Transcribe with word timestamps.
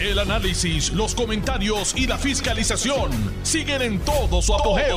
El 0.00 0.20
análisis, 0.20 0.92
los 0.92 1.12
comentarios 1.12 1.92
y 1.96 2.06
la 2.06 2.16
fiscalización 2.18 3.10
siguen 3.42 3.82
en 3.82 3.98
todo 3.98 4.40
su 4.40 4.54
apogeo. 4.54 4.96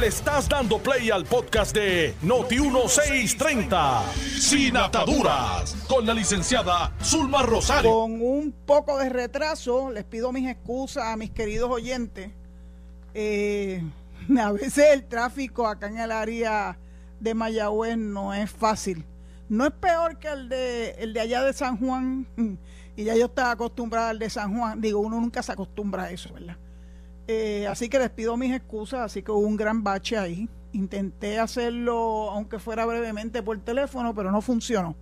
Le 0.00 0.08
estás 0.08 0.48
dando 0.48 0.78
play 0.78 1.10
al 1.10 1.24
podcast 1.24 1.72
de 1.72 2.12
Noti1630, 2.24 4.02
Sin 4.40 4.76
Ataduras, 4.76 5.76
con 5.88 6.04
la 6.04 6.12
licenciada 6.12 6.92
Zulma 7.04 7.42
Rosario. 7.42 7.88
Con 7.88 8.20
un 8.20 8.50
poco 8.66 8.98
de 8.98 9.10
retraso, 9.10 9.92
les 9.92 10.02
pido 10.02 10.32
mis 10.32 10.48
excusas 10.48 11.04
a 11.04 11.16
mis 11.16 11.30
queridos 11.30 11.70
oyentes. 11.70 12.32
Eh, 13.14 13.80
a 14.40 14.50
veces 14.50 14.86
el 14.92 15.04
tráfico 15.04 15.68
acá 15.68 15.86
en 15.86 15.98
el 15.98 16.10
área 16.10 16.76
de 17.20 17.32
Mayagüez 17.32 17.96
no 17.96 18.34
es 18.34 18.50
fácil. 18.50 19.04
No 19.48 19.64
es 19.64 19.72
peor 19.72 20.18
que 20.18 20.26
el 20.26 20.48
de, 20.48 20.96
el 20.98 21.12
de 21.14 21.20
allá 21.20 21.44
de 21.44 21.52
San 21.52 21.78
Juan. 21.78 22.26
Y 22.96 23.04
ya 23.04 23.16
yo 23.16 23.26
estaba 23.26 23.52
acostumbrada 23.52 24.10
al 24.10 24.18
de 24.18 24.30
San 24.30 24.56
Juan. 24.56 24.80
Digo, 24.80 25.00
uno 25.00 25.20
nunca 25.20 25.42
se 25.42 25.52
acostumbra 25.52 26.04
a 26.04 26.10
eso, 26.10 26.32
¿verdad? 26.32 26.56
Eh, 27.26 27.66
así 27.66 27.88
que 27.88 27.98
les 27.98 28.10
pido 28.10 28.36
mis 28.36 28.52
excusas. 28.54 29.00
Así 29.00 29.22
que 29.22 29.32
hubo 29.32 29.40
un 29.46 29.56
gran 29.56 29.82
bache 29.82 30.16
ahí. 30.16 30.48
Intenté 30.72 31.38
hacerlo, 31.38 32.30
aunque 32.30 32.58
fuera 32.58 32.86
brevemente 32.86 33.42
por 33.42 33.58
teléfono, 33.58 34.14
pero 34.14 34.30
no 34.30 34.40
funcionó. 34.40 34.96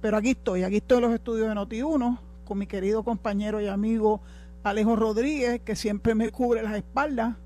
Pero 0.00 0.16
aquí 0.16 0.30
estoy, 0.30 0.64
aquí 0.64 0.76
estoy 0.76 0.98
en 0.98 1.02
los 1.04 1.14
estudios 1.14 1.48
de 1.48 1.54
Noti1 1.54 2.18
con 2.44 2.58
mi 2.58 2.66
querido 2.66 3.04
compañero 3.04 3.60
y 3.60 3.68
amigo 3.68 4.20
Alejo 4.64 4.96
Rodríguez, 4.96 5.60
que 5.60 5.76
siempre 5.76 6.14
me 6.14 6.30
cubre 6.30 6.62
las 6.62 6.76
espaldas. 6.76 7.36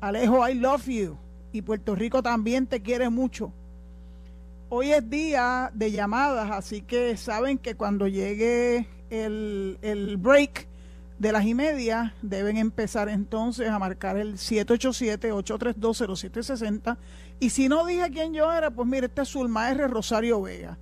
Alejo, 0.00 0.48
I 0.48 0.54
love 0.54 0.86
you. 0.86 1.16
Y 1.52 1.62
Puerto 1.62 1.94
Rico 1.94 2.22
también 2.22 2.66
te 2.66 2.80
quiere 2.80 3.10
mucho. 3.10 3.52
Hoy 4.68 4.92
es 4.92 5.10
día 5.10 5.70
de 5.74 5.90
llamadas, 5.90 6.50
así 6.52 6.82
que 6.82 7.16
saben 7.16 7.58
que 7.58 7.74
cuando 7.74 8.06
llegue 8.06 8.86
el, 9.10 10.16
break 10.18 10.66
de 11.18 11.32
las 11.32 11.44
y 11.44 11.54
media, 11.54 12.14
deben 12.22 12.56
empezar 12.56 13.10
entonces 13.10 13.68
a 13.68 13.78
marcar 13.78 14.16
el 14.16 14.34
787-832-0760. 14.34 16.96
Y 17.38 17.50
si 17.50 17.68
no 17.68 17.84
dije 17.84 18.10
quién 18.10 18.32
yo 18.32 18.50
era, 18.52 18.70
pues 18.70 18.88
mire, 18.88 19.06
este 19.06 19.22
es 19.22 19.28
Zulma 19.28 19.70
R. 19.70 19.86
Rosario 19.88 20.40
Vega, 20.40 20.78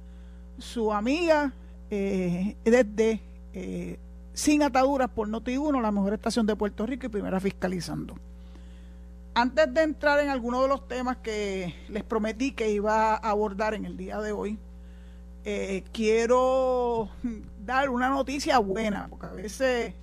su 0.59 0.93
amiga 0.93 1.53
eh, 1.91 2.57
desde 2.65 3.21
eh, 3.53 3.99
Sin 4.33 4.63
Ataduras 4.63 5.11
por 5.11 5.29
Noti1, 5.29 5.81
la 5.81 5.91
mejor 5.91 6.15
estación 6.15 6.47
de 6.47 6.55
Puerto 6.55 6.87
Rico 6.87 7.07
y 7.07 7.09
primera 7.09 7.41
fiscalizando. 7.41 8.17
Antes 9.35 9.73
de 9.73 9.83
entrar 9.83 10.21
en 10.21 10.31
alguno 10.31 10.63
de 10.63 10.69
los 10.69 10.87
temas 10.89 11.19
que 11.19 11.75
les 11.89 12.05
prometí 12.05 12.53
que 12.53 12.71
iba 12.71 13.15
a 13.15 13.17
abordar 13.17 13.75
en 13.75 13.85
el 13.85 13.97
día 13.97 14.21
de 14.21 14.33
hoy, 14.33 14.59
eh, 15.45 15.85
quiero 15.93 17.11
dar 17.65 17.91
una 17.91 18.09
noticia 18.09 18.59
buena, 18.59 19.09
porque 19.09 19.27
a 19.27 19.33
veces 19.33 19.95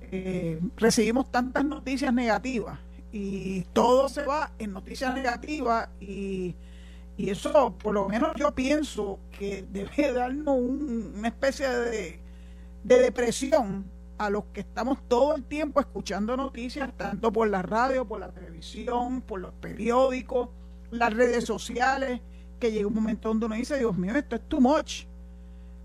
eh, 0.00 0.60
recibimos 0.76 1.30
tantas 1.30 1.64
noticias 1.64 2.12
negativas 2.12 2.78
y 3.12 3.62
todo 3.72 4.08
se 4.08 4.24
va 4.24 4.50
en 4.58 4.72
noticias 4.72 5.14
negativas 5.14 5.88
y, 6.00 6.56
eso, 7.16 7.72
por 7.78 7.94
lo 7.94 8.08
menos 8.08 8.32
yo 8.36 8.52
pienso 8.56 9.20
que 9.38 9.64
debe 9.70 10.12
darnos 10.12 10.56
una 10.58 11.28
especie 11.28 11.68
de, 11.68 12.20
de 12.82 12.98
depresión 12.98 13.84
a 14.18 14.30
los 14.30 14.46
que 14.46 14.60
estamos 14.60 14.98
todo 15.08 15.36
el 15.36 15.44
tiempo 15.44 15.80
escuchando 15.80 16.36
noticias, 16.36 16.90
tanto 16.96 17.32
por 17.32 17.48
la 17.48 17.62
radio, 17.62 18.06
por 18.06 18.20
la 18.20 18.32
televisión, 18.32 19.22
por 19.22 19.40
los 19.40 19.54
periódicos, 19.54 20.48
las 20.90 21.12
redes 21.12 21.44
sociales, 21.44 22.20
que 22.58 22.72
llega 22.72 22.86
un 22.86 22.94
momento 22.94 23.28
donde 23.28 23.46
uno 23.46 23.54
dice, 23.54 23.78
Dios 23.78 23.96
mío, 23.96 24.14
esto 24.14 24.36
es 24.36 24.42
too 24.48 24.60
much. 24.60 25.04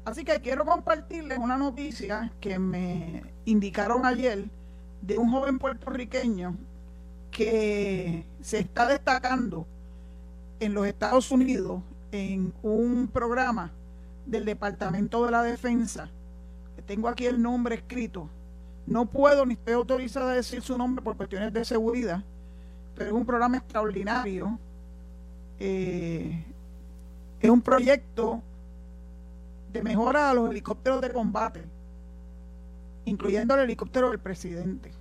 Así 0.06 0.24
que 0.24 0.40
quiero 0.40 0.66
compartirles 0.66 1.38
una 1.38 1.58
noticia 1.58 2.32
que 2.40 2.58
me 2.58 3.24
indicaron 3.46 4.06
ayer 4.06 4.46
de 5.02 5.18
un 5.18 5.32
joven 5.32 5.60
puertorriqueño 5.60 6.56
que 7.32 8.26
se 8.42 8.60
está 8.60 8.88
destacando 8.88 9.68
en 10.60 10.74
los 10.74 10.88
Estados 10.88 11.32
Unidos 11.32 11.82
en 12.12 12.54
un 12.64 13.08
programa 13.08 13.72
del 14.26 14.46
Departamento 14.46 15.26
de 15.26 15.32
la 15.32 15.44
Defensa 15.44 16.10
tengo 16.90 17.08
aquí 17.08 17.28
el 17.28 17.40
nombre 17.40 17.76
escrito. 17.76 18.28
No 18.88 19.06
puedo 19.06 19.46
ni 19.46 19.54
estoy 19.54 19.74
autorizada 19.74 20.32
a 20.32 20.36
decir 20.36 20.64
su 20.64 20.76
nombre 20.76 21.04
por 21.04 21.16
cuestiones 21.16 21.54
de 21.54 21.64
seguridad, 21.64 22.24
pero 22.96 23.12
es 23.12 23.16
un 23.16 23.28
programa 23.28 23.58
extraordinario. 23.58 24.58
Eh, 25.60 26.44
es 27.42 27.50
un 27.50 27.62
proyecto 27.62 28.42
de 29.72 29.84
mejora 29.84 30.30
a 30.30 30.34
los 30.34 30.50
helicópteros 30.50 31.02
de 31.02 31.12
combate, 31.12 31.64
incluyendo 33.06 33.56
el 33.56 33.62
helicóptero 33.62 34.10
del 34.10 34.20
presidente. 34.20 34.92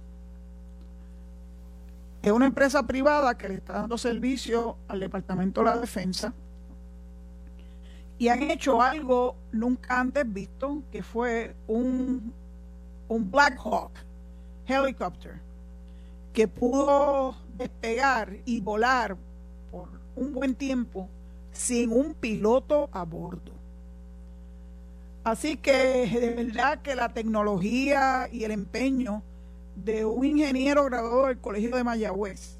Es 2.22 2.32
una 2.32 2.46
empresa 2.46 2.82
privada 2.82 3.36
que 3.36 3.48
le 3.48 3.54
está 3.54 3.74
dando 3.74 3.96
servicio 3.96 4.76
al 4.88 5.00
Departamento 5.00 5.60
de 5.60 5.66
la 5.66 5.78
Defensa 5.78 6.32
y 8.18 8.28
han 8.28 8.42
hecho 8.42 8.82
algo 8.82 9.36
nunca 9.52 10.00
antes 10.00 10.30
visto, 10.30 10.82
que 10.90 11.02
fue 11.02 11.54
un, 11.68 12.32
un 13.08 13.30
Black 13.30 13.58
Hawk 13.64 13.92
helicopter 14.66 15.40
que 16.32 16.46
pudo 16.46 17.36
despegar 17.56 18.36
y 18.44 18.60
volar 18.60 19.16
por 19.70 19.88
un 20.16 20.32
buen 20.32 20.54
tiempo 20.54 21.08
sin 21.58 21.90
un 21.90 22.14
piloto 22.14 22.88
a 22.92 23.02
bordo. 23.04 23.52
Así 25.24 25.56
que 25.56 26.06
de 26.06 26.44
verdad 26.44 26.80
que 26.82 26.94
la 26.94 27.08
tecnología 27.08 28.28
y 28.32 28.44
el 28.44 28.52
empeño 28.52 29.22
de 29.74 30.04
un 30.04 30.24
ingeniero 30.24 30.84
graduado 30.84 31.26
del 31.26 31.38
Colegio 31.38 31.76
de 31.76 31.82
Mayagüez 31.82 32.58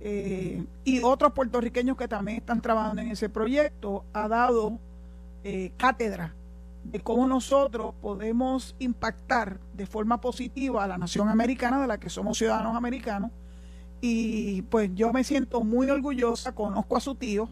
eh, 0.00 0.64
y 0.84 1.02
otros 1.02 1.32
puertorriqueños 1.34 1.98
que 1.98 2.08
también 2.08 2.38
están 2.38 2.62
trabajando 2.62 3.02
en 3.02 3.10
ese 3.10 3.28
proyecto, 3.28 4.04
ha 4.14 4.26
dado 4.26 4.78
eh, 5.44 5.72
cátedra 5.76 6.34
de 6.82 7.00
cómo 7.00 7.26
nosotros 7.26 7.94
podemos 8.00 8.74
impactar 8.78 9.60
de 9.74 9.86
forma 9.86 10.20
positiva 10.20 10.82
a 10.82 10.88
la 10.88 10.96
nación 10.98 11.28
americana 11.28 11.80
de 11.80 11.86
la 11.86 12.00
que 12.00 12.08
somos 12.08 12.38
ciudadanos 12.38 12.74
americanos. 12.74 13.30
Y 14.00 14.62
pues 14.62 14.90
yo 14.94 15.12
me 15.12 15.24
siento 15.24 15.62
muy 15.62 15.90
orgullosa, 15.90 16.54
conozco 16.54 16.96
a 16.96 17.00
su 17.00 17.14
tío, 17.14 17.48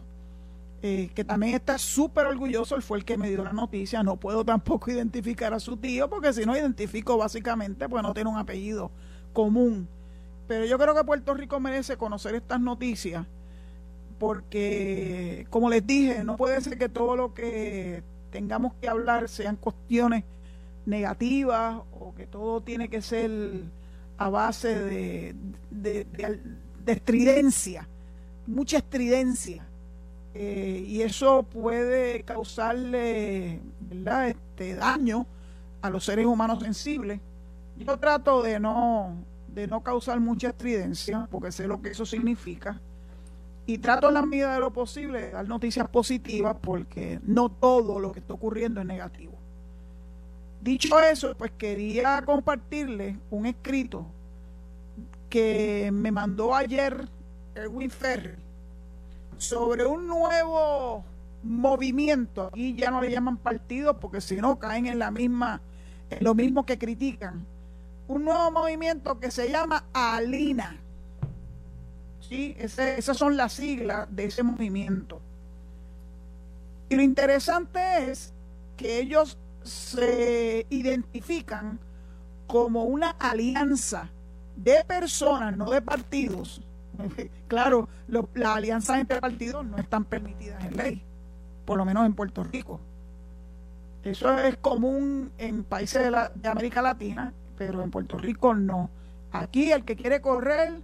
eh, 0.85 1.09
que 1.15 1.23
también 1.23 1.55
está 1.55 1.77
súper 1.77 2.27
orgulloso, 2.27 2.75
él 2.75 2.81
fue 2.81 2.97
el 2.97 3.05
que 3.05 3.17
me 3.17 3.29
dio 3.29 3.43
la 3.43 3.53
noticia, 3.53 4.03
no 4.03 4.17
puedo 4.17 4.43
tampoco 4.43 4.91
identificar 4.91 5.53
a 5.53 5.59
su 5.59 5.77
tío, 5.77 6.09
porque 6.09 6.33
si 6.33 6.45
no 6.45 6.55
identifico 6.55 7.17
básicamente, 7.17 7.87
pues 7.89 8.03
no 8.03 8.13
tiene 8.13 8.29
un 8.29 8.37
apellido 8.37 8.91
común. 9.31 9.87
Pero 10.47 10.65
yo 10.65 10.77
creo 10.77 10.93
que 10.93 11.03
Puerto 11.05 11.33
Rico 11.33 11.59
merece 11.59 11.95
conocer 11.97 12.35
estas 12.35 12.59
noticias 12.59 13.25
porque, 14.19 15.47
como 15.49 15.69
les 15.69 15.87
dije, 15.87 16.23
no 16.23 16.37
puede 16.37 16.61
ser 16.61 16.77
que 16.77 16.89
todo 16.89 17.15
lo 17.15 17.33
que 17.33 18.03
tengamos 18.31 18.73
que 18.75 18.89
hablar 18.89 19.29
sean 19.29 19.55
cuestiones 19.55 20.23
negativas 20.85 21.77
o 21.97 22.13
que 22.13 22.27
todo 22.27 22.61
tiene 22.61 22.89
que 22.89 23.01
ser 23.01 23.31
a 24.17 24.29
base 24.29 24.79
de, 24.79 25.35
de, 25.71 26.05
estridencia, 26.87 27.87
mucha 28.47 28.77
estridencia. 28.77 29.65
Eh, 30.33 30.83
y 30.87 31.01
eso 31.01 31.43
puede 31.43 32.23
causarle. 32.23 33.61
Este 34.27 34.75
daño 34.75 35.27
a 35.81 35.89
los 35.89 36.03
seres 36.03 36.25
humanos 36.25 36.63
sensibles. 36.63 37.19
Yo 37.77 37.97
trato 37.97 38.41
de 38.41 38.59
no 38.59 39.15
de 39.53 39.67
no 39.67 39.81
causar 39.81 40.19
mucha 40.19 40.49
estridencia, 40.49 41.27
porque 41.29 41.51
sé 41.51 41.67
lo 41.67 41.81
que 41.81 41.89
eso 41.89 42.05
significa, 42.05 42.81
y 43.65 43.77
trato 43.77 44.07
en 44.07 44.15
la 44.15 44.25
medida 44.25 44.53
de 44.53 44.59
lo 44.59 44.73
posible 44.73 45.21
de 45.21 45.31
dar 45.31 45.47
noticias 45.47 45.87
positivas, 45.87 46.57
porque 46.59 47.19
no 47.23 47.49
todo 47.49 47.99
lo 47.99 48.11
que 48.11 48.19
está 48.19 48.33
ocurriendo 48.33 48.81
es 48.81 48.87
negativo. 48.87 49.33
Dicho 50.61 50.99
eso, 50.99 51.35
pues 51.37 51.51
quería 51.51 52.21
compartirles 52.25 53.15
un 53.29 53.45
escrito 53.45 54.05
que 55.29 55.91
me 55.93 56.11
mandó 56.11 56.55
ayer 56.55 57.07
Erwin 57.55 57.89
Ferry 57.89 58.35
sobre 59.43 59.85
un 59.85 60.07
nuevo 60.07 61.03
movimiento. 61.43 62.47
Aquí 62.47 62.75
ya 62.75 62.89
no 62.89 63.01
le 63.01 63.11
llaman 63.11 63.37
partido 63.37 63.99
porque 63.99 64.21
si 64.21 64.37
no 64.37 64.57
caen 64.57 64.87
en 64.87 64.99
la 64.99 65.11
misma, 65.11 65.61
en 66.09 66.23
lo 66.23 66.33
mismo 66.33 66.65
que 66.65 66.77
critican 66.77 67.45
un 68.07 68.25
nuevo 68.25 68.51
movimiento 68.51 69.19
que 69.19 69.31
se 69.31 69.49
llama 69.49 69.85
ALINA. 69.93 70.79
¿Sí? 72.19 72.55
esas 72.57 73.17
son 73.17 73.35
las 73.35 73.53
siglas 73.53 74.07
de 74.09 74.25
ese 74.25 74.43
movimiento. 74.43 75.21
Y 76.89 76.95
lo 76.95 77.01
interesante 77.01 78.09
es 78.09 78.33
que 78.77 78.99
ellos 78.99 79.37
se 79.63 80.65
identifican 80.69 81.79
como 82.47 82.83
una 82.83 83.11
alianza 83.11 84.09
de 84.55 84.83
personas, 84.85 85.57
no 85.57 85.69
de 85.69 85.81
partidos. 85.81 86.61
Claro, 87.47 87.87
las 88.07 88.55
alianzas 88.55 88.99
entre 88.99 89.19
partidos 89.19 89.65
no 89.65 89.77
están 89.77 90.05
permitidas 90.05 90.63
en 90.65 90.77
ley, 90.77 91.03
por 91.65 91.77
lo 91.77 91.85
menos 91.85 92.05
en 92.05 92.13
Puerto 92.13 92.43
Rico. 92.43 92.79
Eso 94.03 94.37
es 94.37 94.57
común 94.57 95.31
en 95.37 95.63
países 95.63 96.03
de, 96.03 96.29
de 96.35 96.49
América 96.49 96.81
Latina, 96.81 97.33
pero 97.57 97.81
en 97.83 97.91
Puerto 97.91 98.17
Rico 98.17 98.53
no. 98.53 98.89
Aquí 99.31 99.71
el 99.71 99.83
que 99.83 99.95
quiere 99.95 100.21
correr 100.21 100.81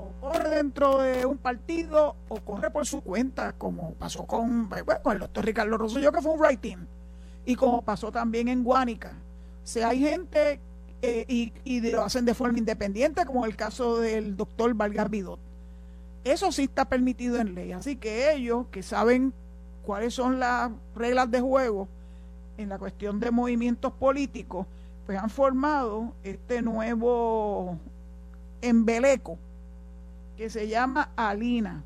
o 0.00 0.12
corre 0.20 0.48
dentro 0.50 1.00
de 1.00 1.26
un 1.26 1.38
partido 1.38 2.16
o 2.28 2.40
corre 2.40 2.70
por 2.70 2.86
su 2.86 3.02
cuenta, 3.02 3.52
como 3.52 3.94
pasó 3.94 4.26
con, 4.26 4.68
el 4.72 5.18
doctor 5.18 5.44
Ricardo 5.44 5.76
Rosselló, 5.76 6.12
que 6.12 6.22
fue 6.22 6.32
un 6.32 6.40
writing, 6.40 6.86
y 7.44 7.56
como 7.56 7.82
pasó 7.82 8.10
también 8.10 8.48
en 8.48 8.62
Guánica. 8.62 9.12
O 9.62 9.66
sea, 9.66 9.88
hay 9.88 10.00
gente 10.00 10.60
eh, 11.02 11.52
y, 11.64 11.80
lo 11.90 12.02
hacen 12.02 12.24
de 12.24 12.34
forma 12.34 12.58
independiente, 12.58 13.24
como 13.24 13.46
el 13.46 13.56
caso 13.56 13.98
del 13.98 14.36
doctor 14.36 14.74
Vargas 14.74 15.08
Vidot. 15.08 15.38
Eso 16.24 16.52
sí 16.52 16.64
está 16.64 16.84
permitido 16.84 17.38
en 17.38 17.54
ley. 17.54 17.72
Así 17.72 17.96
que 17.96 18.32
ellos 18.34 18.66
que 18.70 18.82
saben 18.82 19.32
cuáles 19.84 20.12
son 20.12 20.38
las 20.38 20.70
reglas 20.94 21.30
de 21.30 21.40
juego 21.40 21.88
en 22.58 22.68
la 22.68 22.78
cuestión 22.78 23.18
de 23.20 23.30
movimientos 23.30 23.92
políticos, 23.92 24.66
pues 25.06 25.18
han 25.18 25.30
formado 25.30 26.12
este 26.22 26.60
nuevo 26.60 27.78
embeleco 28.60 29.38
que 30.36 30.50
se 30.50 30.68
llama 30.68 31.10
Alina. 31.16 31.82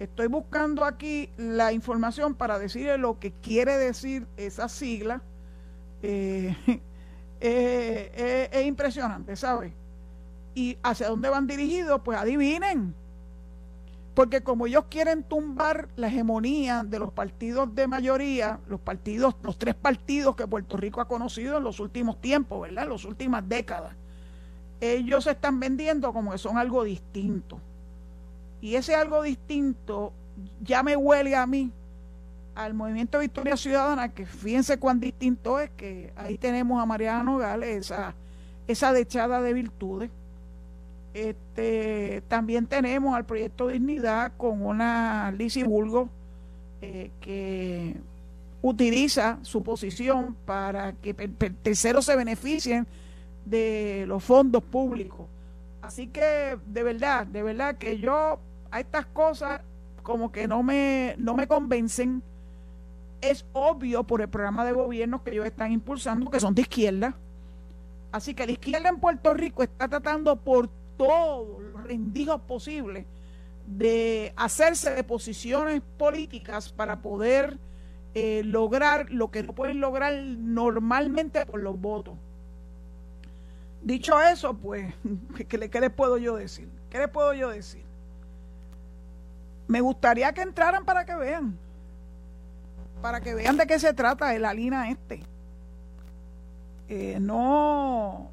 Estoy 0.00 0.26
buscando 0.26 0.84
aquí 0.84 1.30
la 1.36 1.72
información 1.72 2.34
para 2.34 2.58
decirle 2.58 2.98
lo 2.98 3.20
que 3.20 3.32
quiere 3.32 3.76
decir 3.76 4.26
esa 4.36 4.68
sigla. 4.68 5.22
Eh, 6.02 6.56
eh, 7.40 8.12
eh, 8.14 8.48
es 8.52 8.66
impresionante, 8.66 9.34
¿sabe? 9.34 9.72
¿Y 10.54 10.76
hacia 10.82 11.08
dónde 11.08 11.28
van 11.28 11.46
dirigidos? 11.46 12.00
Pues 12.04 12.18
adivinen. 12.18 12.94
Porque 14.14 14.42
como 14.42 14.66
ellos 14.66 14.84
quieren 14.90 15.22
tumbar 15.22 15.88
la 15.96 16.08
hegemonía 16.08 16.82
de 16.84 16.98
los 16.98 17.12
partidos 17.12 17.74
de 17.74 17.86
mayoría, 17.86 18.58
los 18.66 18.80
partidos, 18.80 19.36
los 19.42 19.56
tres 19.56 19.74
partidos 19.74 20.36
que 20.36 20.46
Puerto 20.46 20.76
Rico 20.76 21.00
ha 21.00 21.08
conocido 21.08 21.58
en 21.58 21.64
los 21.64 21.80
últimos 21.80 22.20
tiempos, 22.20 22.60
¿verdad? 22.60 22.84
En 22.84 22.90
las 22.90 23.04
últimas 23.04 23.48
décadas, 23.48 23.94
ellos 24.80 25.24
se 25.24 25.30
están 25.30 25.60
vendiendo 25.60 26.12
como 26.12 26.32
que 26.32 26.38
son 26.38 26.58
algo 26.58 26.84
distinto. 26.84 27.60
Y 28.60 28.74
ese 28.74 28.94
algo 28.94 29.22
distinto 29.22 30.12
ya 30.60 30.82
me 30.82 30.96
huele 30.96 31.36
a 31.36 31.46
mí 31.46 31.72
al 32.64 32.74
movimiento 32.74 33.18
Victoria 33.18 33.56
Ciudadana, 33.56 34.10
que 34.10 34.26
fíjense 34.26 34.78
cuán 34.78 35.00
distinto 35.00 35.60
es 35.60 35.70
que 35.70 36.12
ahí 36.16 36.38
tenemos 36.38 36.82
a 36.82 36.86
Mariana 36.86 37.22
Nogales, 37.22 37.86
esa, 37.86 38.14
esa 38.66 38.92
dechada 38.92 39.40
de 39.40 39.52
virtudes 39.52 40.10
este, 41.14 42.22
también 42.28 42.66
tenemos 42.66 43.16
al 43.16 43.24
proyecto 43.24 43.68
Dignidad 43.68 44.32
con 44.36 44.64
una 44.64 45.32
Lizzie 45.32 45.64
Bulgo 45.64 46.08
eh, 46.82 47.10
que 47.20 47.96
utiliza 48.62 49.38
su 49.42 49.62
posición 49.62 50.36
para 50.44 50.92
que 50.92 51.14
terceros 51.14 52.04
se 52.04 52.14
beneficien 52.14 52.86
de 53.44 54.04
los 54.06 54.22
fondos 54.22 54.62
públicos. 54.62 55.26
Así 55.82 56.06
que 56.06 56.58
de 56.66 56.82
verdad, 56.82 57.26
de 57.26 57.42
verdad 57.42 57.76
que 57.76 57.98
yo 57.98 58.38
a 58.70 58.80
estas 58.80 59.06
cosas 59.06 59.62
como 60.02 60.30
que 60.30 60.46
no 60.46 60.62
me, 60.62 61.16
no 61.18 61.34
me 61.34 61.48
convencen. 61.48 62.22
Es 63.20 63.44
obvio 63.52 64.04
por 64.04 64.22
el 64.22 64.28
programa 64.28 64.64
de 64.64 64.72
gobierno 64.72 65.22
que 65.22 65.30
ellos 65.30 65.46
están 65.46 65.72
impulsando, 65.72 66.30
que 66.30 66.40
son 66.40 66.54
de 66.54 66.62
izquierda. 66.62 67.14
Así 68.12 68.34
que 68.34 68.46
la 68.46 68.52
izquierda 68.52 68.88
en 68.88 68.98
Puerto 68.98 69.34
Rico 69.34 69.62
está 69.62 69.88
tratando 69.88 70.36
por 70.36 70.68
todos 70.96 71.62
los 71.62 71.84
rendijos 71.84 72.40
posibles 72.42 73.06
de 73.66 74.32
hacerse 74.36 74.90
de 74.90 75.04
posiciones 75.04 75.80
políticas 75.96 76.72
para 76.72 77.00
poder 77.02 77.58
eh, 78.14 78.42
lograr 78.44 79.10
lo 79.10 79.30
que 79.30 79.44
no 79.44 79.54
pueden 79.54 79.80
lograr 79.80 80.12
normalmente 80.14 81.46
por 81.46 81.62
los 81.62 81.80
votos. 81.80 82.14
Dicho 83.82 84.20
eso, 84.20 84.54
pues, 84.54 84.92
¿qué, 85.48 85.58
les 85.58 85.90
puedo 85.90 86.18
yo 86.18 86.36
decir? 86.36 86.68
¿Qué 86.90 86.98
les 86.98 87.08
puedo 87.08 87.32
yo 87.32 87.50
decir? 87.50 87.84
Me 89.68 89.80
gustaría 89.80 90.32
que 90.32 90.42
entraran 90.42 90.84
para 90.84 91.04
que 91.04 91.14
vean, 91.14 91.56
para 93.00 93.20
que 93.20 93.34
vean 93.34 93.56
de 93.56 93.66
qué 93.66 93.78
se 93.78 93.92
trata 93.92 94.34
el 94.34 94.44
Alina 94.44 94.90
este. 94.90 95.20
Eh, 96.88 97.18
no, 97.20 98.30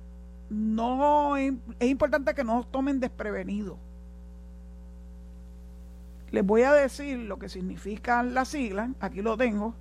no 0.49 1.37
es 1.37 1.53
importante 1.79 2.33
que 2.33 2.43
no 2.43 2.65
tomen 2.65 2.99
desprevenidos. 2.99 3.77
Les 6.31 6.45
voy 6.45 6.63
a 6.63 6.73
decir 6.73 7.19
lo 7.19 7.39
que 7.39 7.49
significan 7.49 8.33
las 8.33 8.49
siglas, 8.49 8.89
aquí 8.99 9.21
lo 9.21 9.37
tengo. 9.37 9.73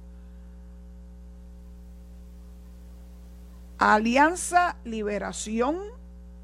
Alianza 3.79 4.77
Liberación. 4.85 5.77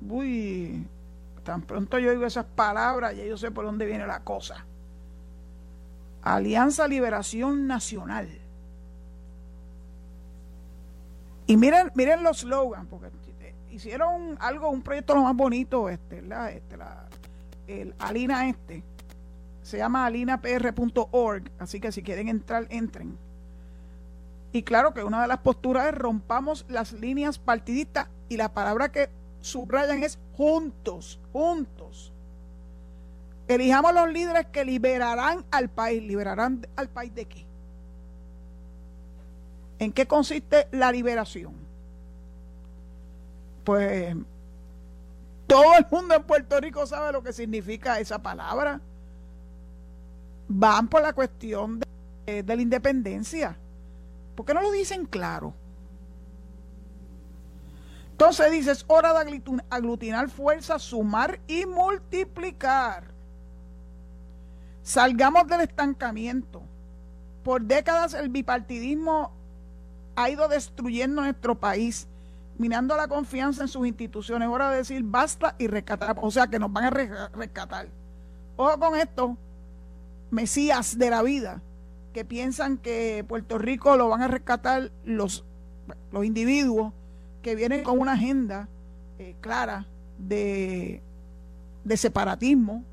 Uy, 0.08 0.86
tan 1.44 1.62
pronto 1.62 1.98
yo 1.98 2.10
digo 2.10 2.26
esas 2.26 2.44
palabras, 2.44 3.16
ya 3.16 3.24
yo 3.24 3.36
sé 3.36 3.50
por 3.50 3.64
dónde 3.64 3.86
viene 3.86 4.06
la 4.06 4.20
cosa. 4.20 4.66
Alianza 6.22 6.86
Liberación 6.88 7.66
Nacional. 7.66 8.28
Y 11.46 11.56
miren, 11.56 11.90
miren 11.94 12.22
los 12.22 12.40
slogans, 12.40 12.86
porque 12.88 13.10
hicieron 13.70 14.36
algo, 14.40 14.70
un 14.70 14.82
proyecto 14.82 15.14
lo 15.14 15.22
más 15.22 15.34
bonito, 15.34 15.88
este, 15.88 16.22
la, 16.22 16.50
este, 16.50 16.76
la, 16.76 17.06
el 17.66 17.94
Alina 17.98 18.48
este, 18.48 18.82
se 19.62 19.78
llama 19.78 20.06
alinapr.org, 20.06 21.50
así 21.58 21.80
que 21.80 21.90
si 21.90 22.02
quieren 22.02 22.28
entrar, 22.28 22.66
entren. 22.70 23.16
Y 24.52 24.62
claro 24.62 24.92
que 24.92 25.02
una 25.02 25.22
de 25.22 25.28
las 25.28 25.38
posturas 25.38 25.88
es 25.88 25.94
rompamos 25.94 26.66
las 26.68 26.92
líneas 26.92 27.38
partidistas 27.38 28.08
y 28.28 28.36
la 28.36 28.52
palabra 28.52 28.92
que 28.92 29.08
subrayan 29.40 30.02
es 30.02 30.18
juntos, 30.36 31.18
juntos. 31.32 31.81
Elijamos 33.54 33.94
los 33.94 34.10
líderes 34.10 34.46
que 34.46 34.64
liberarán 34.64 35.44
al 35.50 35.68
país. 35.68 36.02
¿Liberarán 36.02 36.66
al 36.76 36.88
país 36.88 37.14
de 37.14 37.26
qué? 37.26 37.46
¿En 39.78 39.92
qué 39.92 40.06
consiste 40.06 40.68
la 40.70 40.92
liberación? 40.92 41.62
pues 43.64 44.16
todo 45.46 45.76
el 45.76 45.86
mundo 45.90 46.14
en 46.14 46.22
Puerto 46.22 46.60
Rico 46.60 46.86
sabe 46.86 47.12
lo 47.12 47.22
que 47.22 47.32
significa 47.32 47.98
esa 48.00 48.20
palabra. 48.20 48.80
Van 50.48 50.88
por 50.88 51.02
la 51.02 51.12
cuestión 51.12 51.80
de, 52.26 52.42
la 52.42 52.62
independencia. 52.62 53.56
¿Por 54.34 54.46
qué 54.46 54.54
no 54.54 54.62
lo 54.62 54.72
dicen 54.72 55.04
claro? 55.06 55.54
Entonces 58.12 58.50
dices, 58.50 58.78
es 58.78 58.84
hora 58.88 59.12
de 59.12 59.42
aglutinar 59.70 60.30
fuerzas, 60.30 60.82
sumar 60.82 61.40
y 61.46 61.66
multiplicar. 61.66 63.11
Salgamos 64.82 65.46
del 65.46 65.62
estancamiento. 65.62 66.62
Por 67.44 67.62
décadas 67.62 68.14
el 68.14 68.28
bipartidismo 68.28 69.32
ha 70.16 70.30
ido 70.30 70.48
destruyendo 70.48 71.22
nuestro 71.22 71.58
país 71.58 72.06
minando 72.58 72.96
la 72.96 73.08
confianza 73.08 73.62
en 73.62 73.68
sus 73.68 73.86
instituciones. 73.86 74.48
Es 74.48 74.54
hora 74.54 74.70
de 74.70 74.78
decir 74.78 75.02
basta 75.02 75.54
y 75.58 75.66
rescatar. 75.66 76.16
O 76.20 76.30
sea, 76.30 76.46
que 76.46 76.58
nos 76.58 76.72
van 76.72 76.84
a 76.84 76.90
rescatar. 76.90 77.88
Ojo 78.56 78.78
con 78.78 78.98
esto, 78.98 79.36
mesías 80.30 80.98
de 80.98 81.10
la 81.10 81.22
vida, 81.22 81.62
que 82.12 82.24
piensan 82.24 82.76
que 82.76 83.24
Puerto 83.26 83.58
Rico 83.58 83.96
lo 83.96 84.08
van 84.08 84.22
a 84.22 84.28
rescatar 84.28 84.90
los, 85.04 85.44
los 86.12 86.24
individuos 86.24 86.92
que 87.42 87.54
vienen 87.56 87.82
con 87.82 87.98
una 87.98 88.12
agenda 88.12 88.68
eh, 89.18 89.34
clara 89.40 89.86
de, 90.18 91.02
de 91.84 91.96
separatismo, 91.96 92.84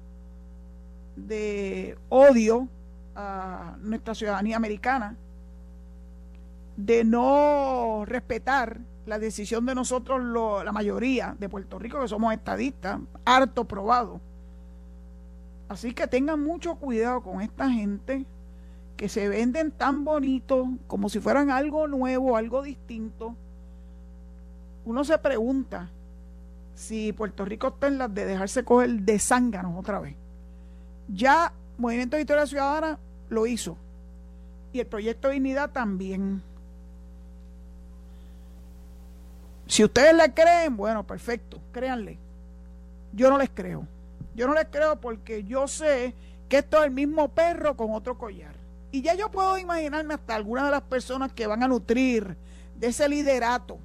de 1.27 1.97
odio 2.09 2.67
a 3.15 3.75
nuestra 3.81 4.15
ciudadanía 4.15 4.55
americana, 4.55 5.15
de 6.77 7.03
no 7.03 8.03
respetar 8.05 8.79
la 9.05 9.19
decisión 9.19 9.65
de 9.65 9.75
nosotros, 9.75 10.21
la 10.63 10.71
mayoría 10.71 11.35
de 11.39 11.49
Puerto 11.49 11.79
Rico, 11.79 11.99
que 11.99 12.07
somos 12.07 12.33
estadistas, 12.33 12.99
harto 13.25 13.65
probado. 13.65 14.21
Así 15.67 15.93
que 15.93 16.07
tengan 16.07 16.43
mucho 16.43 16.75
cuidado 16.75 17.21
con 17.21 17.41
esta 17.41 17.69
gente 17.69 18.25
que 18.95 19.09
se 19.09 19.29
venden 19.29 19.71
tan 19.71 20.03
bonitos 20.03 20.67
como 20.88 21.09
si 21.09 21.19
fueran 21.19 21.51
algo 21.51 21.88
nuevo, 21.88 22.35
algo 22.35 22.61
distinto. 22.61 23.35
Uno 24.85 25.03
se 25.03 25.17
pregunta 25.17 25.89
si 26.73 27.13
Puerto 27.13 27.45
Rico 27.45 27.67
está 27.67 27.88
en 27.88 27.97
las 27.97 28.13
de 28.13 28.25
dejarse 28.25 28.63
coger 28.63 28.89
de 29.01 29.19
zánganos 29.19 29.77
otra 29.77 29.99
vez. 29.99 30.15
Ya 31.13 31.53
Movimiento 31.77 32.15
de 32.15 32.21
Historia 32.21 32.45
Ciudadana 32.45 32.99
lo 33.29 33.47
hizo. 33.47 33.77
Y 34.73 34.79
el 34.79 34.87
proyecto 34.87 35.29
Dignidad 35.29 35.71
también. 35.71 36.41
Si 39.67 39.83
ustedes 39.83 40.13
le 40.13 40.33
creen, 40.33 40.77
bueno, 40.77 41.05
perfecto, 41.05 41.59
créanle. 41.71 42.17
Yo 43.13 43.29
no 43.29 43.37
les 43.37 43.49
creo. 43.49 43.87
Yo 44.35 44.47
no 44.47 44.53
les 44.53 44.65
creo 44.65 44.99
porque 44.99 45.43
yo 45.43 45.67
sé 45.67 46.13
que 46.47 46.59
esto 46.59 46.79
es 46.79 46.85
el 46.85 46.91
mismo 46.91 47.29
perro 47.29 47.75
con 47.75 47.91
otro 47.91 48.17
collar. 48.17 48.55
Y 48.91 49.01
ya 49.01 49.13
yo 49.13 49.29
puedo 49.29 49.57
imaginarme 49.57 50.15
hasta 50.15 50.35
algunas 50.35 50.65
de 50.65 50.71
las 50.71 50.81
personas 50.81 51.31
que 51.31 51.47
van 51.47 51.63
a 51.63 51.67
nutrir 51.67 52.35
de 52.79 52.87
ese 52.87 53.07
liderato 53.07 53.77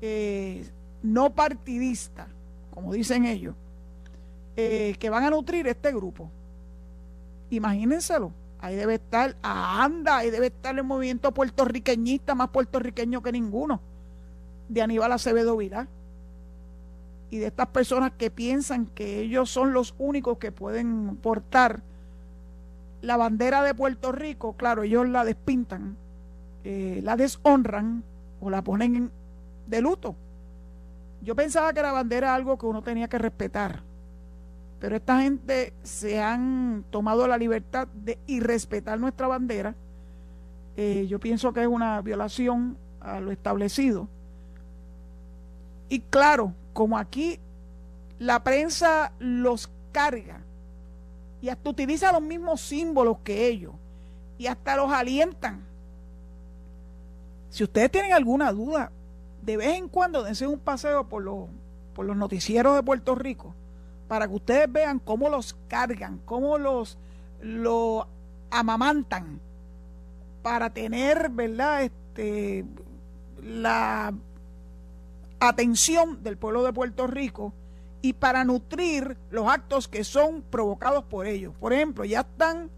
eh, 0.00 0.64
no 1.02 1.34
partidista, 1.34 2.28
como 2.70 2.92
dicen 2.92 3.26
ellos, 3.26 3.54
eh, 4.56 4.96
que 4.98 5.10
van 5.10 5.24
a 5.24 5.30
nutrir 5.30 5.66
este 5.66 5.92
grupo. 5.92 6.30
Imagínenselo. 7.50 8.32
Ahí 8.58 8.74
debe 8.74 8.94
estar 8.94 9.36
a 9.42 9.84
ANDA, 9.84 10.18
ahí 10.18 10.30
debe 10.30 10.46
estar 10.46 10.76
el 10.76 10.84
movimiento 10.84 11.32
puertorriqueñista, 11.32 12.34
más 12.34 12.48
puertorriqueño 12.48 13.22
que 13.22 13.32
ninguno, 13.32 13.80
de 14.68 14.82
Aníbal 14.82 15.12
Acevedo 15.12 15.56
Vilá. 15.56 15.88
Y 17.30 17.38
de 17.38 17.46
estas 17.46 17.68
personas 17.68 18.12
que 18.16 18.30
piensan 18.30 18.86
que 18.86 19.20
ellos 19.20 19.50
son 19.50 19.72
los 19.72 19.94
únicos 19.98 20.38
que 20.38 20.52
pueden 20.52 21.16
portar 21.16 21.82
la 23.02 23.16
bandera 23.16 23.62
de 23.62 23.74
Puerto 23.74 24.10
Rico, 24.12 24.54
claro, 24.54 24.82
ellos 24.82 25.08
la 25.08 25.24
despintan, 25.24 25.96
eh, 26.64 27.00
la 27.04 27.16
deshonran 27.16 28.02
o 28.40 28.50
la 28.50 28.62
ponen 28.62 29.10
de 29.66 29.80
luto. 29.80 30.16
Yo 31.22 31.34
pensaba 31.34 31.72
que 31.72 31.82
la 31.82 31.92
bandera 31.92 32.28
era 32.28 32.34
algo 32.34 32.58
que 32.58 32.66
uno 32.66 32.82
tenía 32.82 33.08
que 33.08 33.18
respetar, 33.18 33.82
pero 34.78 34.96
esta 34.96 35.22
gente 35.22 35.72
se 35.82 36.20
han 36.20 36.84
tomado 36.90 37.26
la 37.26 37.38
libertad 37.38 37.88
de 37.88 38.18
irrespetar 38.26 39.00
nuestra 39.00 39.26
bandera. 39.26 39.74
Eh, 40.76 41.06
yo 41.08 41.18
pienso 41.18 41.52
que 41.52 41.62
es 41.62 41.66
una 41.66 42.00
violación 42.02 42.76
a 43.00 43.20
lo 43.20 43.32
establecido. 43.32 44.08
Y 45.88 46.00
claro, 46.00 46.52
como 46.74 46.98
aquí 46.98 47.38
la 48.18 48.42
prensa 48.42 49.12
los 49.18 49.70
carga 49.92 50.40
y 51.40 51.48
hasta 51.48 51.70
utiliza 51.70 52.12
los 52.12 52.22
mismos 52.22 52.60
símbolos 52.60 53.18
que 53.24 53.46
ellos 53.46 53.72
y 54.36 54.46
hasta 54.46 54.76
los 54.76 54.92
alientan. 54.92 55.64
Si 57.48 57.64
ustedes 57.64 57.90
tienen 57.90 58.12
alguna 58.12 58.52
duda, 58.52 58.92
de 59.40 59.56
vez 59.56 59.78
en 59.78 59.88
cuando 59.88 60.22
dense 60.22 60.46
un 60.46 60.58
paseo 60.58 61.08
por 61.08 61.22
los, 61.22 61.48
por 61.94 62.04
los 62.04 62.16
noticieros 62.16 62.76
de 62.76 62.82
Puerto 62.82 63.14
Rico 63.14 63.54
para 64.08 64.28
que 64.28 64.34
ustedes 64.34 64.72
vean 64.72 64.98
cómo 64.98 65.28
los 65.28 65.56
cargan, 65.68 66.20
cómo 66.24 66.58
los, 66.58 66.98
los 67.40 68.06
amamantan 68.50 69.40
para 70.42 70.70
tener, 70.70 71.30
¿verdad? 71.30 71.82
Este, 71.82 72.64
la 73.42 74.14
atención 75.40 76.22
del 76.22 76.36
pueblo 76.36 76.62
de 76.62 76.72
Puerto 76.72 77.06
Rico 77.06 77.52
y 78.02 78.12
para 78.12 78.44
nutrir 78.44 79.16
los 79.30 79.48
actos 79.48 79.88
que 79.88 80.04
son 80.04 80.42
provocados 80.42 81.04
por 81.04 81.26
ellos. 81.26 81.54
Por 81.58 81.72
ejemplo, 81.72 82.04
ya 82.04 82.20
están 82.20 82.70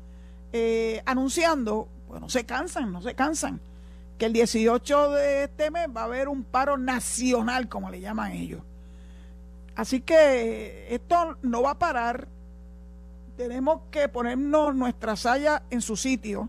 eh, 0.52 1.02
anunciando, 1.04 1.88
bueno, 2.08 2.30
se 2.30 2.46
cansan, 2.46 2.92
no 2.92 3.02
se 3.02 3.14
cansan, 3.14 3.60
que 4.16 4.26
el 4.26 4.32
18 4.32 5.10
de 5.12 5.44
este 5.44 5.70
mes 5.70 5.88
va 5.94 6.02
a 6.02 6.04
haber 6.04 6.28
un 6.28 6.44
paro 6.44 6.78
nacional, 6.78 7.68
como 7.68 7.90
le 7.90 8.00
llaman 8.00 8.32
ellos. 8.32 8.62
Así 9.78 10.00
que 10.00 10.92
esto 10.92 11.38
no 11.40 11.62
va 11.62 11.70
a 11.70 11.78
parar. 11.78 12.26
Tenemos 13.36 13.82
que 13.92 14.08
ponernos 14.08 14.74
nuestra 14.74 15.14
saya 15.14 15.62
en 15.70 15.82
su 15.82 15.96
sitio. 15.96 16.48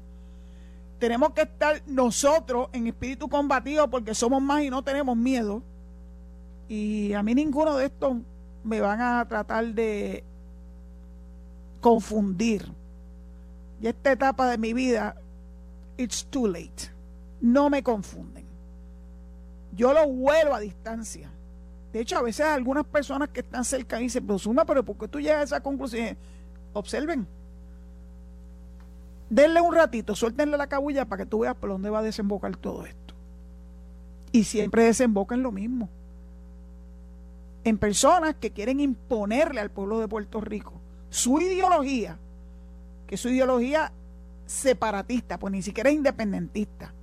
Tenemos 0.98 1.33
que 1.33 1.43
estar 1.43 1.83
nosotros 1.86 2.69
en 2.74 2.88
espíritu 2.88 3.29
combatido 3.29 3.88
porque 3.88 4.15
somos 4.15 4.41
más 4.41 4.63
y 4.63 4.71
no 4.71 4.83
tenemos 4.83 5.15
miedo. 5.15 5.62
Y 6.67 7.13
a 7.13 7.21
mí 7.21 7.36
ninguno 7.36 7.77
de 7.77 7.86
estos 7.86 8.17
me 8.63 8.81
van 8.81 9.00
a 9.00 9.27
tratar 9.27 9.75
de 9.75 10.24
confundir. 11.81 12.65
Y 13.79 13.86
esta 13.86 14.12
etapa 14.12 14.50
de 14.50 14.57
mi 14.57 14.74
vida, 14.74 15.15
it's 15.98 16.25
too 16.25 16.48
late. 16.48 16.89
No 17.41 17.69
me 17.69 17.83
confunden. 17.83 18.48
Yo 19.71 19.93
lo 19.93 20.07
vuelo 20.07 20.55
a 20.55 20.59
distancia. 20.59 21.28
De 21.91 22.01
hecho, 22.01 22.17
a 22.17 22.22
veces 22.22 22.46
algunas 22.46 22.86
personas 22.86 23.29
que 23.29 23.39
están 23.39 23.65
cerca 23.65 23.98
dicen, 23.98 24.25
pero 24.25 24.38
Suma, 24.38 24.65
pero 24.65 24.84
¿por 24.84 24.98
qué 24.98 25.08
tú 25.08 25.19
llegas 25.19 25.39
a 25.39 25.43
esa 25.43 25.60
conclusión? 25.62 26.17
Observen. 26.74 27.27
Denle 29.29 29.62
un 29.62 29.74
ratito, 29.74 30.15
suéltenle 30.15 30.58
la 30.58 30.67
cabulla 30.67 31.05
para 31.05 31.24
que 31.24 31.29
tú 31.29 31.39
veas 31.39 31.55
por 31.55 31.69
dónde 31.69 31.89
va 31.89 32.00
a 32.00 32.03
desembocar 32.03 32.55
todo 32.58 32.86
esto. 32.86 33.13
Y 34.31 34.43
siempre 34.43 34.84
desemboca 34.84 35.36
en 35.36 35.43
lo 35.43 35.51
mismo. 35.51 35.89
En 37.63 37.77
personas 37.77 38.36
que 38.36 38.51
quieren 38.51 38.79
imponerle 38.79 39.62
al 39.62 39.72
pueblo 39.72 40.00
de 40.00 40.08
Puerto 40.08 40.41
Rico 40.41 40.74
su 41.10 41.39
ideología, 41.39 42.17
que 43.08 43.17
su 43.17 43.29
ideología 43.29 43.91
separatista, 44.46 45.38
pues 45.39 45.51
ni 45.51 45.62
siquiera 45.62 45.89
es 45.89 45.96
independentista. 45.96 46.93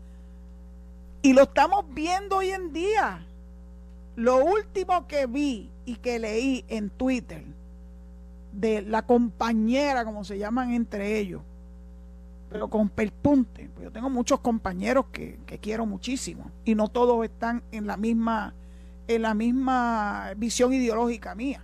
Y 1.23 1.33
lo 1.33 1.43
estamos 1.43 1.85
viendo 1.93 2.37
hoy 2.37 2.51
en 2.51 2.73
día. 2.73 3.27
Lo 4.17 4.43
último 4.43 5.07
que 5.07 5.27
vi 5.27 5.71
y 5.85 5.97
que 5.97 6.19
leí 6.19 6.65
en 6.69 6.89
Twitter 6.89 7.45
de 8.53 8.81
la 8.81 9.03
compañera, 9.03 10.07
como 10.07 10.25
se 10.25 10.39
llaman 10.39 10.73
entre 10.73 11.19
ellos, 11.19 11.43
pero 12.49 12.69
con 12.69 12.89
perpunte, 12.89 13.69
pues 13.75 13.85
yo 13.85 13.93
tengo 13.93 14.09
muchos 14.09 14.41
compañeros 14.41 15.07
que, 15.13 15.39
quiero 15.61 15.85
muchísimo 15.85 16.51
y 16.65 16.75
no 16.75 16.89
todos 16.89 17.25
están 17.25 17.63
en 17.73 17.87
la 17.87 17.97
misma 17.97 18.55
en 19.09 19.23
la 19.23 19.35
misma 19.35 20.33
visión 20.37 20.73
ideológica 20.73 21.35
mía. 21.35 21.63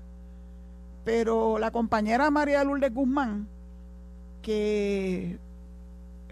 Pero 1.04 1.58
la 1.58 1.72
compañera 1.72 2.30
María 2.30 2.62
Lourdes 2.62 2.94
Guzmán, 2.94 3.48
que 4.42 5.38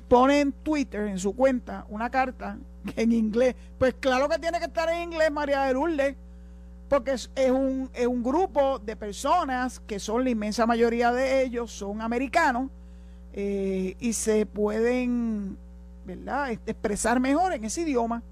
pone 0.09 0.41
en 0.41 0.53
Twitter, 0.53 1.09
en 1.09 1.19
su 1.19 1.35
cuenta, 1.35 1.87
una 1.89 2.11
carta 2.11 2.59
en 2.97 3.13
inglés. 3.13 3.55
Pues 3.79 3.95
claro 3.95 4.29
que 4.29 4.39
tiene 4.39 4.59
que 4.59 4.67
estar 4.67 4.89
en 4.89 5.13
inglés 5.13 5.31
María 5.31 5.63
de 5.63 5.75
Lourdes, 5.75 6.17
porque 6.89 7.13
es, 7.13 7.31
un, 7.51 7.91
es 7.95 8.07
un 8.07 8.23
grupo 8.23 8.79
de 8.79 8.97
personas 8.97 9.81
que 9.81 9.99
son 9.99 10.25
la 10.25 10.31
inmensa 10.31 10.67
mayoría 10.67 11.13
de 11.13 11.43
ellos, 11.43 11.71
son 11.71 12.01
americanos 12.01 12.71
eh, 13.33 13.97
y 14.01 14.13
se 14.13 14.45
pueden 14.47 15.57
¿verdad? 16.05 16.51
Expresar 16.51 17.21
mejor 17.21 17.53
en 17.53 17.65
ese 17.65 17.83
idioma, 17.83 18.23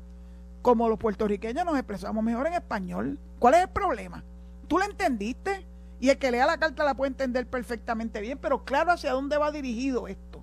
como 0.63 0.89
los 0.89 0.99
puertorriqueños 0.99 1.65
nos 1.65 1.77
expresamos 1.77 2.23
mejor 2.25 2.47
en 2.47 2.55
español. 2.55 3.19
¿Cuál 3.39 3.55
es 3.55 3.63
el 3.63 3.69
problema? 3.69 4.25
¿Tú 4.67 4.79
lo 4.79 4.85
entendiste? 4.85 5.65
Y 6.01 6.11
el 6.11 6.19
que 6.19 6.31
lea 6.31 6.47
la 6.47 6.59
carta 6.59 6.85
la 6.85 6.95
puede 6.95 7.11
entender 7.11 7.47
perfectamente 7.47 8.21
bien, 8.21 8.39
pero 8.39 8.65
claro 8.65 8.93
hacia 8.93 9.13
dónde 9.13 9.37
va 9.37 9.51
dirigido 9.51 10.09
esto. 10.09 10.43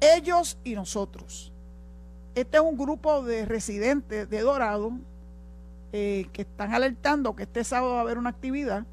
Ellos 0.00 0.58
y 0.64 0.74
nosotros. 0.74 1.51
Este 2.34 2.56
es 2.56 2.62
un 2.62 2.78
grupo 2.78 3.22
de 3.22 3.44
residentes 3.44 4.28
de 4.30 4.40
Dorado 4.40 4.92
eh, 5.92 6.28
que 6.32 6.42
están 6.42 6.72
alertando 6.72 7.36
que 7.36 7.42
este 7.42 7.62
sábado 7.62 7.92
va 7.92 7.98
a 7.98 8.02
haber 8.02 8.16
una 8.16 8.30
actividad 8.30 8.86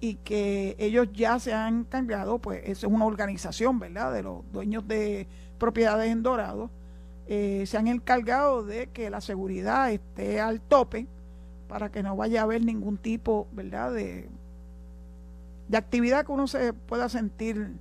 y 0.00 0.16
que 0.16 0.76
ellos 0.78 1.08
ya 1.12 1.38
se 1.40 1.54
han 1.54 1.78
encargado, 1.78 2.38
pues 2.38 2.60
eso 2.64 2.86
es 2.86 2.92
una 2.92 3.06
organización, 3.06 3.78
¿verdad?, 3.78 4.12
de 4.12 4.22
los 4.22 4.42
dueños 4.52 4.86
de 4.86 5.26
propiedades 5.58 6.10
en 6.12 6.22
Dorado, 6.22 6.70
eh, 7.26 7.64
se 7.66 7.78
han 7.78 7.88
encargado 7.88 8.62
de 8.62 8.88
que 8.88 9.08
la 9.08 9.22
seguridad 9.22 9.90
esté 9.90 10.40
al 10.40 10.60
tope 10.60 11.06
para 11.68 11.90
que 11.90 12.02
no 12.02 12.16
vaya 12.16 12.40
a 12.40 12.44
haber 12.44 12.62
ningún 12.62 12.98
tipo, 12.98 13.48
¿verdad?, 13.52 13.92
de, 13.92 14.28
de 15.68 15.76
actividad 15.76 16.26
que 16.26 16.32
uno 16.32 16.46
se 16.46 16.74
pueda 16.74 17.08
sentir 17.08 17.72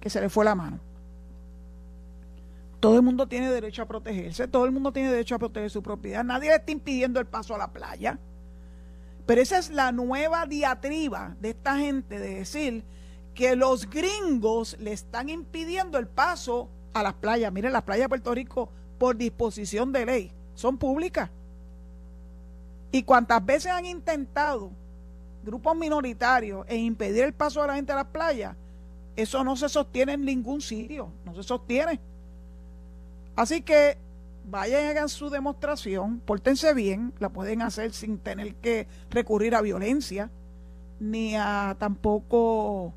que 0.00 0.10
se 0.10 0.20
le 0.20 0.28
fue 0.28 0.44
la 0.44 0.56
mano. 0.56 0.80
Todo 2.84 2.96
el 2.96 3.02
mundo 3.02 3.26
tiene 3.26 3.50
derecho 3.50 3.80
a 3.80 3.86
protegerse, 3.86 4.46
todo 4.46 4.66
el 4.66 4.70
mundo 4.70 4.92
tiene 4.92 5.10
derecho 5.10 5.36
a 5.36 5.38
proteger 5.38 5.70
su 5.70 5.82
propiedad, 5.82 6.22
nadie 6.22 6.50
le 6.50 6.56
está 6.56 6.70
impidiendo 6.70 7.18
el 7.18 7.24
paso 7.24 7.54
a 7.54 7.58
la 7.58 7.72
playa. 7.72 8.18
Pero 9.24 9.40
esa 9.40 9.56
es 9.56 9.70
la 9.70 9.90
nueva 9.90 10.44
diatriba 10.44 11.34
de 11.40 11.48
esta 11.48 11.78
gente 11.78 12.18
de 12.18 12.34
decir 12.34 12.84
que 13.34 13.56
los 13.56 13.88
gringos 13.88 14.76
le 14.78 14.92
están 14.92 15.30
impidiendo 15.30 15.96
el 15.96 16.06
paso 16.06 16.68
a 16.92 17.02
las 17.02 17.14
playas. 17.14 17.50
Miren, 17.50 17.72
las 17.72 17.84
playas 17.84 18.04
de 18.04 18.08
Puerto 18.10 18.34
Rico, 18.34 18.68
por 18.98 19.16
disposición 19.16 19.90
de 19.90 20.04
ley, 20.04 20.32
son 20.54 20.76
públicas. 20.76 21.30
Y 22.92 23.02
cuantas 23.02 23.42
veces 23.46 23.72
han 23.72 23.86
intentado 23.86 24.70
grupos 25.42 25.74
minoritarios 25.74 26.66
e 26.68 26.76
impedir 26.76 27.24
el 27.24 27.32
paso 27.32 27.62
de 27.62 27.68
la 27.68 27.76
gente 27.76 27.92
a 27.92 27.96
las 27.96 28.08
playas, 28.08 28.54
eso 29.16 29.42
no 29.42 29.56
se 29.56 29.70
sostiene 29.70 30.12
en 30.12 30.24
ningún 30.26 30.60
sitio, 30.60 31.08
no 31.24 31.34
se 31.34 31.42
sostiene. 31.42 31.98
Así 33.36 33.62
que 33.62 33.98
vayan 34.48 34.84
y 34.84 34.86
hagan 34.88 35.08
su 35.08 35.30
demostración, 35.30 36.20
pórtense 36.20 36.74
bien, 36.74 37.12
la 37.18 37.30
pueden 37.30 37.62
hacer 37.62 37.92
sin 37.92 38.18
tener 38.18 38.54
que 38.56 38.86
recurrir 39.10 39.54
a 39.54 39.62
violencia, 39.62 40.30
ni 41.00 41.34
a 41.36 41.76
tampoco 41.78 42.94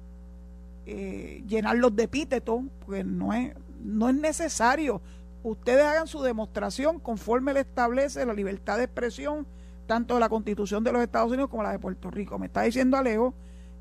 eh, 0.86 1.44
llenarlos 1.48 1.96
de 1.96 2.04
epítetos, 2.04 2.62
porque 2.86 3.04
no 3.04 3.34
es, 3.34 3.54
no 3.84 4.10
es 4.10 4.16
necesario. 4.16 5.02
Ustedes 5.44 5.84
hagan 5.86 6.08
su 6.08 6.22
demostración 6.22 7.00
conforme 7.00 7.54
le 7.54 7.62
establece 7.62 8.26
la 8.26 8.34
libertad 8.34 8.78
de 8.78 8.84
expresión, 8.84 9.48
tanto 9.86 10.16
de 10.16 10.20
la 10.20 10.30
Constitución 10.30 10.84
de 10.84 10.92
los 10.92 11.02
Estados 11.02 11.32
Unidos 11.32 11.50
como 11.50 11.64
la 11.64 11.72
de 11.72 11.80
Puerto 11.80 12.12
Rico. 12.12 12.38
Me 12.38 12.48
está 12.48 12.64
diciendo 12.64 12.98
Alejo 12.98 13.34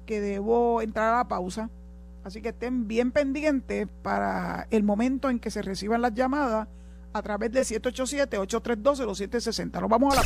que 0.06 0.20
debo 0.20 0.80
entrar 0.80 1.12
a 1.12 1.16
la 1.18 1.28
pausa. 1.28 1.68
Así 2.26 2.42
que 2.42 2.48
estén 2.48 2.88
bien 2.88 3.12
pendientes 3.12 3.86
para 4.02 4.66
el 4.72 4.82
momento 4.82 5.30
en 5.30 5.38
que 5.38 5.48
se 5.48 5.62
reciban 5.62 6.02
las 6.02 6.12
llamadas 6.12 6.66
a 7.12 7.22
través 7.22 7.52
del 7.52 7.64
787-832-0760. 7.64 9.80
Nos 9.80 9.88
vamos 9.88 10.12
a 10.12 10.22
la 10.22 10.24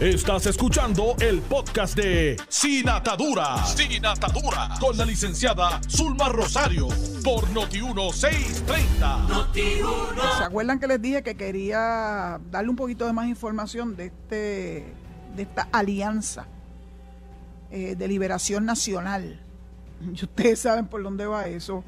Estás 0.00 0.46
escuchando 0.46 1.16
el 1.20 1.42
podcast 1.42 1.94
de 1.98 2.38
Sin 2.48 2.88
Atadura. 2.88 3.62
Sin 3.66 4.06
Atadura. 4.06 4.70
Con 4.80 4.96
la 4.96 5.04
licenciada 5.04 5.82
Zulma 5.86 6.30
Rosario. 6.30 6.88
Por 7.22 7.46
Noti1630. 7.50 10.38
¿Se 10.38 10.44
acuerdan 10.44 10.80
que 10.80 10.86
les 10.86 11.02
dije 11.02 11.22
que 11.22 11.34
quería 11.34 12.40
darle 12.50 12.70
un 12.70 12.76
poquito 12.76 13.04
de 13.04 13.12
más 13.12 13.28
información 13.28 13.96
de, 13.96 14.06
este, 14.06 14.94
de 15.36 15.42
esta 15.42 15.68
alianza 15.72 16.46
eh, 17.70 17.96
de 17.96 18.08
liberación 18.08 18.64
nacional? 18.64 19.42
Y 20.14 20.24
ustedes 20.24 20.60
saben 20.60 20.86
por 20.86 21.02
dónde 21.02 21.26
va 21.26 21.46
eso. 21.46 21.84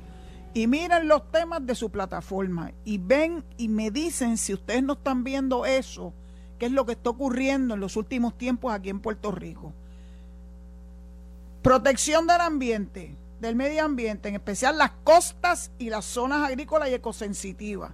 Y 0.52 0.66
miren 0.66 1.06
los 1.06 1.30
temas 1.30 1.64
de 1.64 1.74
su 1.74 1.90
plataforma 1.90 2.72
y 2.84 2.98
ven 2.98 3.44
y 3.56 3.68
me 3.68 3.90
dicen 3.90 4.36
si 4.36 4.52
ustedes 4.52 4.82
no 4.82 4.94
están 4.94 5.22
viendo 5.22 5.64
eso, 5.64 6.12
qué 6.58 6.66
es 6.66 6.72
lo 6.72 6.84
que 6.84 6.92
está 6.92 7.10
ocurriendo 7.10 7.74
en 7.74 7.80
los 7.80 7.96
últimos 7.96 8.36
tiempos 8.36 8.72
aquí 8.72 8.88
en 8.88 8.98
Puerto 8.98 9.30
Rico. 9.30 9.72
Protección 11.62 12.26
del 12.26 12.40
ambiente, 12.40 13.16
del 13.40 13.54
medio 13.54 13.84
ambiente, 13.84 14.28
en 14.28 14.34
especial 14.34 14.76
las 14.76 14.90
costas 15.04 15.70
y 15.78 15.88
las 15.88 16.04
zonas 16.04 16.48
agrícolas 16.48 16.88
y 16.88 16.94
ecosensitivas. 16.94 17.92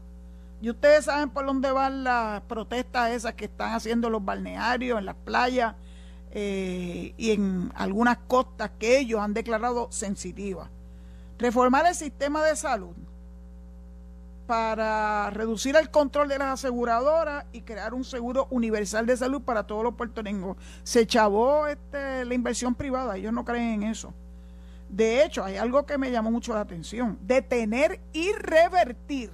Y 0.63 0.71
ustedes 0.71 1.05
saben 1.05 1.29
por 1.29 1.45
dónde 1.45 1.71
van 1.71 2.05
las 2.05 2.41
protestas 2.43 3.11
esas 3.11 3.35
que 3.35 3.45
están 3.45 3.75
haciendo 3.75 4.09
los 4.09 4.25
balnearios, 4.25 4.99
en 4.99 5.05
las 5.05 5.17
playas 5.17 5.75
eh, 6.39 7.15
y 7.17 7.31
en 7.31 7.73
algunas 7.75 8.19
costas 8.29 8.71
que 8.79 8.99
ellos 8.99 9.23
han 9.23 9.33
declarado 9.33 9.89
sensitivas. 9.91 10.69
Reformar 11.39 11.87
el 11.87 11.95
sistema 11.95 12.45
de 12.45 12.55
salud 12.57 12.93
para 14.47 15.31
reducir 15.31 15.77
el 15.77 15.91
control 15.91 16.29
de 16.29 16.37
las 16.37 16.49
aseguradoras 16.49 17.47
y 17.53 17.63
crear 17.63 17.95
un 17.95 18.05
seguro 18.05 18.49
universal 18.51 19.07
de 19.07 19.17
salud 19.17 19.41
para 19.41 19.67
todos 19.67 19.83
los 19.83 19.95
puertorriqueños. 19.95 20.59
Se 20.85 21.07
chavó 21.07 21.69
este, 21.69 22.27
la 22.27 22.35
inversión 22.35 22.75
privada, 22.75 23.17
ellos 23.17 23.33
no 23.33 23.43
creen 23.43 23.83
en 23.83 23.89
eso. 23.89 24.13
De 24.91 25.25
hecho, 25.25 25.43
hay 25.43 25.57
algo 25.57 25.87
que 25.87 25.97
me 25.97 26.11
llamó 26.11 26.31
mucho 26.31 26.53
la 26.53 26.61
atención, 26.61 27.19
detener 27.23 27.99
y 28.13 28.31
revertir 28.35 29.31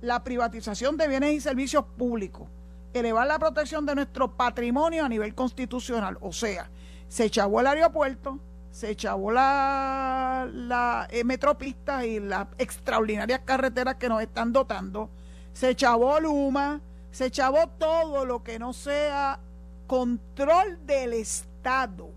la 0.00 0.24
privatización 0.24 0.96
de 0.96 1.06
bienes 1.06 1.34
y 1.34 1.40
servicios 1.40 1.84
públicos 1.96 2.48
elevar 2.94 3.26
la 3.26 3.38
protección 3.38 3.86
de 3.86 3.94
nuestro 3.94 4.36
patrimonio 4.36 5.04
a 5.04 5.08
nivel 5.08 5.34
constitucional. 5.34 6.18
O 6.20 6.32
sea, 6.32 6.70
se 7.08 7.24
echabó 7.24 7.60
el 7.60 7.66
aeropuerto, 7.66 8.38
se 8.70 8.90
echabó 8.90 9.30
la, 9.32 10.48
la 10.52 11.06
eh, 11.10 11.24
metropista 11.24 12.06
y 12.06 12.20
las 12.20 12.48
extraordinarias 12.58 13.40
carreteras 13.44 13.96
que 13.96 14.08
nos 14.08 14.22
están 14.22 14.52
dotando, 14.52 15.10
se 15.52 15.70
echabó 15.70 16.18
Luma, 16.20 16.80
se 17.10 17.26
echabó 17.26 17.68
todo 17.78 18.24
lo 18.24 18.42
que 18.42 18.58
no 18.58 18.72
sea 18.72 19.38
control 19.86 20.86
del 20.86 21.12
Estado. 21.12 22.10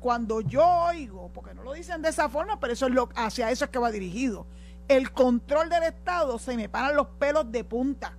Cuando 0.00 0.42
yo 0.42 0.66
oigo, 0.66 1.30
porque 1.32 1.54
no 1.54 1.62
lo 1.62 1.72
dicen 1.72 2.02
de 2.02 2.10
esa 2.10 2.28
forma, 2.28 2.60
pero 2.60 2.74
eso 2.74 2.86
es 2.86 2.92
lo, 2.92 3.08
hacia 3.14 3.50
eso 3.50 3.64
es 3.64 3.70
que 3.70 3.78
va 3.78 3.90
dirigido, 3.90 4.46
el 4.88 5.12
control 5.12 5.70
del 5.70 5.84
Estado, 5.84 6.38
se 6.38 6.58
me 6.58 6.68
paran 6.68 6.94
los 6.94 7.06
pelos 7.06 7.50
de 7.50 7.64
punta 7.64 8.14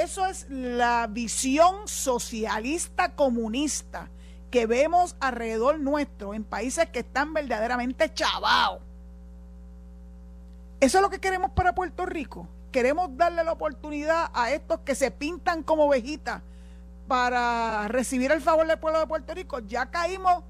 eso 0.00 0.26
es 0.26 0.46
la 0.48 1.06
visión 1.08 1.86
socialista 1.86 3.14
comunista 3.14 4.08
que 4.50 4.66
vemos 4.66 5.16
alrededor 5.20 5.78
nuestro 5.80 6.34
en 6.34 6.44
países 6.44 6.88
que 6.90 7.00
están 7.00 7.32
verdaderamente 7.32 8.12
chavados. 8.12 8.80
Eso 10.80 10.98
es 10.98 11.02
lo 11.02 11.10
que 11.10 11.20
queremos 11.20 11.50
para 11.52 11.74
Puerto 11.74 12.06
Rico. 12.06 12.48
Queremos 12.70 13.16
darle 13.16 13.44
la 13.44 13.52
oportunidad 13.52 14.30
a 14.34 14.50
estos 14.50 14.80
que 14.80 14.94
se 14.94 15.10
pintan 15.10 15.62
como 15.62 15.84
ovejitas 15.84 16.42
para 17.06 17.88
recibir 17.88 18.32
el 18.32 18.40
favor 18.40 18.66
del 18.66 18.78
pueblo 18.78 19.00
de 19.00 19.06
Puerto 19.06 19.34
Rico. 19.34 19.60
Ya 19.60 19.90
caímos, 19.90 20.42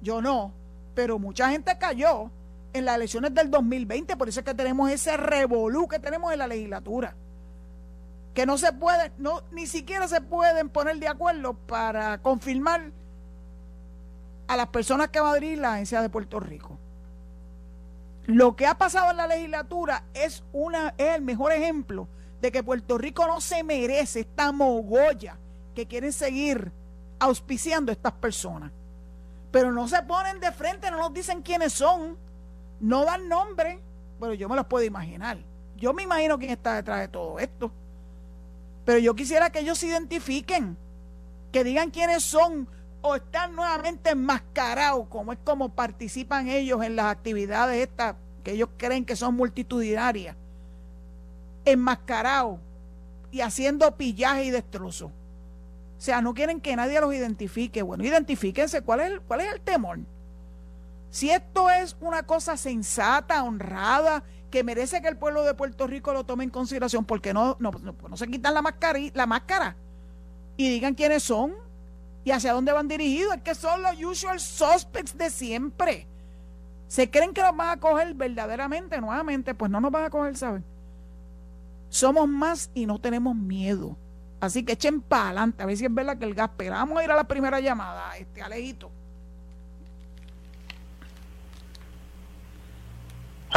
yo 0.00 0.22
no, 0.22 0.52
pero 0.94 1.18
mucha 1.18 1.50
gente 1.50 1.76
cayó 1.78 2.30
en 2.72 2.84
las 2.84 2.96
elecciones 2.96 3.34
del 3.34 3.50
2020, 3.50 4.16
por 4.16 4.28
eso 4.28 4.40
es 4.40 4.46
que 4.46 4.54
tenemos 4.54 4.90
ese 4.90 5.16
revolú 5.16 5.88
que 5.88 5.98
tenemos 5.98 6.32
en 6.32 6.38
la 6.40 6.46
legislatura 6.46 7.14
que 8.36 8.44
no 8.44 8.58
se 8.58 8.70
puede, 8.70 9.12
no, 9.16 9.42
ni 9.50 9.66
siquiera 9.66 10.06
se 10.08 10.20
pueden 10.20 10.68
poner 10.68 10.98
de 10.98 11.08
acuerdo 11.08 11.54
para 11.54 12.18
confirmar 12.18 12.92
a 14.46 14.56
las 14.58 14.68
personas 14.68 15.08
que 15.08 15.20
va 15.20 15.30
a 15.30 15.32
abrir 15.32 15.56
la 15.56 15.72
agencia 15.72 16.02
de 16.02 16.10
Puerto 16.10 16.38
Rico. 16.38 16.78
Lo 18.26 18.54
que 18.54 18.66
ha 18.66 18.76
pasado 18.76 19.10
en 19.10 19.16
la 19.16 19.26
legislatura 19.26 20.04
es, 20.12 20.44
una, 20.52 20.92
es 20.98 21.16
el 21.16 21.22
mejor 21.22 21.52
ejemplo 21.52 22.08
de 22.42 22.52
que 22.52 22.62
Puerto 22.62 22.98
Rico 22.98 23.26
no 23.26 23.40
se 23.40 23.64
merece 23.64 24.20
esta 24.20 24.52
mogolla 24.52 25.38
que 25.74 25.86
quieren 25.86 26.12
seguir 26.12 26.70
auspiciando 27.18 27.90
a 27.90 27.94
estas 27.94 28.12
personas. 28.12 28.70
Pero 29.50 29.72
no 29.72 29.88
se 29.88 30.02
ponen 30.02 30.40
de 30.40 30.52
frente, 30.52 30.90
no 30.90 30.98
nos 30.98 31.14
dicen 31.14 31.40
quiénes 31.40 31.72
son, 31.72 32.18
no 32.80 33.06
dan 33.06 33.30
nombre, 33.30 33.80
pero 34.20 34.34
yo 34.34 34.46
me 34.46 34.56
los 34.56 34.66
puedo 34.66 34.84
imaginar. 34.84 35.38
Yo 35.78 35.94
me 35.94 36.02
imagino 36.02 36.38
quién 36.38 36.50
está 36.50 36.74
detrás 36.74 37.00
de 37.00 37.08
todo 37.08 37.38
esto. 37.38 37.72
Pero 38.86 38.98
yo 38.98 39.14
quisiera 39.14 39.50
que 39.50 39.58
ellos 39.58 39.78
se 39.78 39.88
identifiquen, 39.88 40.78
que 41.52 41.64
digan 41.64 41.90
quiénes 41.90 42.22
son 42.22 42.68
o 43.02 43.16
están 43.16 43.54
nuevamente 43.54 44.10
enmascarados, 44.10 45.08
como 45.08 45.32
es 45.32 45.38
como 45.44 45.68
participan 45.70 46.48
ellos 46.48 46.82
en 46.82 46.96
las 46.96 47.06
actividades 47.06 47.82
estas 47.82 48.14
que 48.44 48.52
ellos 48.52 48.68
creen 48.76 49.04
que 49.04 49.16
son 49.16 49.34
multitudinarias, 49.34 50.36
enmascarados 51.64 52.60
y 53.32 53.40
haciendo 53.40 53.96
pillaje 53.96 54.44
y 54.44 54.50
destrozo. 54.50 55.06
O 55.06 56.00
sea, 56.00 56.22
no 56.22 56.32
quieren 56.32 56.60
que 56.60 56.76
nadie 56.76 57.00
los 57.00 57.12
identifique. 57.12 57.82
Bueno, 57.82 58.04
identifíquense 58.04 58.82
cuál 58.82 59.00
es 59.00 59.06
el, 59.10 59.20
cuál 59.20 59.40
es 59.40 59.52
el 59.52 59.60
temor. 59.62 59.98
Si 61.10 61.30
esto 61.30 61.70
es 61.70 61.96
una 62.00 62.22
cosa 62.22 62.56
sensata, 62.56 63.42
honrada 63.42 64.22
que 64.56 64.64
merece 64.64 65.02
que 65.02 65.08
el 65.08 65.18
pueblo 65.18 65.42
de 65.42 65.52
Puerto 65.52 65.86
Rico 65.86 66.14
lo 66.14 66.24
tome 66.24 66.42
en 66.42 66.48
consideración 66.48 67.04
porque 67.04 67.34
no, 67.34 67.58
no, 67.60 67.72
no, 68.08 68.16
se 68.16 68.26
quitan 68.26 68.54
la, 68.54 68.62
máscara, 68.62 69.76
y 70.56 70.70
digan 70.70 70.94
quiénes 70.94 71.24
son 71.24 71.52
y 72.24 72.30
hacia 72.30 72.54
dónde 72.54 72.72
van 72.72 72.88
dirigidos. 72.88 73.34
Es 73.34 73.42
que 73.42 73.54
son 73.54 73.82
los 73.82 74.02
usual 74.02 74.40
suspects 74.40 75.18
de 75.18 75.28
siempre. 75.28 76.06
Se 76.88 77.10
creen 77.10 77.34
que 77.34 77.42
los 77.42 77.54
van 77.54 77.68
a 77.68 77.76
coger 77.78 78.14
verdaderamente, 78.14 78.98
nuevamente, 78.98 79.54
pues 79.54 79.70
no 79.70 79.78
nos 79.78 79.92
van 79.92 80.04
a 80.04 80.08
coger, 80.08 80.34
¿saben? 80.38 80.64
Somos 81.90 82.26
más 82.26 82.70
y 82.72 82.86
no 82.86 82.98
tenemos 82.98 83.36
miedo. 83.36 83.94
Así 84.40 84.64
que 84.64 84.72
echen 84.72 85.02
para 85.02 85.24
adelante, 85.24 85.62
a 85.62 85.66
ver 85.66 85.76
si 85.76 85.84
es 85.84 85.92
verdad 85.92 86.16
que 86.16 86.24
el 86.24 86.34
gas 86.34 86.48
pega. 86.56 86.76
Vamos 86.76 86.98
a 86.98 87.04
ir 87.04 87.10
a 87.10 87.16
la 87.16 87.24
primera 87.24 87.60
llamada, 87.60 88.16
este 88.16 88.40
Alejito. 88.40 88.90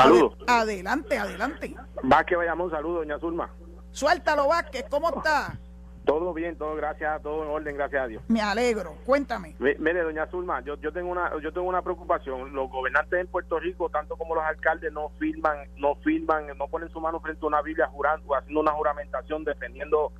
Saludos. 0.03 0.38
Adelante, 0.47 1.17
adelante. 1.17 1.75
Vázquez, 2.03 2.38
vayamos 2.38 2.65
un 2.65 2.71
saludo, 2.71 2.99
doña 2.99 3.19
Zulma. 3.19 3.49
Suéltalo, 3.91 4.47
Vázquez, 4.47 4.85
¿cómo 4.89 5.09
está? 5.09 5.57
Todo 6.05 6.33
bien, 6.33 6.57
todo 6.57 6.75
gracias, 6.75 7.21
todo 7.21 7.43
en 7.43 7.49
orden, 7.49 7.75
gracias 7.75 8.03
a 8.03 8.07
Dios. 8.07 8.23
Me 8.29 8.41
alegro, 8.41 8.95
cuéntame. 9.05 9.55
Mire, 9.59 10.01
doña 10.01 10.25
Zulma, 10.27 10.62
yo, 10.62 10.75
yo 10.77 10.91
tengo 10.91 11.12
una 11.12 11.31
yo 11.41 11.51
tengo 11.51 11.67
una 11.67 11.81
preocupación. 11.81 12.53
Los 12.53 12.69
gobernantes 12.71 13.19
en 13.19 13.27
Puerto 13.27 13.59
Rico, 13.59 13.89
tanto 13.89 14.15
como 14.15 14.35
los 14.35 14.43
alcaldes, 14.43 14.91
no 14.91 15.09
firman, 15.19 15.67
no 15.77 15.95
firman, 15.95 16.57
no 16.57 16.67
ponen 16.67 16.89
su 16.89 16.99
mano 16.99 17.19
frente 17.19 17.45
a 17.45 17.47
una 17.47 17.62
Biblia 17.62 17.88
jurando, 17.88 18.33
haciendo 18.35 18.62
una 18.62 18.71
juramentación 18.71 19.43
defendiendo 19.43 20.12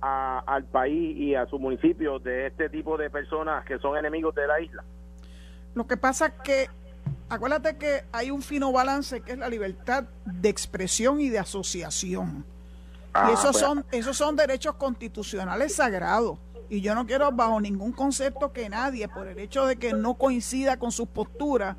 al 0.00 0.64
país 0.64 1.18
y 1.18 1.34
a 1.34 1.44
su 1.46 1.58
municipio 1.58 2.20
de 2.20 2.46
este 2.46 2.68
tipo 2.68 2.96
de 2.96 3.10
personas 3.10 3.64
que 3.64 3.78
son 3.80 3.98
enemigos 3.98 4.34
de 4.34 4.46
la 4.46 4.60
isla. 4.60 4.84
Lo 5.74 5.86
que 5.86 5.96
pasa 5.96 6.26
es 6.26 6.32
que 6.44 6.70
acuérdate 7.28 7.76
que 7.76 8.04
hay 8.12 8.30
un 8.30 8.42
fino 8.42 8.72
balance 8.72 9.20
que 9.20 9.32
es 9.32 9.38
la 9.38 9.48
libertad 9.48 10.04
de 10.24 10.48
expresión 10.48 11.20
y 11.20 11.28
de 11.28 11.38
asociación. 11.38 12.44
y 12.46 13.10
ah, 13.14 13.30
esos 13.32 13.52
pues. 13.52 13.58
son, 13.58 13.84
esos 13.90 14.16
son 14.16 14.36
derechos 14.36 14.74
constitucionales 14.74 15.74
sagrados. 15.74 16.38
Y 16.70 16.82
yo 16.82 16.94
no 16.94 17.06
quiero 17.06 17.32
bajo 17.32 17.60
ningún 17.60 17.92
concepto 17.92 18.52
que 18.52 18.68
nadie, 18.68 19.08
por 19.08 19.26
el 19.26 19.38
hecho 19.38 19.66
de 19.66 19.76
que 19.76 19.94
no 19.94 20.14
coincida 20.14 20.78
con 20.78 20.92
sus 20.92 21.08
posturas, 21.08 21.76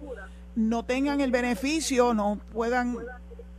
no 0.55 0.83
tengan 0.83 1.21
el 1.21 1.31
beneficio, 1.31 2.13
no 2.13 2.39
puedan 2.51 2.97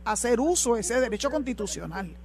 hacer 0.03 0.39
uso 0.39 0.75
de 0.75 0.81
ese 0.81 0.99
derecho 0.99 1.29
constitucional. 1.29 2.15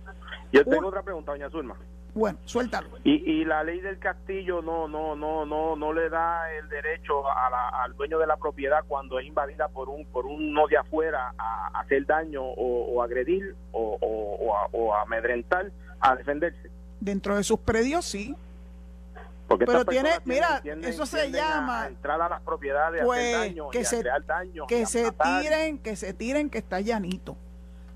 Yo 0.53 0.65
tengo 0.65 0.89
otra 0.89 1.03
pregunta, 1.03 1.33
doña 1.33 1.49
Zulma. 1.51 1.77
Bueno, 2.17 2.39
suéltalo. 2.47 2.89
Y, 3.05 3.31
y 3.31 3.45
la 3.45 3.63
ley 3.63 3.79
del 3.81 3.99
castillo 3.99 4.63
no 4.63 4.89
no 4.89 5.15
no 5.15 5.45
no 5.45 5.77
no 5.77 5.93
le 5.93 6.09
da 6.09 6.51
el 6.55 6.67
derecho 6.71 7.23
al 7.29 7.95
dueño 7.95 8.19
de 8.19 8.27
la 8.27 8.39
propiedad 8.39 8.79
cuando 8.89 9.19
es 9.19 9.27
invadida 9.27 9.69
por 9.69 9.91
un 9.91 10.07
por 10.07 10.25
uno 10.25 10.67
de 10.67 10.79
afuera 10.79 11.35
a, 11.37 11.79
hacer 11.79 12.07
daño 12.07 12.43
o, 12.43 13.03
agredir 13.03 13.55
o, 13.73 13.99
o, 14.01 14.95
a, 14.95 15.03
amedrentar 15.03 15.71
a 16.01 16.17
defenderse. 16.17 16.71
Dentro 17.01 17.37
de 17.37 17.45
sus 17.45 17.59
predios 17.59 18.07
sí. 18.07 18.35
Porque 19.47 19.67
Pero 19.67 19.85
tiene, 19.85 20.11
mira, 20.25 20.63
eso 20.83 21.05
se 21.05 21.21
a- 21.21 21.27
llama 21.27 21.83
a 21.83 21.87
entrar 21.89 22.21
a 22.21 22.31
las 22.31 22.41
propiedades, 22.41 23.03
a 23.03 23.05
pues 23.05 23.21
hacer 23.35 23.49
daño, 23.49 23.71
que 23.71 23.81
a 23.81 23.85
se 23.85 24.03
daño, 24.27 24.67
que 24.67 24.83
a 24.83 24.87
se 24.87 25.05
matar. 25.05 25.43
tiren, 25.43 25.79
que 25.79 25.97
se 25.97 26.15
tiren 26.15 26.49
que 26.49 26.59
está 26.59 26.81
llanito. 26.81 27.37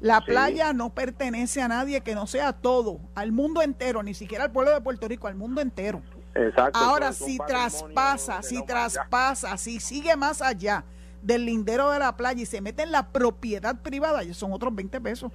La 0.01 0.19
Sí. 0.21 0.25
playa 0.27 0.73
no 0.73 0.91
pertenece 0.95 1.61
a 1.61 1.69
nadie 1.69 2.01
que 2.01 2.15
no 2.15 2.27
sea 2.27 2.53
todo, 2.55 3.01
al 3.15 3.33
mundo 3.33 3.61
entero, 3.63 4.03
ni 4.03 4.15
siquiera 4.15 4.45
al 4.45 4.51
pueblo 4.53 4.73
de 4.73 4.81
Puerto 4.81 5.07
Rico, 5.09 5.27
al 5.29 5.35
mundo 5.35 5.61
entero. 5.61 6.01
Exacto, 6.35 6.79
Ahora, 6.79 7.13
si 7.13 7.39
traspasa, 7.39 8.43
si 8.43 8.65
traspasa, 8.65 9.57
si 9.57 9.81
sigue 9.81 10.17
más 10.17 10.41
allá 10.43 10.85
del 11.23 11.45
lindero 11.45 11.91
de 11.91 11.99
la 11.99 12.17
playa 12.17 12.41
y 12.43 12.47
se 12.47 12.61
mete 12.63 12.83
en 12.83 12.93
la 12.93 13.09
propiedad 13.09 13.77
privada, 13.83 14.23
ya 14.23 14.33
son 14.33 14.53
otros 14.53 14.75
20 14.75 15.01
pesos. 15.01 15.31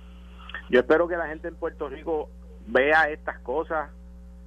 Yo 0.69 0.79
espero 0.79 1.07
que 1.07 1.15
la 1.17 1.27
gente 1.27 1.47
en 1.47 1.55
Puerto 1.55 1.87
Rico 1.89 2.29
vea 2.65 3.09
estas 3.09 3.37
cosas 3.41 3.89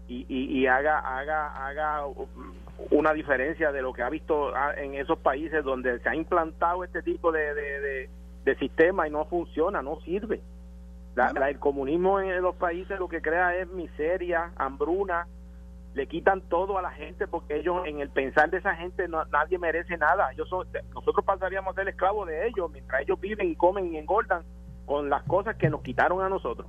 y, 0.08 0.24
y, 0.28 0.58
y 0.58 0.66
haga, 0.66 0.98
haga, 0.98 1.68
haga 1.68 2.02
una 2.90 3.12
diferencia 3.12 3.70
de 3.70 3.82
lo 3.82 3.92
que 3.92 4.02
ha 4.02 4.08
visto 4.08 4.52
en 4.78 4.94
esos 4.94 5.18
países 5.18 5.62
donde 5.62 6.00
se 6.00 6.08
ha 6.08 6.14
implantado 6.16 6.82
este 6.82 7.02
tipo 7.02 7.30
de, 7.30 7.54
de, 7.54 7.80
de- 7.80 8.10
de 8.44 8.56
sistema 8.56 9.06
y 9.06 9.10
no 9.10 9.24
funciona, 9.26 9.82
no 9.82 10.00
sirve. 10.00 10.40
La- 11.14 11.32
la- 11.32 11.50
el 11.50 11.58
comunismo 11.58 12.20
en 12.20 12.40
los 12.42 12.54
países 12.56 12.98
lo 12.98 13.08
que 13.08 13.20
crea 13.20 13.56
es 13.56 13.68
miseria, 13.68 14.52
hambruna, 14.56 15.26
le 15.94 16.06
quitan 16.06 16.42
todo 16.42 16.78
a 16.78 16.82
la 16.82 16.90
gente 16.92 17.26
porque 17.26 17.56
ellos 17.56 17.82
en 17.86 18.00
el 18.00 18.10
pensar 18.10 18.50
de 18.50 18.58
esa 18.58 18.76
gente 18.76 19.08
no- 19.08 19.24
nadie 19.26 19.58
merece 19.58 19.96
nada. 19.96 20.30
Ellos 20.32 20.48
son- 20.48 20.66
nosotros 20.94 21.24
pasaríamos 21.24 21.72
a 21.72 21.80
ser 21.80 21.88
esclavos 21.88 22.28
de 22.28 22.46
ellos 22.46 22.70
mientras 22.70 23.02
ellos 23.02 23.20
viven 23.20 23.48
y 23.48 23.56
comen 23.56 23.92
y 23.92 23.96
engordan 23.98 24.42
con 24.86 25.10
las 25.10 25.22
cosas 25.24 25.56
que 25.56 25.68
nos 25.68 25.82
quitaron 25.82 26.22
a 26.22 26.28
nosotros. 26.28 26.68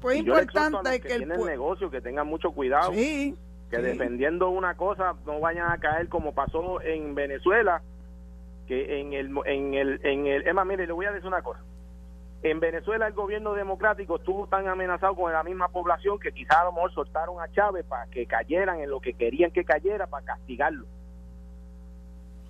Pues 0.00 0.18
Y 0.20 0.24
yo 0.24 0.32
importante 0.40 1.00
que, 1.00 1.08
que 1.08 1.14
el 1.14 1.18
tienen 1.26 1.44
negocio 1.44 1.90
que 1.90 2.00
tengan 2.00 2.26
mucho 2.26 2.52
cuidado, 2.52 2.92
Sí, 2.92 3.36
que 3.68 3.76
sí. 3.76 3.82
defendiendo 3.82 4.48
una 4.48 4.76
cosa 4.76 5.14
no 5.26 5.40
vayan 5.40 5.70
a 5.70 5.76
caer 5.78 6.08
como 6.08 6.32
pasó 6.32 6.80
en 6.80 7.14
Venezuela, 7.14 7.82
que 8.68 9.00
en 9.00 9.14
el 9.14 9.30
en 9.46 9.74
el 9.74 10.00
en 10.04 10.26
el 10.26 10.46
Emma, 10.46 10.64
mire, 10.64 10.86
le 10.86 10.92
voy 10.92 11.06
a 11.06 11.12
decir 11.12 11.26
una 11.26 11.42
cosa. 11.42 11.60
En 12.42 12.60
Venezuela 12.60 13.06
el 13.08 13.14
gobierno 13.14 13.54
democrático 13.54 14.16
estuvo 14.16 14.46
tan 14.46 14.68
amenazado 14.68 15.16
con 15.16 15.32
la 15.32 15.42
misma 15.42 15.68
población 15.68 16.20
que 16.20 16.30
quizás 16.30 16.58
a 16.58 16.64
lo 16.64 16.72
mejor 16.72 16.92
soltaron 16.92 17.40
a 17.40 17.50
Chávez 17.50 17.84
para 17.86 18.06
que 18.06 18.26
cayeran 18.26 18.78
en 18.78 18.90
lo 18.90 19.00
que 19.00 19.14
querían 19.14 19.50
que 19.50 19.64
cayera 19.64 20.06
para 20.06 20.24
castigarlo. 20.24 20.86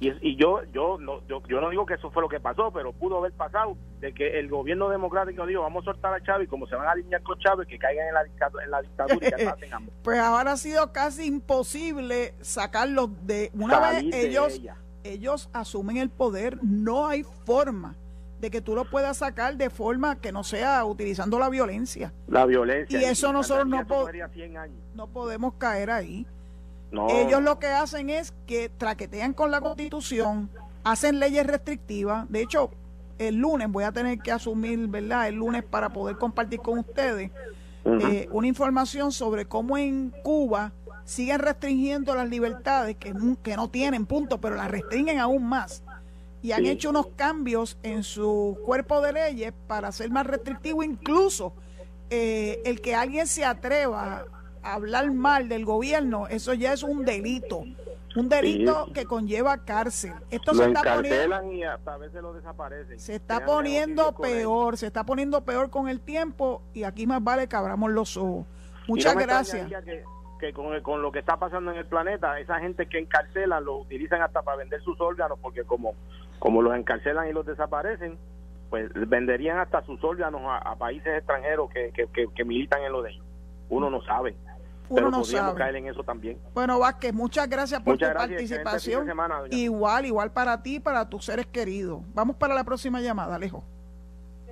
Y, 0.00 0.10
y 0.20 0.36
yo 0.36 0.62
yo 0.72 0.98
no 0.98 1.26
yo, 1.26 1.40
yo 1.48 1.60
no 1.60 1.70
digo 1.70 1.86
que 1.86 1.94
eso 1.94 2.10
fue 2.10 2.20
lo 2.20 2.28
que 2.28 2.40
pasó, 2.40 2.70
pero 2.72 2.92
pudo 2.92 3.18
haber 3.18 3.32
pasado 3.32 3.76
de 4.00 4.12
que 4.12 4.40
el 4.40 4.48
gobierno 4.48 4.88
democrático 4.88 5.46
dijo 5.46 5.62
vamos 5.62 5.84
a 5.84 5.92
soltar 5.92 6.12
a 6.12 6.22
Chávez 6.22 6.48
y 6.48 6.50
como 6.50 6.66
se 6.66 6.74
van 6.74 6.88
a 6.88 6.90
alinear 6.90 7.22
con 7.22 7.38
Chávez 7.38 7.66
que 7.68 7.78
caigan 7.78 8.08
en 8.08 8.14
la, 8.14 8.24
dictadura, 8.24 8.64
en 8.64 8.70
la 8.72 8.82
dictadura 8.82 9.28
y 9.28 9.70
ambos. 9.72 9.94
pues 10.02 10.18
ahora 10.18 10.52
ha 10.52 10.56
sido 10.56 10.92
casi 10.92 11.26
imposible 11.26 12.34
sacarlos 12.40 13.08
de 13.26 13.50
una 13.54 13.78
Salir 13.78 14.12
vez 14.12 14.24
ellos. 14.24 14.60
Ellos 15.12 15.48
asumen 15.52 15.96
el 15.96 16.10
poder, 16.10 16.58
no 16.62 17.06
hay 17.06 17.24
forma 17.44 17.96
de 18.40 18.50
que 18.50 18.60
tú 18.60 18.74
lo 18.76 18.88
puedas 18.88 19.16
sacar 19.18 19.56
de 19.56 19.68
forma 19.68 20.20
que 20.20 20.30
no 20.30 20.44
sea 20.44 20.84
utilizando 20.84 21.38
la 21.38 21.48
violencia. 21.48 22.12
la 22.28 22.46
violencia 22.46 23.00
Y 23.00 23.04
eso 23.04 23.32
nosotros 23.32 23.66
no 23.66 23.84
po 23.86 24.04
po- 24.06 24.10
100 24.32 24.56
años. 24.56 24.76
No 24.94 25.08
podemos 25.08 25.54
caer 25.54 25.90
ahí. 25.90 26.24
No. 26.92 27.08
Ellos 27.10 27.42
lo 27.42 27.58
que 27.58 27.66
hacen 27.66 28.10
es 28.10 28.32
que 28.46 28.68
traquetean 28.68 29.34
con 29.34 29.50
la 29.50 29.60
constitución, 29.60 30.48
hacen 30.84 31.18
leyes 31.18 31.46
restrictivas. 31.46 32.30
De 32.30 32.40
hecho, 32.42 32.70
el 33.18 33.34
lunes 33.36 33.68
voy 33.70 33.82
a 33.84 33.90
tener 33.92 34.18
que 34.20 34.30
asumir, 34.30 34.86
¿verdad? 34.86 35.26
El 35.28 35.34
lunes 35.34 35.64
para 35.64 35.88
poder 35.90 36.16
compartir 36.16 36.60
con 36.60 36.78
ustedes 36.78 37.32
eh, 37.84 38.28
una 38.30 38.46
información 38.46 39.10
sobre 39.12 39.46
cómo 39.46 39.76
en 39.76 40.14
Cuba 40.22 40.72
siguen 41.08 41.38
restringiendo 41.38 42.14
las 42.14 42.28
libertades 42.28 42.96
que, 42.96 43.14
que 43.42 43.56
no 43.56 43.68
tienen, 43.70 44.04
punto, 44.04 44.38
pero 44.40 44.56
las 44.56 44.70
restringen 44.70 45.18
aún 45.18 45.48
más. 45.48 45.82
Y 46.42 46.52
han 46.52 46.64
Sí. 46.64 46.68
hecho 46.68 46.90
unos 46.90 47.06
cambios 47.16 47.78
en 47.82 48.02
su 48.04 48.58
cuerpo 48.66 49.00
de 49.00 49.14
leyes 49.14 49.54
para 49.66 49.90
ser 49.90 50.10
más 50.10 50.26
restrictivo, 50.26 50.82
incluso 50.82 51.54
eh, 52.10 52.60
el 52.66 52.80
que 52.82 52.94
alguien 52.94 53.26
se 53.26 53.44
atreva 53.44 54.26
a 54.62 54.74
hablar 54.74 55.10
mal 55.12 55.48
del 55.48 55.64
gobierno, 55.64 56.26
eso 56.28 56.52
ya 56.52 56.72
es 56.74 56.82
un 56.82 57.04
delito, 57.06 57.64
un 58.14 58.28
delito 58.28 58.84
Sí. 58.86 58.92
que 58.92 59.04
conlleva 59.06 59.64
cárcel. 59.64 60.12
Esto 60.30 60.52
lo 60.52 60.58
se 60.62 60.68
está 60.68 60.82
poniendo 60.82 61.08
encarcelan 61.08 61.52
y 61.52 61.64
hasta 61.64 61.94
a 61.94 61.96
veces 61.96 62.20
lo 62.22 62.34
desaparecen. 62.34 63.00
se 63.00 63.14
está 63.14 63.44
poniendo 63.46 64.14
peor, 64.14 64.76
se 64.76 64.86
está 64.88 65.04
poniendo 65.04 65.42
peor 65.42 65.70
con 65.70 65.88
el 65.88 66.00
tiempo 66.00 66.60
y 66.74 66.82
aquí 66.84 67.06
más 67.06 67.24
vale 67.24 67.48
que 67.48 67.56
abramos 67.56 67.90
los 67.92 68.16
ojos. 68.18 68.44
Muchas 68.86 69.14
no 69.14 69.20
gracias. 69.20 69.68
Que, 70.38 70.52
con, 70.52 70.80
con 70.82 71.02
lo 71.02 71.10
que 71.10 71.18
está 71.18 71.36
pasando 71.36 71.72
en 71.72 71.78
el 71.78 71.86
planeta, 71.86 72.38
esa 72.38 72.60
gente 72.60 72.86
que 72.86 72.98
encarcelan 72.98 73.64
lo 73.64 73.78
utilizan 73.78 74.22
hasta 74.22 74.42
para 74.42 74.58
vender 74.58 74.80
sus 74.82 75.00
órganos, 75.00 75.38
porque 75.40 75.64
como, 75.64 75.94
como 76.38 76.62
los 76.62 76.76
encarcelan 76.76 77.28
y 77.28 77.32
los 77.32 77.44
desaparecen, 77.44 78.16
pues 78.70 78.88
venderían 78.94 79.58
hasta 79.58 79.82
sus 79.84 80.02
órganos 80.04 80.42
a, 80.44 80.58
a 80.58 80.76
países 80.76 81.08
extranjeros 81.16 81.70
que, 81.70 81.90
que, 81.92 82.06
que- 82.08 82.28
que 82.34 82.44
militan 82.44 82.82
en 82.82 82.92
lo 82.92 83.02
de 83.02 83.10
ellos. 83.10 83.24
Uno 83.68 83.90
no 83.90 84.00
sabe, 84.02 84.36
Uno 84.88 84.94
pero 84.94 85.10
no 85.10 85.20
podríamos 85.22 85.50
sabe. 85.52 85.58
caer 85.58 85.76
en 85.76 85.86
eso 85.88 86.04
también. 86.04 86.38
Bueno, 86.54 86.78
Vázquez, 86.78 87.12
muchas 87.12 87.48
gracias 87.48 87.80
por 87.80 87.94
Muchas 87.94 88.10
tu 88.10 88.14
gracias, 88.14 88.50
participación. 88.50 89.06
semana. 89.06 89.40
Igual, 89.50 90.06
igual 90.06 90.30
para 90.32 90.62
ti 90.62 90.76
y 90.76 90.80
para 90.80 91.08
tus 91.08 91.24
seres 91.24 91.46
queridos. 91.46 92.00
Vamos 92.14 92.36
para 92.36 92.54
la 92.54 92.62
próxima 92.64 93.00
llamada, 93.00 93.34
Alejo. 93.34 93.64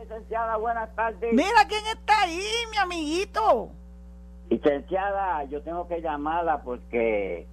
Licenciada, 0.00 0.56
buenas 0.56 0.94
tardes. 0.94 1.32
Mira 1.32 1.66
quién 1.68 1.84
está 1.86 2.22
ahí, 2.22 2.42
mi 2.70 2.76
amiguito. 2.78 3.70
Licenciada, 4.48 5.44
yo 5.44 5.62
tengo 5.62 5.88
que 5.88 6.00
llamarla 6.00 6.62
porque 6.62 7.46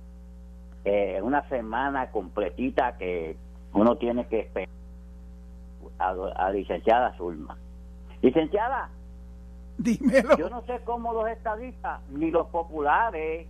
eh, 0.85 1.19
una 1.21 1.47
semana 1.49 2.11
completita 2.11 2.97
que 2.97 3.35
uno 3.73 3.97
tiene 3.97 4.27
que 4.27 4.41
esperar 4.41 4.69
a, 5.97 6.09
a 6.35 6.49
licenciada 6.51 7.15
Zulma. 7.17 7.57
Licenciada, 8.21 8.89
Dímelo. 9.77 10.37
yo 10.37 10.49
no 10.49 10.61
sé 10.65 10.79
cómo 10.85 11.13
los 11.13 11.27
estadistas 11.27 12.01
ni 12.09 12.31
los 12.31 12.47
populares 12.47 13.47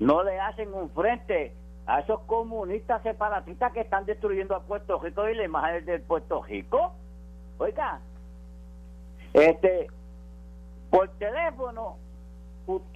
no 0.00 0.22
le 0.22 0.40
hacen 0.40 0.72
un 0.72 0.90
frente 0.90 1.52
a 1.86 2.00
esos 2.00 2.20
comunistas 2.20 3.02
separatistas 3.02 3.72
que 3.72 3.80
están 3.80 4.04
destruyendo 4.04 4.54
a 4.54 4.60
Puerto 4.60 4.98
Rico 5.00 5.28
y 5.28 5.34
la 5.34 5.44
imagen 5.44 5.84
de 5.84 5.98
Puerto 5.98 6.42
Rico. 6.42 6.92
Oiga, 7.58 8.00
este, 9.32 9.88
por 10.90 11.08
teléfono, 11.18 11.96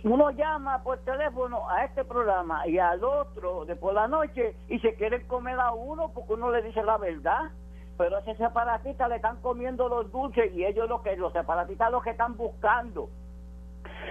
uno 0.05 0.31
llama 0.33 0.83
por 0.83 0.99
teléfono 0.99 1.69
a 1.71 1.85
este 1.85 2.05
programa 2.05 2.67
y 2.67 2.79
al 2.79 3.03
otro 3.03 3.65
de 3.65 3.75
por 3.75 3.95
la 3.95 4.07
noche 4.07 4.55
y 4.69 4.79
se 4.81 4.95
quieren 4.97 5.27
comer 5.27 5.59
a 5.59 5.73
uno 5.73 6.11
porque 6.13 6.35
uno 6.35 6.51
le 6.51 6.63
dice 6.63 6.83
la 6.83 6.99
verdad. 6.99 7.51
Pero 7.97 8.17
a 8.17 8.21
ese 8.21 8.37
separatista 8.37 9.09
le 9.09 9.17
están 9.17 9.41
comiendo 9.41 9.89
los 9.89 10.11
dulces 10.13 10.53
y 10.55 10.65
ellos 10.65 10.89
lo 10.89 11.03
que 11.03 11.17
los 11.17 11.33
separatistas 11.33 11.91
lo 11.91 12.03
que 12.03 12.11
están 12.11 12.37
buscando 12.37 13.09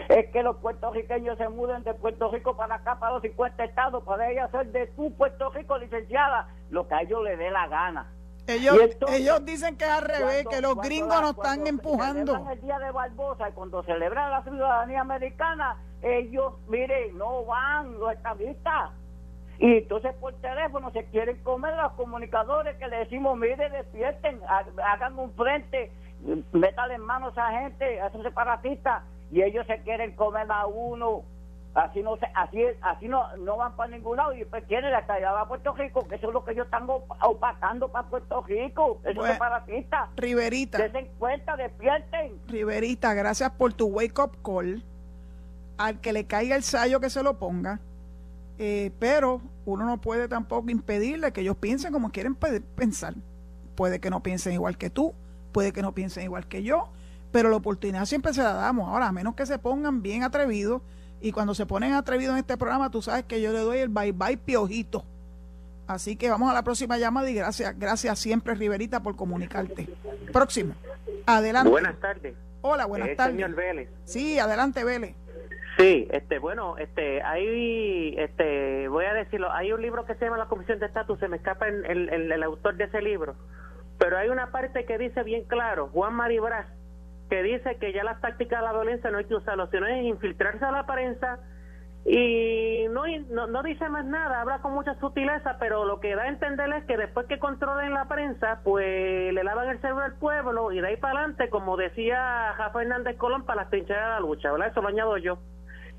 es 0.10 0.32
que 0.32 0.43
los 0.43 0.58
puertorriqueños 0.58 1.38
se 1.38 1.50
muden 1.50 1.84
de 1.84 1.93
Puerto 1.93 2.32
Rico 2.32 2.56
para 2.56 2.76
acá, 2.76 2.97
para 3.00 3.13
los 3.13 3.21
50 3.21 3.63
estados, 3.63 4.04
para 4.04 4.32
ellos 4.32 4.45
hacer 4.45 4.71
de 4.71 4.88
tu 4.88 5.13
Puerto 5.13 5.50
Rico 5.52 5.78
licenciada 5.78 6.47
lo 6.69 6.88
que 6.88 6.95
a 6.95 7.02
ellos 7.02 7.24
les 7.24 7.38
dé 7.38 7.52
la 7.52 7.67
gana. 7.67 8.08
Ellos, 8.47 8.77
entonces, 8.82 9.19
ellos 9.21 9.45
dicen 9.45 9.77
que 9.77 9.86
es 9.86 9.91
al 9.91 10.01
revés, 10.01 10.43
Cuando- 10.43 10.49
que 10.49 10.62
los 10.62 10.75
gringos 10.82 11.21
nos 11.21 11.32
están 11.32 11.67
empujando. 11.67 12.47
el 12.51 12.62
día 12.62 12.80
de 12.80 12.91
Barbosa 12.91 13.49
y 13.49 13.51
cuando 13.54 13.84
celebran 13.84 14.32
la 14.32 14.43
ciudadanía 14.43 15.01
americana, 15.01 15.77
ellos, 16.01 16.54
mire, 16.67 17.12
no 17.13 17.45
van 17.45 17.99
los 17.99 18.12
estadistas. 18.13 18.91
Y 19.60 19.77
entonces 19.77 20.13
por 20.15 20.34
teléfono 20.41 20.89
se 20.91 21.06
quieren 21.06 21.38
comer 21.43 21.75
a 21.75 21.84
los 21.84 21.91
comunicadores 21.93 22.75
que 22.77 22.88
le 22.88 22.97
decimos, 22.97 23.38
mire, 23.38 23.69
despierten, 23.69 24.41
ha- 24.49 24.65
hagan 24.91 25.17
un 25.19 25.32
frente, 25.34 25.91
métale 26.51 26.95
en 26.95 27.01
manos 27.01 27.38
a 27.38 27.49
esa 27.51 27.60
gente, 27.62 28.01
a 28.01 28.08
esos 28.08 28.23
separatistas, 28.23 29.04
y 29.32 29.43
ellos 29.43 29.65
se 29.67 29.80
quieren 29.84 30.15
comer 30.15 30.51
a 30.51 30.65
uno. 30.65 31.21
Así 31.73 32.01
no 32.03 32.17
se, 32.17 32.25
así 32.36 32.62
así 32.81 33.07
no, 33.07 33.38
no 33.38 33.55
van 33.55 33.75
para 33.77 33.91
ningún 33.95 34.17
lado 34.17 34.34
y 34.34 34.39
después 34.39 34.65
quieren 34.67 34.91
la 34.91 34.99
estadía 34.99 35.29
a 35.31 35.47
Puerto 35.47 35.73
Rico, 35.73 36.05
que 36.05 36.15
eso 36.15 36.27
es 36.27 36.34
lo 36.34 36.43
que 36.43 36.51
ellos 36.51 36.65
están 36.65 36.84
op- 36.89 37.10
opacando 37.23 37.88
para 37.89 38.10
Puerto 38.10 38.41
Rico, 38.43 38.99
esos 39.03 39.15
Bueno. 39.15 39.31
separatistas. 39.34 40.10
Riverita, 40.17 40.77
Desen 40.79 41.10
cuenta, 41.17 41.55
despierten. 41.55 42.34
Riverita, 42.47 43.13
gracias 43.13 43.51
por 43.51 43.71
tu 43.73 43.88
wake 43.88 44.19
up 44.19 44.38
call. 44.43 44.84
Al 45.77 46.01
que 46.01 46.12
le 46.13 46.25
caiga 46.25 46.55
el 46.57 46.63
sallo 46.63 46.99
que 46.99 47.10
se 47.10 47.23
lo 47.23 47.39
ponga. 47.39 47.79
Eh, 48.60 48.91
pero 48.99 49.41
uno 49.65 49.86
no 49.86 49.99
puede 49.99 50.27
tampoco 50.27 50.69
impedirle 50.69 51.31
que 51.31 51.41
ellos 51.41 51.55
piensen 51.55 51.91
como 51.93 52.12
quieren 52.12 52.36
pe- 52.36 52.60
pensar. 52.62 53.15
Puede 53.75 53.99
que 53.99 54.10
no 54.10 54.21
piensen 54.21 54.53
igual 54.53 54.77
que 54.77 54.89
tú, 54.89 55.13
puede 55.53 55.71
que 55.71 55.81
no 55.81 55.93
piensen 55.93 56.23
igual 56.25 56.47
que 56.47 56.62
yo, 56.62 56.89
pero 57.31 57.49
la 57.49 57.55
oportunidad 57.55 58.05
siempre 58.05 58.34
se 58.34 58.43
la 58.43 58.53
damos. 58.53 58.89
Ahora, 58.89 59.07
a 59.07 59.12
menos 59.13 59.34
que 59.36 59.45
se 59.45 59.57
pongan 59.57 60.01
bien 60.03 60.21
atrevidos, 60.23 60.81
y 61.21 61.31
cuando 61.31 61.53
se 61.53 61.65
ponen 61.65 61.93
atrevidos 61.93 62.34
en 62.34 62.39
este 62.39 62.57
programa, 62.57 62.89
tú 62.91 63.01
sabes 63.01 63.23
que 63.25 63.41
yo 63.41 63.51
le 63.51 63.60
doy 63.60 63.77
el 63.79 63.89
bye 63.89 64.12
bye 64.12 64.38
piojito. 64.38 65.05
Así 65.88 66.15
que 66.15 66.29
vamos 66.29 66.49
a 66.49 66.53
la 66.53 66.63
próxima 66.63 66.97
llamada 66.97 67.29
y 67.29 67.34
gracias, 67.36 67.77
gracias 67.77 68.17
siempre, 68.19 68.55
Riverita, 68.55 69.01
por 69.01 69.15
comunicarte. 69.15 69.89
Próximo. 70.31 70.73
Adelante. 71.25 71.69
Buenas 71.69 71.99
tardes. 71.99 72.34
Hola, 72.62 72.86
buenas 72.86 73.10
Eh, 73.10 73.15
tardes. 73.15 73.36
Señor 73.36 73.55
Vélez. 73.55 73.89
Sí, 74.05 74.39
adelante, 74.39 74.84
Vélez. 74.84 75.15
Sí, 75.77 76.07
este, 76.12 76.38
bueno, 76.38 76.77
este, 76.77 77.21
hay, 77.23 78.15
este, 78.17 78.88
voy 78.88 79.05
a 79.05 79.13
decirlo, 79.13 79.51
hay 79.51 79.71
un 79.71 79.81
libro 79.81 80.05
que 80.05 80.15
se 80.15 80.25
llama 80.25 80.38
La 80.38 80.45
Comisión 80.47 80.79
de 80.79 80.86
Estatus, 80.86 81.17
se 81.19 81.27
me 81.27 81.38
escapa 81.38 81.67
el, 81.67 81.86
el, 81.86 82.31
el, 82.31 82.43
autor 82.43 82.75
de 82.75 82.84
ese 82.84 83.01
libro, 83.01 83.36
pero 83.97 84.17
hay 84.17 84.29
una 84.29 84.51
parte 84.51 84.86
que 84.86 84.97
dice 84.97 85.23
bien 85.23 85.43
claro, 85.45 85.88
Juan 85.88 86.13
Maribras, 86.13 86.67
que 87.31 87.43
dice 87.43 87.77
que 87.77 87.93
ya 87.93 88.03
las 88.03 88.19
tácticas 88.19 88.59
de 88.59 88.65
la 88.65 88.73
violencia 88.73 89.09
no 89.09 89.19
hay 89.19 89.23
que 89.23 89.35
usarlo, 89.35 89.67
sino 89.67 89.87
es 89.87 90.03
infiltrarse 90.03 90.65
a 90.65 90.71
la 90.71 90.85
prensa, 90.85 91.39
y 92.03 92.87
no, 92.89 93.05
no, 93.47 93.63
dice 93.63 93.87
más 93.87 94.03
nada, 94.03 94.41
habla 94.41 94.59
con 94.59 94.73
mucha 94.73 94.95
sutileza, 94.99 95.55
pero 95.57 95.85
lo 95.85 96.01
que 96.01 96.13
da 96.13 96.23
a 96.23 96.27
entender 96.27 96.69
es 96.73 96.83
que 96.83 96.97
después 96.97 97.27
que 97.27 97.39
controlen 97.39 97.93
la 97.93 98.09
prensa, 98.09 98.59
pues 98.65 99.33
le 99.33 99.43
lavan 99.45 99.69
el 99.69 99.79
cerebro 99.79 100.03
al 100.03 100.15
pueblo 100.15 100.73
y 100.73 100.81
de 100.81 100.87
ahí 100.87 100.97
para 100.97 101.19
adelante, 101.19 101.49
como 101.49 101.77
decía 101.77 102.51
Rafa 102.57 102.81
Hernández 102.81 103.15
Colón, 103.15 103.45
para 103.45 103.61
las 103.61 103.69
trincheras 103.69 104.03
de 104.03 104.09
la 104.09 104.19
lucha, 104.19 104.51
¿verdad? 104.51 104.67
Eso 104.67 104.81
lo 104.81 104.89
añado 104.89 105.15
yo. 105.17 105.37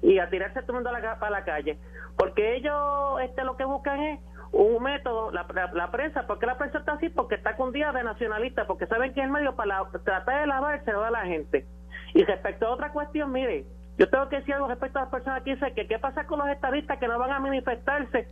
Y 0.02 0.18
a 0.18 0.28
tirarse 0.28 0.60
todo 0.60 0.72
el 0.72 0.84
mundo 0.84 0.90
a 0.90 1.00
la, 1.00 1.18
para 1.18 1.30
la 1.30 1.44
calle. 1.44 1.78
Porque 2.18 2.56
ellos 2.56 3.20
este 3.22 3.42
lo 3.44 3.56
que 3.56 3.64
buscan 3.64 4.02
es 4.02 4.20
un 4.52 4.82
método, 4.82 5.30
la, 5.32 5.46
la, 5.72 5.90
prensa, 5.90 6.26
¿por 6.26 6.38
qué 6.38 6.46
la 6.46 6.58
prensa 6.58 6.78
está 6.78 6.92
así? 6.92 7.08
Porque 7.08 7.36
está 7.36 7.56
con 7.56 7.72
día 7.72 7.90
de 7.92 8.04
nacionalistas, 8.04 8.66
porque 8.66 8.86
saben 8.86 9.14
que 9.14 9.20
es 9.20 9.26
el 9.26 9.32
medio 9.32 9.56
para 9.56 9.82
tratar 10.04 10.40
de 10.40 10.46
lavar 10.46 10.74
el 10.74 10.84
cerebro 10.84 11.06
a 11.06 11.10
la 11.10 11.24
gente. 11.24 11.66
Y 12.14 12.22
respecto 12.24 12.66
a 12.66 12.70
otra 12.70 12.92
cuestión, 12.92 13.32
mire, 13.32 13.64
yo 13.98 14.08
tengo 14.10 14.28
que 14.28 14.36
decir 14.36 14.54
algo 14.54 14.68
respecto 14.68 14.98
a 14.98 15.02
las 15.02 15.10
personas 15.10 15.42
que 15.42 15.54
dicen 15.54 15.74
que 15.74 15.86
qué 15.86 15.98
pasa 15.98 16.26
con 16.26 16.38
los 16.38 16.48
estadistas 16.48 16.98
que 16.98 17.08
no 17.08 17.18
van 17.18 17.32
a 17.32 17.40
manifestarse 17.40 18.28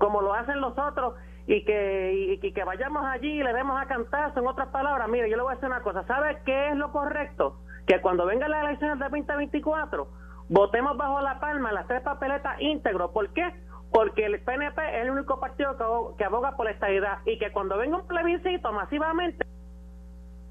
como 0.00 0.22
lo 0.22 0.32
hacen 0.32 0.60
los 0.60 0.76
otros 0.78 1.14
y 1.46 1.64
que, 1.64 2.38
y, 2.42 2.52
que 2.52 2.64
vayamos 2.64 3.04
allí 3.04 3.40
y 3.40 3.42
le 3.42 3.52
demos 3.52 3.80
a 3.80 3.86
cantar, 3.86 4.32
en 4.34 4.46
otras 4.46 4.68
palabras, 4.68 5.08
mire, 5.08 5.28
yo 5.28 5.36
le 5.36 5.42
voy 5.42 5.52
a 5.52 5.54
decir 5.56 5.68
una 5.68 5.82
cosa, 5.82 6.04
¿sabe 6.06 6.38
qué 6.46 6.70
es 6.70 6.76
lo 6.76 6.90
correcto? 6.90 7.58
Que 7.86 8.00
cuando 8.00 8.24
vengan 8.24 8.50
las 8.50 8.64
elecciones 8.64 8.98
del 8.98 9.10
2024, 9.10 10.08
votemos 10.48 10.96
bajo 10.96 11.20
la 11.20 11.38
palma 11.38 11.72
las 11.72 11.86
tres 11.86 12.02
papeletas 12.02 12.60
íntegros. 12.60 13.10
¿Por 13.10 13.28
qué? 13.34 13.52
Porque 13.92 14.26
el 14.26 14.40
PNP 14.40 14.80
es 14.96 15.02
el 15.04 15.10
único 15.10 15.40
partido 15.40 15.76
que, 16.16 16.24
aboga 16.24 16.56
por 16.56 16.66
la 16.66 16.72
estadidad 16.72 17.18
y 17.24 17.38
que 17.38 17.50
cuando 17.52 17.76
venga 17.76 17.98
un 17.98 18.06
plebiscito 18.06 18.72
masivamente 18.72 19.44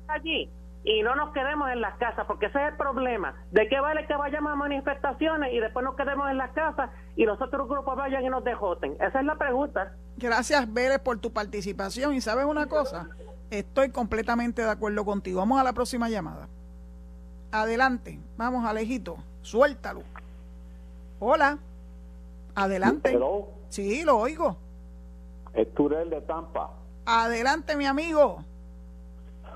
allí 0.08 0.50
y 0.84 1.02
no 1.04 1.16
nos 1.16 1.34
quedemos 1.34 1.70
en 1.72 1.82
las 1.82 1.98
casas, 1.98 2.26
porque 2.26 2.48
ese 2.48 2.58
es 2.62 2.72
el 2.72 2.78
problema. 2.78 3.36
¿De 3.52 3.68
qué 3.68 3.80
vale 3.80 4.06
que 4.08 4.16
vayamos 4.16 4.52
a 4.54 4.56
manifestaciones 4.56 5.54
y 5.54 5.60
después 5.60 5.84
nos 5.84 5.96
quedemos 5.96 6.30
en 6.30 6.38
las 6.38 6.52
casas 6.52 6.90
y 7.16 7.26
los 7.26 7.40
otros 7.42 7.68
grupos 7.68 7.98
vayan 7.98 8.24
y 8.24 8.30
nos 8.30 8.44
dejoten? 8.44 8.96
Esa 9.00 9.20
es 9.20 9.26
la 9.26 9.36
pregunta. 9.36 9.94
Gracias, 10.18 10.72
Vélez, 10.74 11.00
por 11.00 11.20
tu 11.20 11.32
participación. 11.32 12.14
Y 12.14 12.22
sabes 12.22 12.46
una 12.46 12.68
cosa, 12.68 13.10
estoy 13.52 13.92
completamente 13.92 14.64
de 14.64 14.70
acuerdo 14.70 15.04
contigo. 15.06 15.40
Vamos 15.40 15.60
a 15.60 15.64
la 15.64 15.74
próxima 15.74 16.10
llamada. 16.10 16.48
Adelante, 17.52 18.20
vamos, 18.38 18.66
Alejito, 18.66 19.18
suéltalo. 19.42 20.04
Hola, 21.20 21.58
adelante. 22.64 23.18
Sí, 23.70 24.04
lo 24.04 24.18
oigo. 24.18 24.58
Es 25.54 25.74
Turel 25.74 26.10
de 26.10 26.22
Tampa. 26.22 26.72
Adelante, 27.06 27.76
mi 27.76 27.86
amigo. 27.86 28.44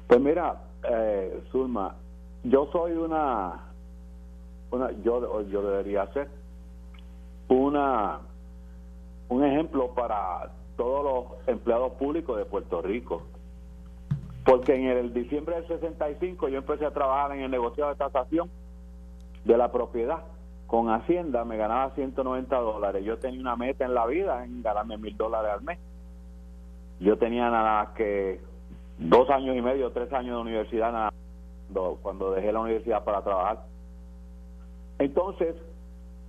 Pues 0.08 0.20
mira, 0.20 0.62
eh, 0.84 1.44
Zulma, 1.52 1.96
yo 2.44 2.68
soy 2.72 2.94
una, 2.94 3.70
una 4.72 4.92
yo, 5.04 5.42
yo 5.44 5.62
debería 5.62 6.12
ser 6.14 6.30
una 7.48 8.20
un 9.30 9.44
ejemplo 9.44 9.94
para 9.94 10.52
todos 10.78 11.04
los 11.04 11.48
empleados 11.48 11.94
públicos 11.94 12.38
de 12.38 12.46
Puerto 12.46 12.82
Rico. 12.82 13.24
Porque 14.46 14.76
en 14.76 14.86
el 14.86 15.14
diciembre 15.14 15.56
del 15.56 15.68
65 15.68 16.50
yo 16.50 16.58
empecé 16.58 16.86
a 16.86 16.92
trabajar 16.92 17.32
en 17.32 17.44
el 17.44 17.52
negocio 17.52 17.88
de 17.88 17.96
tasación 17.96 18.50
de 19.46 19.58
la 19.58 19.72
propiedad. 19.72 20.24
Con 20.68 20.90
Hacienda 20.90 21.46
me 21.46 21.58
ganaba 21.58 21.92
190 21.92 22.56
dólares. 22.58 23.04
Yo 23.06 23.20
tenía 23.20 23.40
una 23.40 23.56
meta 23.56 23.86
en 23.86 23.94
la 23.94 24.06
vida 24.06 24.44
en 24.44 24.62
ganarme 24.64 24.98
mil 24.98 25.16
dólares 25.16 25.52
al 25.52 25.62
mes. 25.62 25.80
Yo 27.00 27.18
tenía 27.18 27.50
nada 27.50 27.94
que 27.96 28.40
dos 28.98 29.30
años 29.30 29.56
y 29.56 29.62
medio, 29.62 29.92
tres 29.92 30.12
años 30.14 30.36
de 30.36 30.42
universidad 30.42 31.12
cuando, 32.02 32.32
dejé 32.32 32.52
la 32.52 32.60
universidad 32.60 33.04
para 33.04 33.22
trabajar. 33.24 33.64
Entonces, 35.00 35.56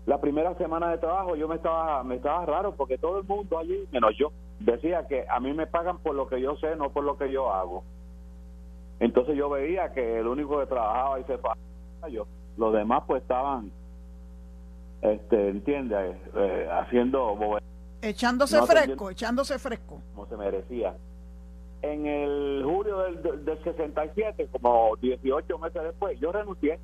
la 0.07 0.21
primera 0.21 0.55
semana 0.57 0.91
de 0.91 0.99
trabajo 0.99 1.37
yo 1.37 1.49
me 1.49 1.57
estaba 1.57 2.03
me 2.03 2.17
estaba 2.17 2.45
raro 2.47 2.75
porque 2.75 2.99
todo 2.99 3.19
el 3.19 3.25
mundo 3.25 3.59
allí, 3.59 3.87
menos 3.93 4.17
yo, 4.17 4.33
decía 4.61 5.07
que 5.07 5.27
a 5.29 5.41
mí 5.41 5.53
me 5.53 5.67
pagan 5.67 5.99
por 5.99 6.15
lo 6.15 6.27
que 6.27 6.41
yo 6.41 6.57
sé, 6.57 6.77
no 6.77 6.91
por 6.91 7.05
lo 7.05 7.17
que 7.17 7.31
yo 7.31 7.53
hago. 7.53 7.85
Entonces 9.01 9.37
yo 9.37 9.49
veía 9.51 9.93
que 9.93 10.21
el 10.21 10.27
único 10.27 10.59
que 10.61 10.67
trabajaba 10.67 11.21
y 11.21 11.25
se 11.25 11.39
pagaba 11.39 12.09
yo, 12.11 12.27
los 12.57 12.73
demás 12.73 13.05
pues 13.07 13.23
estaban, 13.23 13.71
este, 15.05 15.51
entiende, 15.51 16.17
eh, 16.35 16.69
haciendo 16.73 17.37
echándose 18.01 18.61
fresco, 18.63 19.11
echándose 19.11 19.59
fresco, 19.59 20.01
como 20.15 20.27
se 20.27 20.37
merecía. 20.37 20.95
En 21.83 22.07
el 22.07 22.63
julio 22.65 22.99
del, 23.01 23.45
del 23.45 23.63
67, 23.63 24.49
como 24.51 24.97
18 24.97 25.59
meses 25.59 25.83
después, 25.83 26.19
yo 26.19 26.33
renuncié 26.33 26.79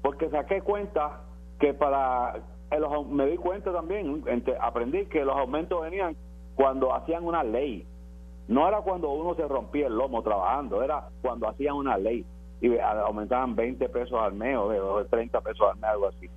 porque 0.00 0.30
saqué 0.30 0.62
cuenta 0.62 1.20
que 1.60 1.74
para 1.74 2.42
me 3.10 3.26
di 3.26 3.36
cuenta 3.36 3.70
también, 3.70 4.24
aprendí 4.60 5.04
que 5.06 5.22
los 5.24 5.36
aumentos 5.36 5.82
venían 5.82 6.16
cuando 6.54 6.94
hacían 6.94 7.24
una 7.24 7.44
ley. 7.44 7.86
No 8.48 8.66
era 8.66 8.80
cuando 8.80 9.10
uno 9.10 9.34
se 9.34 9.46
rompía 9.46 9.88
el 9.88 9.94
lomo 9.94 10.22
trabajando, 10.22 10.82
era 10.82 11.08
cuando 11.20 11.48
hacían 11.48 11.74
una 11.74 11.98
ley. 11.98 12.24
Y 12.62 12.78
aumentaban 12.78 13.54
20 13.54 13.88
pesos 13.90 14.18
al 14.18 14.32
mes 14.32 14.56
o 14.56 15.04
30 15.04 15.40
pesos 15.42 15.68
al 15.70 15.76
mes, 15.76 15.90
algo 15.90 16.08
así. 16.08 16.30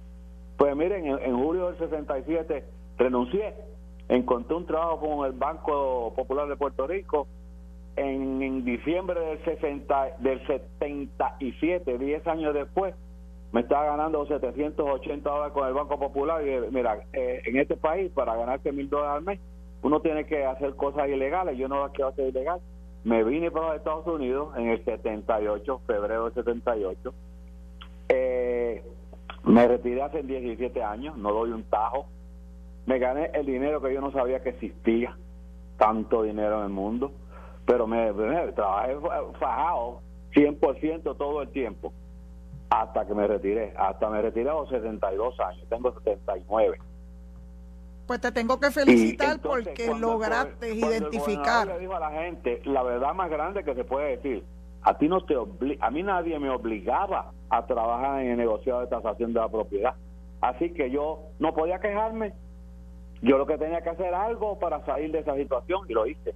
Pues 0.57 0.75
miren, 0.75 1.05
en, 1.05 1.37
julio 1.37 1.67
del 1.67 1.77
67 1.77 2.63
renuncié, 2.97 3.53
encontré 4.07 4.55
un 4.55 4.65
trabajo 4.65 4.99
con 4.99 5.25
el 5.25 5.33
Banco 5.33 6.13
Popular 6.15 6.47
de 6.47 6.55
Puerto 6.55 6.87
Rico 6.87 7.27
en, 7.97 8.63
diciembre 8.63 9.19
del, 9.19 9.43
60, 9.43 10.17
del 10.19 10.45
77, 10.47 11.97
10 11.97 12.27
años 12.27 12.53
después, 12.53 12.93
me 13.51 13.61
estaba 13.61 13.85
ganando 13.85 14.25
780 14.25 15.29
dólares 15.29 15.53
con 15.53 15.67
el 15.67 15.73
Banco 15.73 15.97
Popular. 15.97 16.45
Y 16.45 16.71
mira, 16.71 16.99
eh, 17.13 17.41
en 17.45 17.57
este 17.57 17.77
país, 17.77 18.11
para 18.11 18.35
ganarte 18.35 18.71
mil 18.71 18.89
dólares 18.89 19.17
al 19.17 19.23
mes, 19.23 19.39
uno 19.81 20.01
tiene 20.01 20.25
que 20.25 20.45
hacer 20.45 20.75
cosas 20.75 21.07
ilegales. 21.07 21.57
Yo 21.57 21.67
no 21.67 21.81
las 21.81 21.91
quiero 21.91 22.09
hacer 22.09 22.27
ilegal. 22.27 22.59
Me 23.05 23.23
vine 23.23 23.51
para 23.51 23.67
los 23.67 23.75
Estados 23.77 24.07
Unidos 24.07 24.49
en 24.57 24.69
el 24.69 24.83
78, 24.83 25.81
febrero 25.85 26.25
del 26.25 26.33
78. 26.33 27.13
Eh, 28.09 28.83
me 29.45 29.67
retiré 29.67 30.01
hace 30.01 30.23
17 30.23 30.83
años, 30.83 31.17
no 31.17 31.31
doy 31.31 31.51
un 31.51 31.63
tajo. 31.63 32.07
Me 32.85 32.99
gané 32.99 33.31
el 33.33 33.45
dinero 33.45 33.81
que 33.81 33.93
yo 33.93 34.01
no 34.01 34.11
sabía 34.11 34.43
que 34.43 34.49
existía, 34.49 35.17
tanto 35.77 36.23
dinero 36.23 36.59
en 36.59 36.63
el 36.65 36.69
mundo 36.69 37.11
pero 37.65 37.87
me, 37.87 38.13
trabajé 38.53 38.95
fajado 39.39 40.01
100% 40.33 41.17
todo 41.17 41.41
el 41.41 41.49
tiempo 41.49 41.93
hasta 42.69 43.05
que 43.05 43.13
me 43.13 43.27
retiré. 43.27 43.73
Hasta 43.77 44.09
me 44.09 44.21
retiré 44.21 44.49
a 44.49 44.53
los 44.53 44.69
72 44.69 45.39
años, 45.39 45.67
tengo 45.69 45.93
79. 45.93 46.77
Pues 48.05 48.21
te 48.21 48.31
tengo 48.31 48.59
que 48.59 48.69
felicitar 48.69 49.39
porque 49.39 49.87
lograste 49.87 50.75
identificar. 50.75 51.67
le 51.67 51.79
dijo 51.79 51.95
a 51.95 51.99
la 51.99 52.11
gente, 52.11 52.61
la 52.65 52.83
verdad 52.83 53.15
más 53.15 53.29
grande 53.31 53.63
que 53.63 53.73
se 53.73 53.83
puede 53.83 54.17
decir, 54.17 54.43
a 54.85 54.97
ti 54.99 55.07
no 55.09 55.25
te 55.25 55.35
a 55.79 55.91
mí 55.91 56.03
nadie 56.03 56.37
me 56.37 56.51
obligaba 56.51 57.31
a 57.49 57.65
trabajar 57.65 58.21
en 58.21 58.31
el 58.31 58.37
negocio 58.37 58.79
de 58.79 58.87
tasación 58.87 59.33
de 59.33 59.39
la 59.39 59.49
propiedad. 59.49 59.95
Así 60.41 60.71
que 60.73 60.91
yo 60.91 61.23
no 61.39 61.55
podía 61.55 61.79
quejarme. 61.79 62.33
Yo 63.23 63.39
lo 63.39 63.47
que 63.47 63.57
tenía 63.57 63.81
que 63.81 63.89
hacer 63.89 64.13
algo 64.13 64.59
para 64.59 64.85
salir 64.85 65.11
de 65.11 65.19
esa 65.19 65.35
situación 65.35 65.81
y 65.89 65.93
lo 65.93 66.05
hice. 66.05 66.35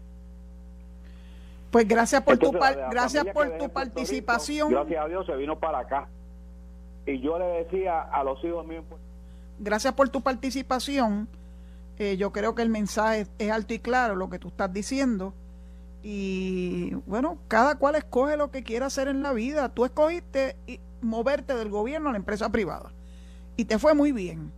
Pues 1.70 1.88
gracias 1.88 2.24
por 2.24 2.40
tu 2.40 2.52
gracias 2.52 3.26
por 3.28 3.56
tu 3.60 3.70
participación. 3.70 4.72
gracias 4.72 5.06
a 5.06 5.08
Dios 5.08 5.26
se 5.28 5.36
vino 5.36 5.60
para 5.60 5.80
acá. 5.80 6.10
Y 7.06 7.20
yo 7.20 7.38
le 7.38 7.46
decía 7.46 8.02
a 8.02 8.24
los 8.24 8.44
hijos 8.44 8.66
míos. 8.66 8.84
Pues, 8.90 9.00
gracias 9.60 9.94
por 9.94 10.10
tu 10.10 10.22
participación. 10.22 11.28
Eh, 12.00 12.18
yo 12.18 12.32
creo 12.32 12.56
que 12.56 12.64
el 12.64 12.70
mensaje 12.70 13.28
es 13.38 13.52
alto 13.52 13.76
y 13.76 13.80
claro 13.80 14.16
lo 14.16 14.28
que 14.28 14.40
tú 14.40 14.48
estás 14.48 14.74
diciendo. 14.74 15.36
Y 16.02 16.94
bueno, 17.06 17.38
cada 17.48 17.76
cual 17.76 17.96
escoge 17.96 18.38
lo 18.38 18.52
que 18.52 18.64
quiera 18.64 18.86
hacer 18.86 19.08
en 19.08 19.22
la 19.22 19.34
vida. 19.34 19.70
Tú 19.70 19.86
escogiste 19.86 20.56
moverte 21.02 21.56
del 21.56 21.70
gobierno 21.70 22.10
a 22.10 22.12
la 22.14 22.18
empresa 22.18 22.50
privada. 22.50 22.92
Y 23.58 23.66
te 23.66 23.80
fue 23.80 23.94
muy 23.94 24.12
bien. 24.12 24.52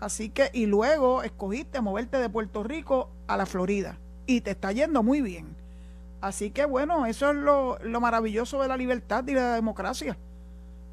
Así 0.00 0.28
que, 0.28 0.50
y 0.52 0.66
luego 0.66 1.22
escogiste 1.22 1.80
moverte 1.80 2.18
de 2.18 2.28
Puerto 2.28 2.62
Rico 2.62 3.10
a 3.26 3.36
la 3.36 3.46
Florida. 3.46 3.98
Y 4.26 4.40
te 4.40 4.50
está 4.50 4.72
yendo 4.72 5.02
muy 5.02 5.20
bien. 5.20 5.56
Así 6.20 6.50
que 6.50 6.64
bueno, 6.64 7.06
eso 7.06 7.30
es 7.30 7.36
lo, 7.36 7.78
maravilloso 8.00 8.60
de 8.60 8.68
la 8.68 8.76
libertad 8.76 9.22
y 9.28 9.34
de 9.34 9.40
la 9.40 9.54
democracia. 9.54 10.16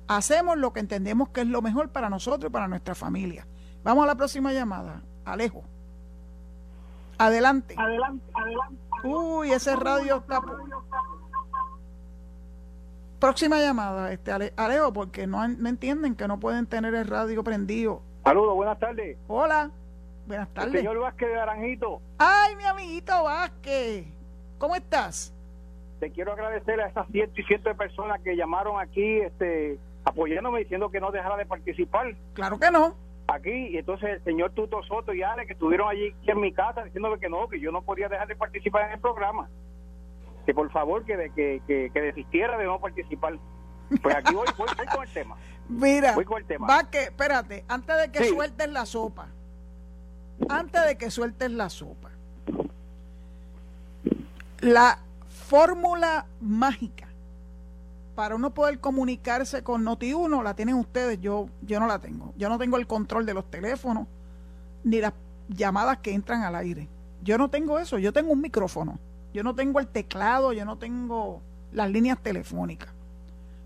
Hacemos 0.07 0.57
lo 0.57 0.73
que 0.73 0.81
entendemos 0.81 1.29
que 1.29 1.41
es 1.41 1.47
lo 1.47 1.61
mejor 1.61 1.89
para 1.89 2.09
nosotros 2.09 2.49
y 2.49 2.53
para 2.53 2.67
nuestra 2.67 2.93
familia. 2.93 3.47
Vamos 3.83 4.03
a 4.03 4.07
la 4.07 4.15
próxima 4.15 4.53
llamada. 4.53 5.01
Alejo. 5.25 5.63
Adelante. 7.17 7.75
Adelante, 7.77 8.25
adelante. 8.33 8.82
Uy, 9.03 9.51
ese 9.51 9.75
radio 9.75 10.17
está... 10.17 10.41
Próxima 13.19 13.59
llamada, 13.59 14.11
este 14.11 14.31
Alejo, 14.57 14.91
porque 14.91 15.27
no, 15.27 15.47
no 15.47 15.69
entienden 15.69 16.15
que 16.15 16.27
no 16.27 16.39
pueden 16.39 16.65
tener 16.65 16.93
el 16.93 17.07
radio 17.07 17.43
prendido. 17.43 18.01
Saludos, 18.23 18.55
buenas 18.55 18.79
tardes. 18.79 19.17
Hola, 19.27 19.71
buenas 20.27 20.49
tardes. 20.53 20.81
señor 20.81 20.99
Vázquez 20.99 21.29
de 21.29 21.35
Naranjito. 21.35 22.01
Ay, 22.17 22.55
mi 22.57 22.65
amiguito 22.65 23.23
Vázquez, 23.23 24.07
¿cómo 24.57 24.75
estás? 24.75 25.33
Te 26.01 26.11
quiero 26.11 26.33
agradecer 26.33 26.81
a 26.81 26.87
esas 26.87 27.07
cientos 27.09 27.39
y 27.39 27.43
cientos 27.43 27.71
de 27.71 27.77
personas 27.77 28.19
que 28.21 28.35
llamaron 28.35 28.79
aquí 28.81 29.19
este, 29.19 29.79
apoyándome 30.03 30.59
diciendo 30.59 30.89
que 30.91 30.99
no 30.99 31.11
dejara 31.11 31.37
de 31.37 31.45
participar. 31.45 32.15
Claro 32.33 32.59
que 32.59 32.71
no 32.71 33.02
aquí 33.27 33.67
y 33.67 33.77
entonces 33.77 34.09
el 34.09 34.23
señor 34.23 34.51
Tuto 34.51 34.83
Soto 34.83 35.13
y 35.13 35.23
Ale 35.23 35.45
que 35.45 35.53
estuvieron 35.53 35.89
allí 35.89 36.13
en 36.25 36.39
mi 36.39 36.51
casa 36.51 36.83
diciéndome 36.83 37.19
que 37.19 37.29
no, 37.29 37.47
que 37.47 37.59
yo 37.59 37.71
no 37.71 37.81
podía 37.81 38.09
dejar 38.09 38.27
de 38.27 38.35
participar 38.35 38.87
en 38.87 38.93
el 38.93 38.99
programa. 38.99 39.49
Que 40.45 40.53
por 40.53 40.69
favor 40.71 41.05
que, 41.05 41.31
que, 41.35 41.89
que, 41.93 42.01
desistiera 42.01 42.57
de 42.57 42.65
no 42.65 42.79
participar. 42.79 43.37
Pues 44.01 44.15
aquí 44.15 44.33
voy, 44.33 44.47
voy, 44.57 44.67
con 44.67 45.03
el 45.03 45.13
tema. 45.13 45.37
Mira, 45.69 46.13
voy 46.15 46.25
con 46.25 46.41
el 46.41 46.47
tema. 46.47 46.67
Va 46.67 46.89
que, 46.89 47.03
espérate, 47.03 47.63
antes 47.67 47.95
de 47.97 48.11
que 48.11 48.25
sueltes 48.25 48.69
la 48.69 48.85
sopa, 48.85 49.27
antes 50.49 50.85
de 50.85 50.97
que 50.97 51.09
sueltes 51.09 51.51
la 51.51 51.69
sopa, 51.69 52.09
la 54.59 54.99
fórmula 55.27 56.25
mágica 56.41 57.12
para 58.15 58.35
uno 58.35 58.53
poder 58.53 58.79
comunicarse 58.79 59.63
con 59.63 59.83
Noti1 59.83 60.43
la 60.43 60.55
tienen 60.55 60.75
ustedes, 60.75 61.19
yo, 61.19 61.49
yo 61.61 61.79
no 61.79 61.87
la 61.87 61.99
tengo. 61.99 62.33
Yo 62.37 62.49
no 62.49 62.57
tengo 62.57 62.77
el 62.77 62.87
control 62.87 63.25
de 63.25 63.33
los 63.33 63.49
teléfonos 63.49 64.07
ni 64.83 64.99
las 64.99 65.13
llamadas 65.49 65.99
que 65.99 66.13
entran 66.13 66.43
al 66.43 66.55
aire. 66.55 66.89
Yo 67.23 67.37
no 67.37 67.49
tengo 67.49 67.79
eso, 67.79 67.97
yo 67.97 68.13
tengo 68.13 68.31
un 68.31 68.41
micrófono. 68.41 68.99
Yo 69.33 69.43
no 69.43 69.55
tengo 69.55 69.79
el 69.79 69.87
teclado, 69.87 70.53
yo 70.53 70.63
no 70.65 70.77
tengo 70.77 71.41
las 71.71 71.89
líneas 71.89 72.21
telefónicas. 72.21 72.89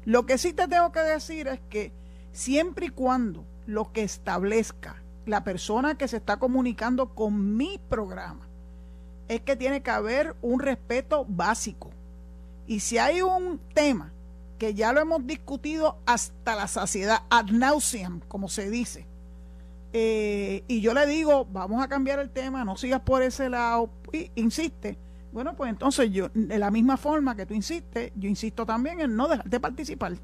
Lo 0.05 0.25
que 0.25 0.37
sí 0.37 0.53
te 0.53 0.67
tengo 0.67 0.91
que 0.91 1.01
decir 1.01 1.47
es 1.47 1.59
que 1.69 1.91
siempre 2.31 2.85
y 2.85 2.89
cuando 2.89 3.43
lo 3.65 3.91
que 3.91 4.03
establezca 4.03 5.01
la 5.25 5.43
persona 5.43 5.97
que 5.97 6.07
se 6.07 6.17
está 6.17 6.37
comunicando 6.37 7.13
con 7.13 7.57
mi 7.57 7.81
programa 7.89 8.47
es 9.27 9.41
que 9.41 9.57
tiene 9.57 9.83
que 9.83 9.91
haber 9.91 10.35
un 10.41 10.61
respeto 10.61 11.25
básico. 11.27 11.91
Y 12.65 12.79
si 12.79 12.97
hay 12.97 13.21
un 13.21 13.59
tema 13.73 14.13
que 14.57 14.73
ya 14.73 14.93
lo 14.93 15.01
hemos 15.01 15.25
discutido 15.25 15.99
hasta 16.05 16.55
la 16.55 16.67
saciedad, 16.67 17.23
ad 17.29 17.45
nauseam, 17.45 18.21
como 18.27 18.49
se 18.49 18.69
dice. 18.69 19.05
Eh, 19.93 20.63
y 20.67 20.81
yo 20.81 20.93
le 20.93 21.05
digo, 21.05 21.45
vamos 21.45 21.83
a 21.83 21.87
cambiar 21.87 22.19
el 22.19 22.29
tema, 22.29 22.65
no 22.65 22.75
sigas 22.75 23.01
por 23.01 23.21
ese 23.21 23.49
lado, 23.49 23.89
y 24.11 24.31
insiste. 24.35 24.97
Bueno, 25.31 25.55
pues 25.55 25.69
entonces 25.69 26.11
yo, 26.11 26.29
de 26.33 26.57
la 26.57 26.71
misma 26.71 26.97
forma 26.97 27.35
que 27.35 27.45
tú 27.45 27.53
insistes, 27.53 28.11
yo 28.15 28.27
insisto 28.27 28.65
también 28.65 28.99
en 28.99 29.15
no 29.15 29.27
dejar 29.27 29.49
de 29.49 29.59
participar. 29.59 30.17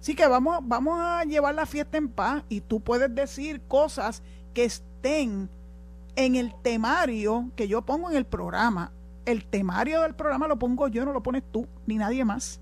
Así 0.00 0.14
que 0.14 0.26
vamos, 0.26 0.60
vamos 0.62 0.98
a 1.00 1.24
llevar 1.24 1.54
la 1.54 1.66
fiesta 1.66 1.96
en 1.96 2.08
paz 2.08 2.42
y 2.48 2.60
tú 2.60 2.80
puedes 2.80 3.14
decir 3.14 3.60
cosas 3.68 4.22
que 4.52 4.64
estén 4.64 5.48
en 6.16 6.36
el 6.36 6.54
temario 6.62 7.50
que 7.56 7.68
yo 7.68 7.82
pongo 7.82 8.10
en 8.10 8.16
el 8.16 8.24
programa. 8.24 8.92
El 9.24 9.44
temario 9.44 10.02
del 10.02 10.14
programa 10.14 10.48
lo 10.48 10.58
pongo 10.58 10.88
yo, 10.88 11.04
no 11.04 11.12
lo 11.12 11.22
pones 11.22 11.44
tú, 11.52 11.68
ni 11.86 11.96
nadie 11.96 12.24
más. 12.24 12.60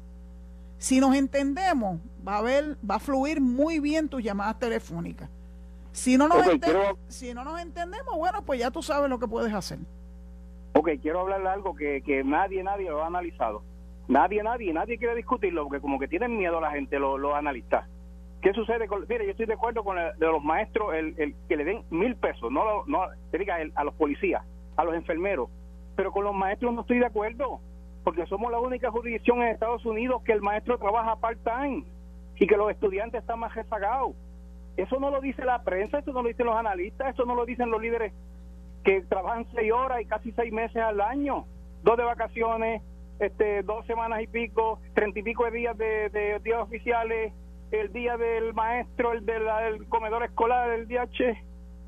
Si 0.80 0.98
nos 0.98 1.14
entendemos, 1.14 2.00
va 2.26 2.36
a 2.36 2.38
haber, 2.38 2.78
va 2.90 2.94
a 2.94 2.98
fluir 2.98 3.38
muy 3.38 3.80
bien 3.80 4.08
tus 4.08 4.22
llamadas 4.22 4.58
telefónicas. 4.58 5.28
Si 5.92 6.16
no, 6.16 6.26
nos 6.26 6.42
si 7.08 7.34
no 7.34 7.44
nos 7.44 7.60
entendemos, 7.60 8.16
bueno, 8.16 8.42
pues 8.46 8.60
ya 8.60 8.70
tú 8.70 8.80
sabes 8.80 9.10
lo 9.10 9.18
que 9.18 9.28
puedes 9.28 9.52
hacer. 9.52 9.78
Ok, 10.72 10.88
quiero 11.02 11.20
hablarle 11.20 11.50
algo 11.50 11.74
que, 11.74 12.00
que 12.00 12.24
nadie, 12.24 12.62
nadie 12.62 12.88
lo 12.88 13.04
ha 13.04 13.08
analizado. 13.08 13.62
Nadie, 14.08 14.42
nadie, 14.42 14.72
nadie 14.72 14.96
quiere 14.96 15.14
discutirlo 15.14 15.64
porque 15.64 15.82
como 15.82 15.98
que 15.98 16.08
tienen 16.08 16.38
miedo 16.38 16.58
la 16.62 16.70
gente, 16.70 16.98
los 16.98 17.20
lo 17.20 17.36
analistas. 17.36 17.86
¿Qué 18.40 18.54
sucede? 18.54 18.88
Con, 18.88 19.04
mire, 19.06 19.26
yo 19.26 19.32
estoy 19.32 19.44
de 19.44 19.52
acuerdo 19.52 19.84
con 19.84 19.96
de 19.96 20.26
los 20.26 20.42
maestros 20.42 20.94
el, 20.94 21.14
el, 21.18 21.34
que 21.46 21.58
le 21.58 21.64
den 21.64 21.84
mil 21.90 22.16
pesos, 22.16 22.50
no, 22.50 22.86
no 22.86 23.02
te 23.30 23.36
diga 23.36 23.58
a 23.74 23.84
los 23.84 23.92
policías, 23.96 24.42
a 24.78 24.84
los 24.84 24.94
enfermeros, 24.94 25.50
pero 25.94 26.10
con 26.10 26.24
los 26.24 26.34
maestros 26.34 26.72
no 26.72 26.80
estoy 26.80 27.00
de 27.00 27.06
acuerdo 27.06 27.60
porque 28.04 28.26
somos 28.26 28.50
la 28.50 28.58
única 28.58 28.90
jurisdicción 28.90 29.42
en 29.42 29.48
Estados 29.48 29.84
Unidos 29.84 30.22
que 30.24 30.32
el 30.32 30.40
maestro 30.40 30.78
trabaja 30.78 31.16
part-time 31.16 31.84
y 32.38 32.46
que 32.46 32.56
los 32.56 32.70
estudiantes 32.70 33.20
están 33.20 33.38
más 33.38 33.54
rezagados. 33.54 34.12
Eso 34.76 34.98
no 34.98 35.10
lo 35.10 35.20
dice 35.20 35.44
la 35.44 35.62
prensa, 35.62 35.98
eso 35.98 36.12
no 36.12 36.22
lo 36.22 36.28
dicen 36.28 36.46
los 36.46 36.56
analistas, 36.56 37.14
eso 37.14 37.26
no 37.26 37.34
lo 37.34 37.44
dicen 37.44 37.70
los 37.70 37.82
líderes 37.82 38.12
que 38.84 39.02
trabajan 39.02 39.46
seis 39.54 39.70
horas 39.72 40.00
y 40.00 40.06
casi 40.06 40.32
seis 40.32 40.52
meses 40.52 40.78
al 40.82 41.00
año, 41.02 41.44
dos 41.82 41.98
de 41.98 42.04
vacaciones, 42.04 42.82
este, 43.18 43.62
dos 43.62 43.84
semanas 43.86 44.22
y 44.22 44.26
pico, 44.26 44.80
treinta 44.94 45.18
y 45.18 45.22
pico 45.22 45.44
de 45.44 45.50
días 45.50 45.76
de, 45.76 46.40
días 46.42 46.60
oficiales, 46.60 47.34
el 47.72 47.92
día 47.92 48.16
del 48.16 48.54
maestro, 48.54 49.12
el 49.12 49.26
del 49.26 49.86
comedor 49.88 50.24
escolar, 50.24 50.70
el 50.70 50.88
DH, 50.88 51.36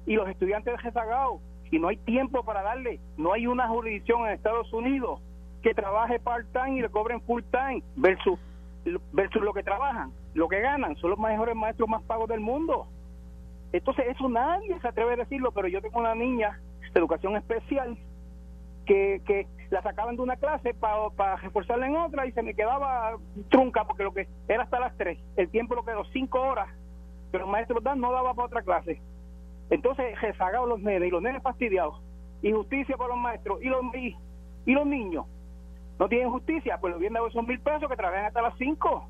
y 0.05 0.15
los 0.15 0.29
estudiantes 0.29 0.81
rezagados. 0.83 1.41
Y 1.71 1.79
no 1.79 1.89
hay 1.89 1.97
tiempo 1.97 2.45
para 2.45 2.61
darle, 2.61 3.01
no 3.17 3.33
hay 3.33 3.47
una 3.47 3.67
jurisdicción 3.69 4.27
en 4.27 4.35
Estados 4.35 4.71
Unidos 4.75 5.21
que 5.63 5.75
trabaje 5.75 6.19
part-time 6.19 6.79
y 6.79 6.83
le 6.83 6.89
cobren 6.91 7.21
full-time 7.23 7.83
versus, 7.97 8.39
versus 9.13 9.43
lo 9.43 9.55
que 9.55 9.63
trabajan, 9.63 10.13
lo 10.35 10.49
que 10.49 10.61
ganan, 10.61 10.97
son 10.97 11.11
los 11.11 11.19
mejores 11.19 11.55
maestros 11.55 11.89
más 11.89 12.03
pagos 12.03 12.29
del 12.29 12.41
mundo. 12.41 12.87
Entonces 13.73 14.07
eso 14.09 14.29
nadie 14.29 14.79
se 14.81 14.89
atreve 14.89 15.15
a 15.15 15.17
decirlo, 15.17 15.53
pero 15.53 15.69
yo 15.69 15.81
tengo 15.81 16.01
una 16.01 16.15
niña 16.15 16.61
de 16.93 17.01
educación 17.01 17.37
especial 17.37 17.97
que, 18.85 19.23
que 19.25 19.47
la 19.71 19.81
sacaban 19.83 20.17
de 20.17 20.23
una 20.23 20.37
clase 20.37 20.75
para 20.75 21.37
reforzarla 21.37 21.87
en 21.87 21.97
otra 21.97 22.27
y 22.27 22.33
se 22.33 22.43
me 22.43 22.55
quedaba 22.55 23.17
trunca 23.49 23.85
porque 23.85 24.03
lo 24.03 24.13
que 24.13 24.29
era 24.49 24.65
hasta 24.65 24.81
las 24.81 24.97
3, 24.99 25.19
el 25.37 25.49
tiempo 25.49 25.75
lo 25.75 25.85
quedó 25.85 26.05
5 26.05 26.41
horas 26.41 26.69
que 27.31 27.39
los 27.39 27.49
maestros 27.49 27.83
dan 27.83 28.01
no 28.01 28.13
daba 28.13 28.35
para 28.35 28.47
otra 28.47 28.63
clase. 28.63 29.01
Entonces 29.71 30.21
rezagados 30.21 30.69
los 30.69 30.81
nenes 30.81 31.09
y 31.09 31.11
los 31.11 31.23
nenes 31.23 31.43
fastidiados, 31.43 32.03
injusticia 32.43 32.97
para 32.97 33.11
los 33.11 33.19
maestros 33.19 33.63
y 33.63 33.69
los, 33.69 33.83
y 33.95 34.73
los 34.73 34.87
niños 34.87 35.25
no 35.99 36.09
tienen 36.09 36.31
justicia, 36.31 36.79
pues 36.81 36.93
lo 36.93 36.99
bien 36.99 37.13
dado 37.13 37.29
esos 37.29 37.47
mil 37.47 37.61
pesos 37.61 37.89
que 37.89 37.97
trabajen 37.97 38.27
hasta 38.27 38.43
las 38.43 38.57
cinco 38.59 39.09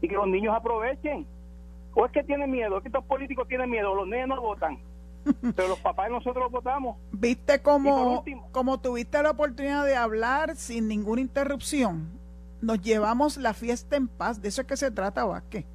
y 0.00 0.08
que 0.08 0.14
los 0.14 0.26
niños 0.26 0.54
aprovechen. 0.54 1.26
O 1.94 2.04
es 2.06 2.12
que 2.12 2.24
tienen 2.24 2.50
miedo, 2.50 2.76
es 2.76 2.82
que 2.82 2.88
estos 2.88 3.04
políticos 3.04 3.46
tienen 3.46 3.70
miedo, 3.70 3.94
los 3.94 4.08
niños 4.08 4.28
no 4.28 4.40
votan, 4.40 4.78
pero 5.56 5.68
los 5.68 5.78
papás 5.78 6.10
nosotros 6.10 6.50
votamos. 6.50 6.96
¿Viste 7.12 7.62
cómo, 7.62 8.24
como 8.50 8.80
tuviste 8.80 9.22
la 9.22 9.30
oportunidad 9.30 9.84
de 9.84 9.96
hablar 9.96 10.56
sin 10.56 10.88
ninguna 10.88 11.20
interrupción? 11.20 12.18
Nos 12.60 12.80
llevamos 12.80 13.36
la 13.36 13.54
fiesta 13.54 13.96
en 13.96 14.08
paz, 14.08 14.42
de 14.42 14.48
eso 14.48 14.62
es 14.62 14.66
que 14.66 14.76
se 14.76 14.90
trata, 14.90 15.24
Vázquez. 15.24 15.66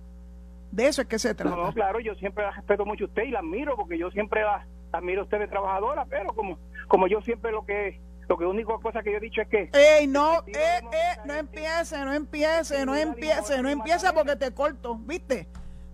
De 0.72 0.88
eso 0.88 1.02
es 1.02 1.08
que 1.08 1.20
se 1.20 1.34
trata. 1.34 1.56
No, 1.56 1.74
claro, 1.74 2.00
yo 2.00 2.14
siempre 2.16 2.44
la 2.44 2.52
respeto 2.52 2.86
mucho 2.86 3.06
a 3.06 3.08
usted 3.08 3.24
y 3.24 3.32
la 3.32 3.40
admiro, 3.40 3.76
porque 3.76 3.98
yo 3.98 4.12
siempre 4.12 4.44
la 4.44 4.68
admiro 4.92 5.22
a 5.22 5.24
usted 5.24 5.40
de 5.40 5.48
trabajadora, 5.48 6.06
pero 6.06 6.34
como, 6.34 6.58
como 6.88 7.08
yo 7.08 7.22
siempre 7.22 7.52
lo 7.52 7.66
que 7.66 8.00
lo 8.30 8.38
que 8.38 8.46
única 8.46 8.74
cosa 8.82 9.02
que 9.02 9.12
yo 9.12 9.18
he 9.18 9.22
dicho 9.22 9.42
es 9.42 9.48
que... 9.48 9.70
¡Ey, 9.74 10.06
no! 10.06 10.44
Eh, 10.46 10.54
eh, 10.54 11.18
no 11.26 11.34
empiece, 11.34 11.98
no 12.06 12.14
empiece, 12.14 12.86
no 12.86 12.96
empiece, 12.96 13.62
no 13.62 13.70
empiece 13.70 14.14
porque 14.14 14.36
te 14.36 14.54
corto, 14.54 14.96
¿viste? 15.00 15.48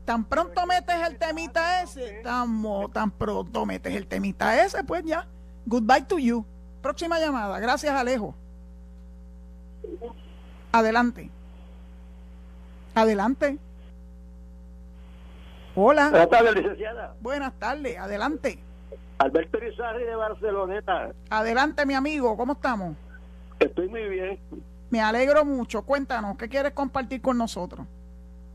Tan 0.04 0.26
pronto 0.26 0.66
metes 0.68 0.96
el 1.08 1.18
temita 1.18 1.82
ese, 1.82 2.20
tan, 2.24 2.62
tan 2.92 3.10
pronto 3.12 3.66
metes 3.66 3.96
el 3.96 4.06
temita 4.06 4.64
ese, 4.64 4.84
pues 4.84 5.06
ya. 5.06 5.26
Goodbye 5.66 6.04
to 6.04 6.20
you. 6.20 6.46
Próxima 6.82 7.20
llamada. 7.20 7.58
Gracias, 7.60 7.96
Alejo. 7.96 8.36
Adelante. 10.74 11.32
Adelante. 12.94 13.58
Hola. 15.74 16.10
Buenas 16.10 16.30
tardes, 16.30 16.56
licenciada. 16.56 17.16
Buenas 17.22 17.54
tardes, 17.54 17.98
adelante. 17.98 18.60
Alberto 19.18 19.60
Rizarri 19.60 20.04
de 20.04 20.16
Barceloneta. 20.16 21.12
Adelante, 21.30 21.86
mi 21.86 21.94
amigo, 21.94 22.36
¿cómo 22.36 22.54
estamos? 22.54 22.96
Estoy 23.60 23.88
muy 23.88 24.04
bien. 24.10 24.40
Me 24.90 25.02
alegro 25.02 25.46
mucho. 25.46 25.84
Cuéntanos, 25.84 26.38
¿qué 26.38 26.50
quieres 26.50 26.74
compartir 26.74 27.22
con 27.22 27.38
nosotros? 27.38 27.88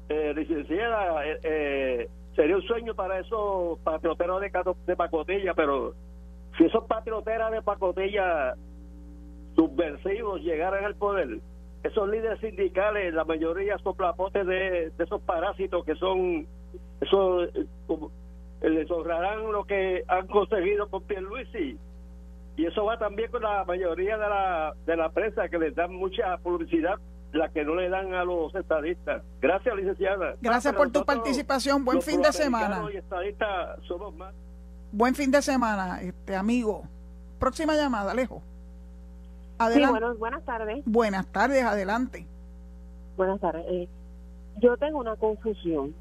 Eh, 0.09 0.33
licenciada, 0.35 1.27
eh, 1.27 1.41
eh, 1.43 2.09
sería 2.35 2.57
un 2.57 2.63
sueño 2.63 2.95
para 2.95 3.21
esos 3.21 3.79
patrioteros 3.81 4.41
de, 4.41 4.51
de 4.87 4.97
pacotilla, 4.97 5.55
pero 5.55 5.95
si 6.59 6.65
esos 6.65 6.85
patrioteras 6.85 7.53
de 7.53 7.63
pacotilla 7.63 8.55
subversivos 9.55 10.41
llegaran 10.41 10.85
al 10.85 10.95
poder, 10.97 11.39
esos 11.83 12.09
líderes 12.09 12.41
sindicales, 12.41 13.15
la 13.15 13.25
mayoría 13.25 13.79
son 13.79 13.97
plapotes 13.97 14.47
de, 14.47 14.91
de 14.91 15.05
esos 15.05 15.23
parásitos 15.23 15.85
que 15.85 15.95
son 15.95 16.47
esos 17.01 17.49
les 18.63 18.91
honrarán 18.91 19.53
lo 19.53 19.65
que 19.65 20.05
han 20.09 20.27
conseguido 20.27 20.89
con 20.89 21.03
Pierluisi. 21.03 21.79
Y 22.57 22.67
eso 22.67 22.85
va 22.85 22.99
también 22.99 23.31
con 23.31 23.43
la 23.43 23.65
mayoría 23.65 24.19
de 24.19 24.29
la, 24.29 24.75
de 24.85 24.97
la 24.97 25.09
prensa 25.11 25.49
que 25.49 25.59
les 25.59 25.75
dan 25.75 25.95
mucha 25.95 26.37
publicidad, 26.39 26.99
la 27.33 27.49
que 27.49 27.65
no 27.65 27.75
le 27.75 27.89
dan 27.89 28.13
a 28.13 28.25
los 28.25 28.55
estadistas. 28.55 29.23
Gracias, 29.41 29.75
licenciada. 29.77 30.35
Gracias 30.43 30.75
por 30.75 30.91
tu 30.91 31.05
participación. 31.05 31.85
Buen 31.85 32.03
fin 32.03 32.21
de 32.21 32.33
semana. 32.33 32.85
Buen 34.93 35.15
fin 35.15 35.31
de 35.31 35.41
semana, 35.41 36.03
este 36.03 36.37
amigo. 36.37 36.83
Próxima 37.39 37.75
llamada, 37.75 38.13
Alejo. 38.13 38.43
Adelante. 39.59 40.01
Sí, 40.01 40.19
buenas 40.19 40.45
tardes. 40.45 40.83
Buenas 40.85 41.27
tardes, 41.27 41.63
adelante. 41.63 42.27
buenas 43.17 43.41
tardes. 43.41 43.65
Eh, 43.69 43.89
yo 44.61 44.77
tengo 44.77 44.99
una 44.99 45.17
confusión. 45.17 45.95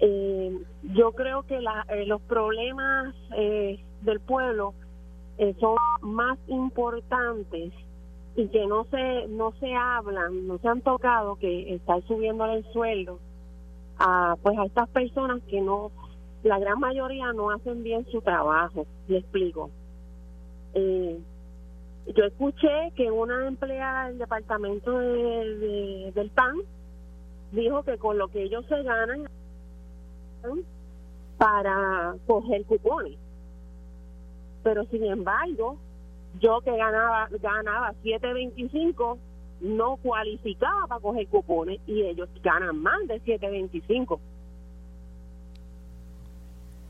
Eh, 0.00 0.58
yo 0.94 1.12
creo 1.12 1.42
que 1.42 1.60
la, 1.60 1.84
eh, 1.90 2.06
los 2.06 2.22
problemas 2.22 3.14
eh, 3.36 3.78
del 4.02 4.20
pueblo 4.20 4.72
eh, 5.38 5.54
son 5.60 5.76
más 6.02 6.38
importantes 6.48 7.72
y 8.36 8.48
que 8.48 8.66
no 8.66 8.84
se 8.84 9.26
no 9.28 9.52
se 9.60 9.74
hablan, 9.74 10.46
no 10.46 10.58
se 10.58 10.68
han 10.68 10.80
tocado 10.80 11.36
que 11.36 11.74
estar 11.74 12.02
subiendo 12.06 12.46
el 12.46 12.64
sueldo 12.72 13.18
a 13.98 14.36
pues 14.42 14.56
a 14.58 14.64
estas 14.64 14.88
personas 14.88 15.42
que 15.50 15.60
no 15.60 15.90
la 16.44 16.58
gran 16.58 16.78
mayoría 16.80 17.32
no 17.34 17.50
hacen 17.50 17.82
bien 17.82 18.06
su 18.10 18.22
trabajo. 18.22 18.86
Le 19.08 19.18
explico. 19.18 19.70
Eh, 20.72 21.18
yo 22.16 22.24
escuché 22.24 22.92
que 22.96 23.10
una 23.10 23.46
empleada 23.46 24.06
del 24.08 24.18
departamento 24.18 24.98
de- 24.98 25.56
de- 25.58 26.12
del 26.14 26.30
PAN 26.30 26.54
dijo 27.52 27.82
que 27.82 27.98
con 27.98 28.16
lo 28.16 28.28
que 28.28 28.44
ellos 28.44 28.64
se 28.66 28.82
ganan 28.82 29.28
para 31.38 32.14
coger 32.26 32.64
cupones. 32.64 33.16
Pero 34.62 34.84
sin 34.86 35.04
embargo, 35.04 35.78
yo 36.40 36.60
que 36.60 36.76
ganaba 36.76 37.28
ganaba 37.40 37.94
7.25 38.04 39.18
no 39.62 39.96
cualificaba 39.96 40.86
para 40.86 41.00
coger 41.00 41.26
cupones 41.28 41.80
y 41.86 42.02
ellos 42.02 42.28
ganan 42.42 42.78
más 42.80 42.98
de 43.08 43.22
7.25. 43.22 44.18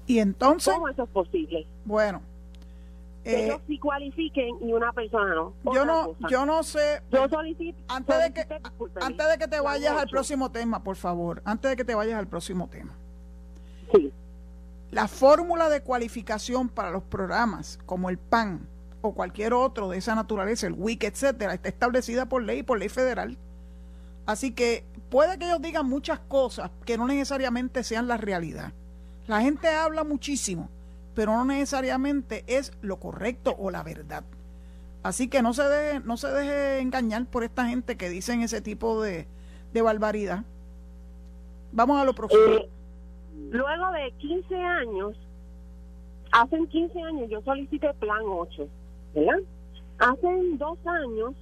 Y 0.07 0.19
entonces, 0.19 0.75
¿Cómo 0.75 0.89
eso 0.89 1.05
es 1.05 1.11
posible? 1.11 1.67
bueno, 1.85 2.21
Que 3.23 3.31
eh, 3.31 3.45
ellos 3.47 3.61
sí 3.69 3.79
cualifiquen 3.79 4.57
y 4.61 4.73
una 4.73 4.93
persona 4.93 5.35
no. 5.35 5.55
yo 5.73 5.85
no, 5.85 6.07
cosa. 6.15 6.29
yo 6.29 6.47
no 6.47 6.63
sé. 6.65 7.03
Yo 7.13 7.29
solicito, 7.29 7.79
Antes 7.89 8.19
de 8.19 8.33
que, 8.33 8.61
antes 9.01 9.29
de 9.29 9.39
que 9.39 9.47
te 9.47 9.61
vayas 9.61 9.97
al 9.97 10.09
próximo 10.09 10.51
tema, 10.51 10.83
por 10.83 10.97
favor, 10.97 11.41
antes 11.45 11.71
de 11.71 11.77
que 11.77 11.85
te 11.85 11.95
vayas 11.95 12.19
al 12.19 12.27
próximo 12.27 12.69
tema. 12.69 12.97
Sí. 13.93 14.13
La 14.91 15.07
fórmula 15.09 15.69
de 15.69 15.83
cualificación 15.83 16.69
para 16.69 16.91
los 16.91 17.03
programas 17.05 17.79
como 17.87 18.11
el 18.11 18.19
PAN 18.19 18.67
o 19.03 19.15
cualquier 19.15 19.55
otro 19.55 19.89
de 19.89 19.99
esa 19.99 20.15
naturaleza, 20.15 20.67
el 20.67 20.75
WIC, 20.75 21.05
etcétera, 21.05 21.55
está 21.55 21.69
establecida 21.69 22.27
por 22.27 22.43
ley, 22.43 22.63
por 22.63 22.79
ley 22.79 22.89
federal. 22.89 23.39
Así 24.27 24.53
que 24.53 24.85
puede 25.09 25.39
que 25.39 25.47
ellos 25.47 25.63
digan 25.63 25.89
muchas 25.89 26.19
cosas 26.21 26.71
que 26.85 26.99
no 26.99 27.07
necesariamente 27.07 27.85
sean 27.85 28.09
la 28.09 28.17
realidad. 28.17 28.73
La 29.27 29.41
gente 29.41 29.69
habla 29.69 30.05
muchísimo, 30.05 30.69
pero 31.15 31.33
no 31.37 31.45
necesariamente 31.45 32.45
es 32.47 32.73
lo 32.83 32.99
correcto 32.99 33.55
o 33.59 33.71
la 33.71 33.83
verdad. 33.83 34.25
Así 35.03 35.29
que 35.29 35.41
no 35.41 35.55
se 35.55 35.63
deje, 35.63 36.01
no 36.01 36.17
se 36.17 36.29
deje 36.29 36.81
engañar 36.81 37.25
por 37.27 37.43
esta 37.43 37.67
gente 37.67 37.97
que 37.97 38.11
dicen 38.11 38.43
ese 38.43 38.61
tipo 38.61 39.03
de, 39.03 39.27
de 39.73 39.83
barbaridad. 39.83 40.45
Vamos 41.73 42.01
a 42.01 42.05
lo 42.05 42.15
próximo. 42.15 42.67
Luego 43.51 43.91
de 43.93 44.13
15 44.19 44.55
años, 44.55 45.17
hace 46.33 46.67
15 46.67 47.03
años 47.03 47.31
yo 47.31 47.41
solicité 47.43 47.93
plan 47.95 48.23
8, 48.25 48.69
¿verdad? 49.15 49.41
Hace 49.99 50.29
dos 50.57 50.79
años 50.87 51.35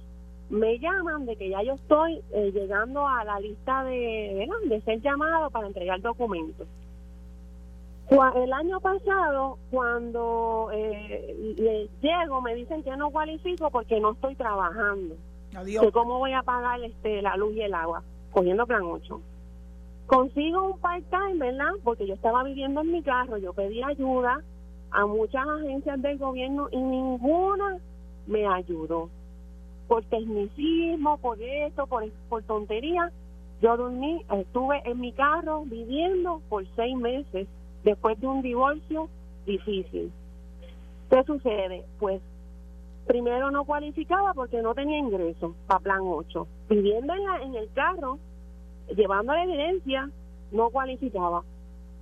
me 0.49 0.79
llaman 0.79 1.25
de 1.25 1.35
que 1.35 1.49
ya 1.49 1.61
yo 1.61 1.73
estoy 1.73 2.21
eh, 2.31 2.51
llegando 2.51 3.07
a 3.07 3.23
la 3.23 3.39
lista 3.39 3.83
de, 3.83 4.35
¿verdad? 4.39 4.69
de 4.69 4.81
ser 4.81 5.01
llamado 5.01 5.49
para 5.51 5.67
entregar 5.67 6.01
documentos. 6.01 6.67
El 8.09 8.53
año 8.53 8.79
pasado, 8.79 9.59
cuando 9.69 10.71
eh, 10.73 11.55
le 11.57 11.87
llego, 12.01 12.41
me 12.41 12.55
dicen 12.55 12.81
que 12.81 12.97
no 12.97 13.11
cualifico 13.11 13.69
porque 13.69 13.99
no 13.99 14.13
estoy 14.13 14.33
trabajando. 14.33 15.15
Adiós. 15.55 15.85
cómo 15.93 16.17
voy 16.17 16.33
a 16.33 16.41
pagar 16.43 16.81
este 16.81 17.21
la 17.21 17.35
luz 17.35 17.55
y 17.55 17.61
el 17.61 17.73
agua 17.73 18.03
cogiendo 18.31 18.67
plan 18.67 18.83
8 18.83 19.19
consigo 20.09 20.63
un 20.73 20.79
part-time, 20.79 21.37
¿verdad? 21.37 21.71
Porque 21.83 22.07
yo 22.07 22.15
estaba 22.15 22.43
viviendo 22.43 22.81
en 22.81 22.91
mi 22.91 23.03
carro, 23.03 23.37
yo 23.37 23.53
pedí 23.53 23.83
ayuda 23.83 24.41
a 24.91 25.05
muchas 25.05 25.47
agencias 25.47 26.01
del 26.01 26.17
gobierno 26.17 26.67
y 26.71 26.77
ninguna 26.77 27.77
me 28.27 28.47
ayudó. 28.47 29.09
Por 29.87 30.03
tecnicismo, 30.05 31.17
por 31.19 31.41
esto, 31.41 31.87
por, 31.87 32.09
por 32.27 32.43
tontería, 32.43 33.11
yo 33.61 33.77
dormí, 33.77 34.23
estuve 34.31 34.81
en 34.85 34.99
mi 34.99 35.13
carro 35.13 35.63
viviendo 35.65 36.41
por 36.49 36.65
seis 36.75 36.97
meses 36.97 37.47
después 37.83 38.19
de 38.19 38.27
un 38.27 38.41
divorcio 38.41 39.09
difícil. 39.45 40.11
¿Qué 41.11 41.23
sucede? 41.23 41.85
Pues 41.99 42.21
primero 43.07 43.51
no 43.51 43.65
cualificaba 43.65 44.33
porque 44.33 44.61
no 44.61 44.73
tenía 44.75 44.99
ingreso 44.99 45.55
para 45.67 45.79
plan 45.81 46.01
8. 46.03 46.47
Viviendo 46.69 47.13
en, 47.13 47.23
la- 47.25 47.41
en 47.43 47.55
el 47.55 47.69
carro, 47.73 48.19
llevando 48.95 49.33
la 49.33 49.43
evidencia, 49.43 50.09
no 50.51 50.69
cualificaba. 50.69 51.43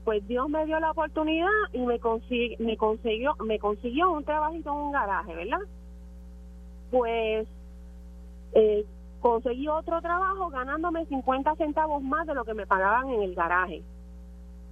Pues 0.06 0.26
Dios 0.28 0.48
me 0.50 0.66
dio 0.66 0.80
la 0.80 0.92
oportunidad 0.92 1.48
y 1.74 1.80
me, 1.80 2.00
consi- 2.00 2.58
me 2.60 2.78
consiguió 2.78 3.36
me 3.46 3.60
consiguió 3.60 4.12
un 4.12 4.24
trabajito 4.24 4.72
en 4.72 4.78
un 4.78 4.92
garaje, 4.92 5.36
¿verdad? 5.36 5.60
Pues 6.92 7.48
eh, 8.54 8.86
conseguí 9.20 9.68
otro 9.68 10.02
trabajo 10.02 10.50
ganándome 10.50 11.06
50 11.08 11.56
centavos 11.56 12.02
más 12.04 12.26
de 12.28 12.34
lo 12.36 12.46
que 12.46 12.54
me 12.54 12.68
pagaban 12.68 13.10
en 13.10 13.24
el 13.24 13.36
garaje. 13.36 13.84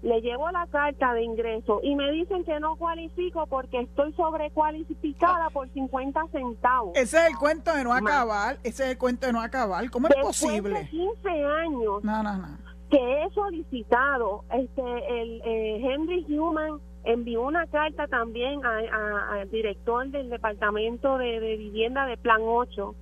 Le 0.06 0.22
llevo 0.22 0.52
la 0.52 0.68
carta 0.68 1.14
de 1.14 1.24
ingreso 1.24 1.80
y 1.82 1.96
me 1.96 2.12
dicen 2.12 2.44
que 2.46 2.60
no 2.60 2.76
cualifico 2.76 3.48
porque 3.48 3.80
estoy 3.82 4.14
sobrecualificada 4.14 5.50
por 5.50 5.68
50 5.70 6.28
centavos. 6.32 6.92
Ese 6.96 7.18
es 7.18 7.26
el 7.32 7.38
cuento 7.38 7.74
de 7.74 7.84
no 7.84 7.92
acabar, 7.92 8.60
ese 8.64 8.84
es 8.84 8.90
el 8.92 8.98
cuento 9.00 9.26
de 9.26 9.34
no 9.34 9.42
acabar. 9.42 9.90
¿Cómo 9.90 10.08
es 10.08 10.14
Después 10.16 10.40
de 10.42 10.48
posible? 10.48 10.88
15 10.92 11.30
años 11.46 12.04
No, 12.04 12.22
no, 12.22 12.38
no. 12.38 12.58
que 12.92 13.24
he 13.24 13.30
solicitado, 13.32 14.44
este, 14.54 14.82
el 15.22 15.42
eh, 15.44 15.82
Henry 15.84 16.24
Human 16.38 16.80
envió 17.04 17.42
una 17.42 17.66
carta 17.66 18.08
también 18.08 18.62
al 18.64 19.50
director 19.50 20.08
del 20.10 20.30
Departamento 20.30 21.18
de, 21.18 21.40
de 21.40 21.56
Vivienda 21.58 22.06
de 22.06 22.18
Plan 22.18 22.42
8 22.44 22.94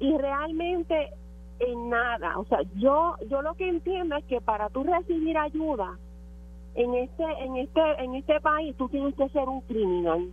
y 0.00 0.16
realmente 0.18 1.12
en 1.60 1.88
nada, 1.90 2.38
o 2.38 2.44
sea, 2.46 2.58
yo 2.76 3.16
yo 3.28 3.42
lo 3.42 3.54
que 3.54 3.68
entiendo 3.68 4.16
es 4.16 4.24
que 4.24 4.40
para 4.40 4.68
tú 4.70 4.82
recibir 4.82 5.36
ayuda 5.38 5.98
en 6.74 6.94
este 6.94 7.22
en 7.44 7.56
este 7.56 7.80
en 8.02 8.14
este 8.14 8.40
país 8.40 8.74
tú 8.76 8.88
tienes 8.88 9.14
que 9.14 9.28
ser 9.28 9.48
un 9.48 9.60
criminal. 9.62 10.32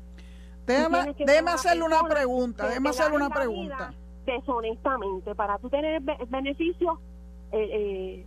Déjame, 0.66 1.14
déjame 1.18 1.52
hacerle 1.52 1.84
una 1.84 2.04
pregunta, 2.04 2.68
déjame 2.68 2.90
hacerle 2.90 3.16
una 3.18 3.30
pregunta. 3.30 3.94
Deshonestamente, 4.26 5.34
para 5.36 5.58
tú 5.58 5.70
tener 5.70 6.02
be- 6.02 6.18
beneficios, 6.28 7.00
eh, 7.54 7.70
eh, 7.72 8.26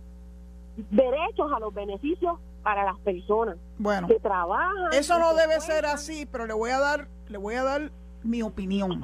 derechos 0.89 1.51
a 1.55 1.59
los 1.59 1.71
beneficios 1.73 2.39
para 2.63 2.83
las 2.83 2.97
personas 2.99 3.57
Bueno, 3.77 4.07
que 4.07 4.19
trabajan. 4.19 4.93
eso 4.93 5.19
no 5.19 5.33
debe 5.35 5.59
ser 5.61 5.85
así, 5.85 6.25
pero 6.31 6.45
le 6.47 6.53
voy 6.53 6.71
a 6.71 6.79
dar, 6.79 7.07
le 7.29 7.37
voy 7.37 7.55
a 7.55 7.63
dar 7.63 7.91
mi 8.23 8.41
opinión. 8.41 9.01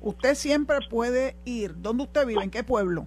Usted 0.00 0.34
siempre 0.34 0.78
puede 0.88 1.36
ir. 1.44 1.74
¿Dónde 1.80 2.04
usted 2.04 2.26
vive? 2.26 2.42
¿En 2.42 2.50
qué 2.50 2.62
pueblo? 2.62 3.06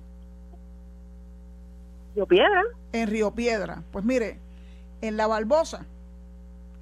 Río 2.15 2.25
Piedra. 2.25 2.63
En 2.91 3.07
Río 3.07 3.31
Piedra. 3.31 3.83
Pues 3.91 4.03
mire, 4.03 4.39
en 5.01 5.17
La 5.17 5.27
Barbosa 5.27 5.85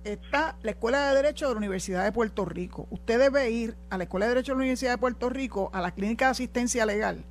está 0.03 0.55
la 0.64 0.72
Escuela 0.72 1.10
de 1.10 1.16
Derecho 1.16 1.47
de 1.47 1.53
la 1.53 1.58
Universidad 1.58 2.03
de 2.03 2.12
Puerto 2.12 2.45
Rico. 2.45 2.88
Usted 2.89 3.20
debe 3.20 3.49
ir 3.51 3.76
a 3.89 3.97
la 3.97 4.03
Escuela 4.03 4.26
de 4.26 4.36
Derecho 4.36 4.53
de 4.53 4.55
la 4.55 4.62
Universidad 4.62 4.91
de 4.91 4.97
Puerto 4.97 5.30
Rico, 5.30 5.70
a 5.74 5.82
la 5.82 5.91
Clínica 5.91 6.26
de 6.26 6.32
Asistencia 6.32 6.86
Legal. 6.86 7.24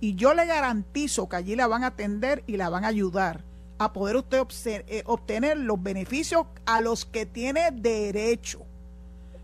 Y 0.00 0.14
yo 0.14 0.34
le 0.34 0.46
garantizo 0.46 1.28
que 1.28 1.36
allí 1.36 1.56
la 1.56 1.66
van 1.66 1.84
a 1.84 1.88
atender 1.88 2.42
y 2.46 2.56
la 2.56 2.68
van 2.68 2.84
a 2.84 2.88
ayudar 2.88 3.44
a 3.78 3.92
poder 3.92 4.16
usted 4.16 4.46
eh, 4.88 5.02
obtener 5.06 5.56
los 5.56 5.82
beneficios 5.82 6.46
a 6.66 6.80
los 6.80 7.06
que 7.06 7.24
tiene 7.26 7.70
derecho. 7.72 8.66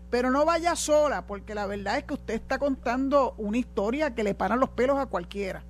Pero 0.09 0.31
no 0.31 0.45
vaya 0.45 0.75
sola, 0.75 1.27
porque 1.27 1.53
la 1.53 1.65
verdad 1.65 1.97
es 1.97 2.05
que 2.05 2.13
usted 2.13 2.33
está 2.35 2.59
contando 2.59 3.33
una 3.37 3.57
historia 3.57 4.15
que 4.15 4.23
le 4.23 4.33
paran 4.35 4.59
los 4.59 4.69
pelos 4.69 4.97
a 4.97 5.05
cualquiera. 5.07 5.63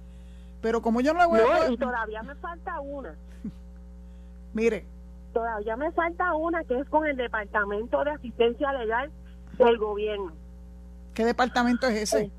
Pero 0.62 0.82
como 0.82 1.02
yo 1.02 1.14
no 1.14 1.20
le 1.22 1.26
voy 1.28 1.40
a 1.40 1.44
poder- 1.44 1.72
y 1.72 1.78
todavía 1.78 2.22
me 2.24 2.36
falta 2.36 2.80
una. 2.80 3.16
Mire, 4.54 4.86
Todavía 5.34 5.76
me 5.76 5.92
falta 5.92 6.34
una 6.34 6.64
que 6.64 6.80
es 6.80 6.90
con 6.90 7.06
el 7.06 7.16
Departamento 7.16 8.04
de 8.04 8.10
Asistencia 8.12 8.74
Legal 8.74 9.12
del 9.60 9.78
Gobierno. 9.78 10.32
¿qué 11.14 11.26
departamento 11.26 11.88
es 11.88 12.04
ese? 12.04 12.32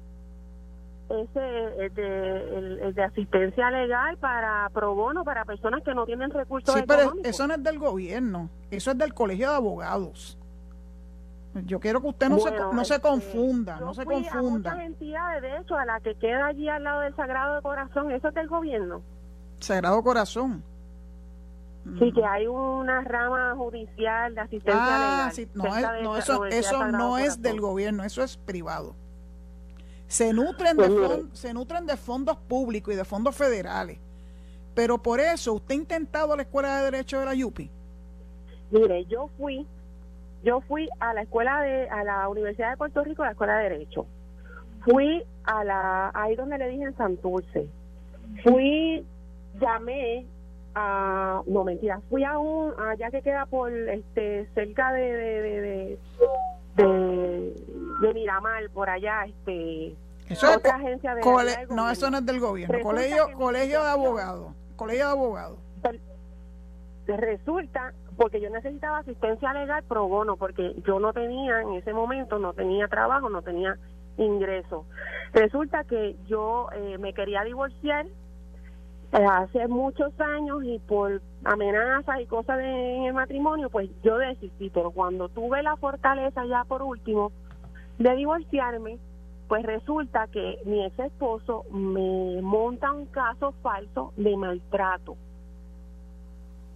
Ese 1.09 1.85
es 1.87 1.95
de, 1.95 2.57
el, 2.59 2.79
el 2.81 2.95
de 2.95 3.03
asistencia 3.03 3.71
legal 3.71 4.17
para 4.19 4.69
pro 4.75 4.95
bono 4.95 5.25
para 5.25 5.45
personas 5.45 5.83
que 5.83 5.95
no 5.95 6.05
tienen 6.07 6.31
recursos 6.31 6.75
Sí, 6.75 6.83
pero 6.87 7.15
eso 7.25 7.47
no 7.47 7.55
es 7.55 7.63
del 7.63 7.79
gobierno, 7.79 8.51
eso 8.71 8.91
es 8.93 8.99
del 8.99 9.15
colegio 9.15 9.49
de 9.51 9.57
abogados. 9.57 10.38
Yo 11.67 11.81
quiero 11.81 12.01
que 12.01 12.09
usted 12.09 12.29
no 12.29 12.39
se, 12.39 12.51
Bueno, 12.51 12.73
no 12.73 12.85
se 12.85 12.95
este, 12.97 13.09
confunda, 13.09 13.79
yo 13.79 13.87
no 13.87 13.95
se 13.95 14.05
fui 14.05 14.15
A 14.15 14.31
confunda. 14.31 14.71
muchas 14.73 14.87
entidades, 14.87 15.43
de 15.43 15.57
hecho, 15.59 15.77
a 15.77 15.85
la 15.85 16.01
que 16.01 16.15
queda 16.17 16.47
allí 16.47 16.69
al 16.69 16.85
lado 16.85 17.01
del 17.01 17.15
Sagrado 17.17 17.57
de 17.57 17.63
Corazón, 17.63 18.11
eso 18.13 18.29
es 18.29 18.35
del 18.35 18.49
gobierno. 18.49 19.03
Sagrado 19.61 20.03
Corazón. 20.03 20.63
Sí, 21.99 22.13
que 22.13 22.25
hay 22.25 22.47
una 22.47 23.01
rama 23.03 23.55
judicial 23.57 24.35
de 24.35 24.41
asistencia 24.43 24.75
Ah, 24.79 25.31
legal. 25.31 25.33
sí, 25.33 25.49
no, 25.55 25.65
es- 25.65 26.03
no, 26.03 26.17
eso, 26.19 26.45
eso 26.47 26.87
no 26.89 27.17
es 27.17 27.23
Corazón. 27.25 27.43
del 27.43 27.61
gobierno, 27.61 28.05
eso 28.05 28.23
es 28.23 28.37
privado. 28.37 28.95
Se 30.07 30.33
nutren, 30.33 30.77
de 30.77 30.89
fon- 30.89 31.29
se 31.33 31.53
nutren 31.55 31.87
de 31.87 31.97
fondos 31.97 32.37
públicos 32.37 32.93
y 32.93 32.97
de 32.97 33.05
fondos 33.05 33.35
federales. 33.37 33.99
Pero 34.75 34.99
por 35.03 35.19
eso, 35.21 35.55
¿usted 35.55 35.73
ha 35.73 35.79
intentado 35.79 36.37
la 36.37 36.43
Escuela 36.43 36.79
de 36.79 36.85
Derecho 36.91 37.19
de 37.21 37.25
la 37.25 37.35
YUPI? 37.35 37.71
Mire, 38.71 39.05
yo 39.07 39.29
fui, 39.39 39.67
yo 40.43 40.61
fui 40.63 40.89
a 41.01 41.13
la 41.15 41.23
escuela 41.23 41.63
de, 41.63 41.89
a 41.89 42.05
la 42.05 42.29
Universidad 42.29 42.71
de 42.71 42.77
Puerto 42.77 43.03
Rico, 43.05 43.25
la 43.25 43.33
escuela 43.33 43.57
de 43.59 43.71
Derecho. 43.71 44.07
Fui 44.85 45.25
a 45.45 45.65
la, 45.65 46.11
ahí 46.15 46.37
donde 46.37 46.59
le 46.59 46.69
dije 46.69 46.85
en 46.85 46.97
Santurce. 46.97 47.67
Fui, 48.45 49.05
llamé 49.61 50.27
a, 50.75 51.43
no 51.47 51.65
mentira, 51.65 52.01
fui 52.09 52.23
a 52.25 52.39
un, 52.39 52.73
allá 52.79 53.11
que 53.11 53.23
queda 53.23 53.47
por, 53.47 53.73
este, 53.73 54.47
cerca 54.55 54.93
de, 54.93 55.01
de, 55.01 55.43
de, 55.43 55.61
de, 55.61 55.99
de, 56.85 57.55
de 58.03 58.15
Miramar, 58.15 58.69
por 58.71 58.89
allá, 58.89 59.25
este, 59.27 59.97
Eso 60.29 60.47
es 60.51 60.57
otra 60.59 60.73
co- 60.73 60.77
agencia 60.79 61.15
de 61.17 61.21
cole- 61.23 61.67
no, 61.71 61.91
eso 61.91 62.11
no 62.11 62.19
es 62.19 62.27
del 62.27 62.39
gobierno. 62.39 62.73
Resulta 62.77 62.95
Colegio, 62.95 63.33
colegio 63.37 63.83
de 63.83 63.89
abogados. 63.91 64.53
Colegio 64.77 65.07
de 65.07 65.11
abogados. 65.11 65.59
resulta 67.07 67.93
porque 68.19 68.41
yo 68.41 68.51
necesitaba 68.51 68.99
asistencia 68.99 69.55
legal 69.55 69.85
pro 69.85 70.09
bono 70.09 70.37
porque 70.37 70.75
yo 70.85 70.99
no 70.99 71.13
tenía 71.13 71.63
en 71.63 71.75
ese 71.75 71.95
momento 71.95 72.39
no 72.39 72.53
tenía 72.53 72.89
trabajo 72.89 73.31
no 73.31 73.43
tenía 73.43 73.79
ingreso. 74.19 74.85
Resulta 75.33 75.85
que 75.85 76.17
yo 76.27 76.69
eh, 76.75 76.99
me 76.99 77.15
quería 77.15 77.45
divorciar 77.45 78.07
eh, 79.13 79.25
hace 79.25 79.69
muchos 79.69 80.13
años 80.21 80.65
y 80.65 80.81
por 80.81 81.23
amenazas 81.45 82.21
y 82.21 82.27
cosas 82.27 82.59
de, 82.59 82.97
en 82.97 83.05
el 83.05 83.15
matrimonio 83.15 83.71
pues 83.71 83.89
yo 84.03 84.19
desistí. 84.19 84.69
Pero 84.71 84.91
cuando 84.91 85.29
tuve 85.29 85.63
la 85.63 85.77
fortaleza 85.77 86.45
ya 86.47 86.65
por 86.65 86.83
último 86.83 87.31
de 87.99 88.17
divorciarme 88.17 88.99
pues 89.47 89.63
resulta 89.65 90.27
que 90.27 90.59
mi 90.67 90.85
ex 90.85 90.99
esposo 90.99 91.65
me 91.71 92.43
monta 92.43 92.91
un 92.91 93.07
caso 93.07 93.55
falso 93.63 94.13
de 94.17 94.37
maltrato 94.37 95.17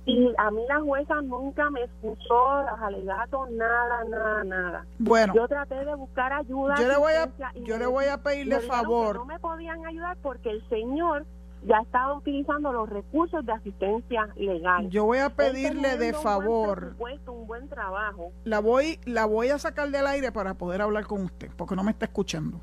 y 0.04 0.32
a 0.36 0.50
mí 0.50 0.62
la 0.68 0.80
jueza 0.80 1.20
nunca 1.22 1.70
me 1.70 1.84
escuchó 1.84 2.62
los 2.70 2.80
alegatos, 2.80 3.50
nada, 3.52 4.04
nada, 4.08 4.44
nada. 4.44 4.86
Bueno, 4.98 5.32
Yo 5.34 5.46
traté 5.46 5.84
de 5.84 5.94
buscar 5.94 6.32
ayuda. 6.32 6.74
yo 6.76 6.88
le 6.88 6.96
voy 6.96 7.12
a, 7.12 7.30
yo 7.54 7.74
me 7.74 7.78
le 7.78 7.86
voy 7.86 8.04
a 8.06 8.18
pedirle 8.18 8.60
favor. 8.60 9.16
No 9.16 9.24
me 9.24 9.38
podían 9.38 9.84
ayudar 9.86 10.16
porque 10.22 10.50
el 10.50 10.68
señor 10.68 11.24
ya 11.64 11.78
estaba 11.78 12.14
utilizando 12.14 12.72
los 12.72 12.88
recursos 12.88 13.46
de 13.46 13.52
asistencia 13.52 14.28
legal. 14.36 14.88
Yo 14.90 15.04
voy 15.04 15.18
a 15.18 15.30
pedirle 15.30 15.96
de 15.96 16.08
un 16.08 16.20
favor. 16.20 16.80
presupuesto, 16.80 17.32
un 17.32 17.46
buen 17.46 17.68
trabajo. 17.68 18.32
La 18.44 18.58
voy, 18.58 18.98
la 19.04 19.26
voy 19.26 19.50
a 19.50 19.58
sacar 19.58 19.88
del 19.90 20.06
aire 20.08 20.32
para 20.32 20.54
poder 20.54 20.82
hablar 20.82 21.06
con 21.06 21.22
usted, 21.22 21.50
porque 21.56 21.76
no 21.76 21.84
me 21.84 21.92
está 21.92 22.06
escuchando. 22.06 22.60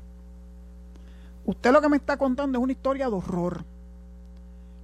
Usted 1.46 1.72
lo 1.72 1.80
que 1.80 1.88
me 1.88 1.96
está 1.96 2.18
contando 2.18 2.58
es 2.58 2.62
una 2.62 2.72
historia 2.72 3.08
de 3.08 3.14
horror. 3.14 3.64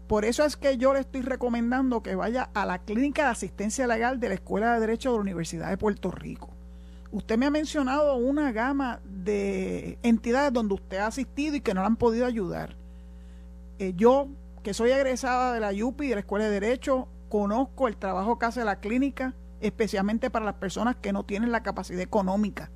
Por 0.07 0.25
eso 0.25 0.45
es 0.45 0.57
que 0.57 0.77
yo 0.77 0.95
le 0.95 1.01
estoy 1.01 1.23
recomendando 1.23 2.03
que 2.03 2.15
vaya 2.15 2.51
a 2.55 2.65
la 2.65 2.79
clínica 2.79 3.25
de 3.25 3.31
asistencia 3.31 3.89
legal 3.89 4.21
de 4.21 4.29
la 4.29 4.35
Escuela 4.37 4.75
de 4.75 4.81
Derecho 4.81 5.11
de 5.11 5.17
la 5.17 5.23
Universidad 5.23 5.69
de 5.69 5.77
Puerto 5.77 6.13
Rico. 6.13 6.51
Usted 7.11 7.37
me 7.37 7.47
ha 7.47 7.51
mencionado 7.51 8.17
una 8.17 8.53
gama 8.53 9.01
de 9.05 9.99
entidades 10.05 10.53
donde 10.53 10.75
usted 10.75 10.99
ha 10.99 11.09
asistido 11.09 11.57
y 11.57 11.61
que 11.61 11.75
no 11.75 11.81
le 11.81 11.89
han 11.89 11.97
podido 11.97 12.25
ayudar. 12.25 12.77
Eh, 13.81 13.95
yo, 13.97 14.29
que 14.63 14.75
soy 14.75 14.91
egresada 14.91 15.53
de 15.53 15.61
la 15.61 15.73
YUPI, 15.73 16.09
de 16.09 16.15
la 16.15 16.21
Escuela 16.21 16.45
de 16.45 16.61
Derecho, 16.61 17.09
conozco 17.29 17.89
el 17.89 17.97
trabajo 17.97 18.39
que 18.39 18.47
hace 18.47 18.65
la 18.65 18.79
clínica, 18.79 19.35
especialmente 19.61 20.31
para 20.31 20.45
las 20.45 20.55
personas 20.55 20.95
que 20.97 21.13
no 21.13 21.25
tienen 21.25 21.51
la 21.51 21.65
capacidad 21.65 22.01
económica 22.01 22.71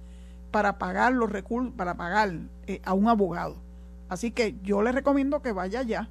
para 0.51 0.79
pagar 0.79 1.13
los 1.13 1.31
recursos, 1.31 1.73
para 1.77 1.97
pagar 1.97 2.33
eh, 2.67 2.81
a 2.85 2.93
un 2.93 3.09
abogado. 3.09 3.63
Así 4.09 4.33
que 4.33 4.57
yo 4.65 4.83
le 4.83 4.91
recomiendo 4.91 5.43
que 5.43 5.53
vaya 5.53 5.81
allá 5.81 6.09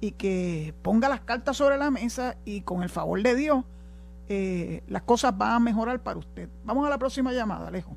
y 0.00 0.12
que 0.12 0.74
ponga 0.82 1.08
las 1.08 1.20
cartas 1.20 1.56
sobre 1.56 1.76
la 1.76 1.90
mesa 1.90 2.36
y 2.44 2.62
con 2.62 2.82
el 2.82 2.88
favor 2.88 3.22
de 3.22 3.34
Dios 3.34 3.64
eh, 4.32 4.84
las 4.86 5.02
cosas 5.02 5.36
van 5.36 5.50
a 5.50 5.58
mejorar 5.58 5.98
para 5.98 6.18
usted. 6.20 6.48
Vamos 6.62 6.86
a 6.86 6.90
la 6.90 6.98
próxima 6.98 7.32
llamada, 7.32 7.66
Alejo. 7.66 7.96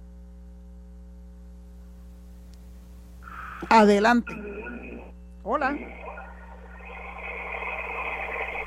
Adelante. 3.69 4.33
Hola. 5.43 5.77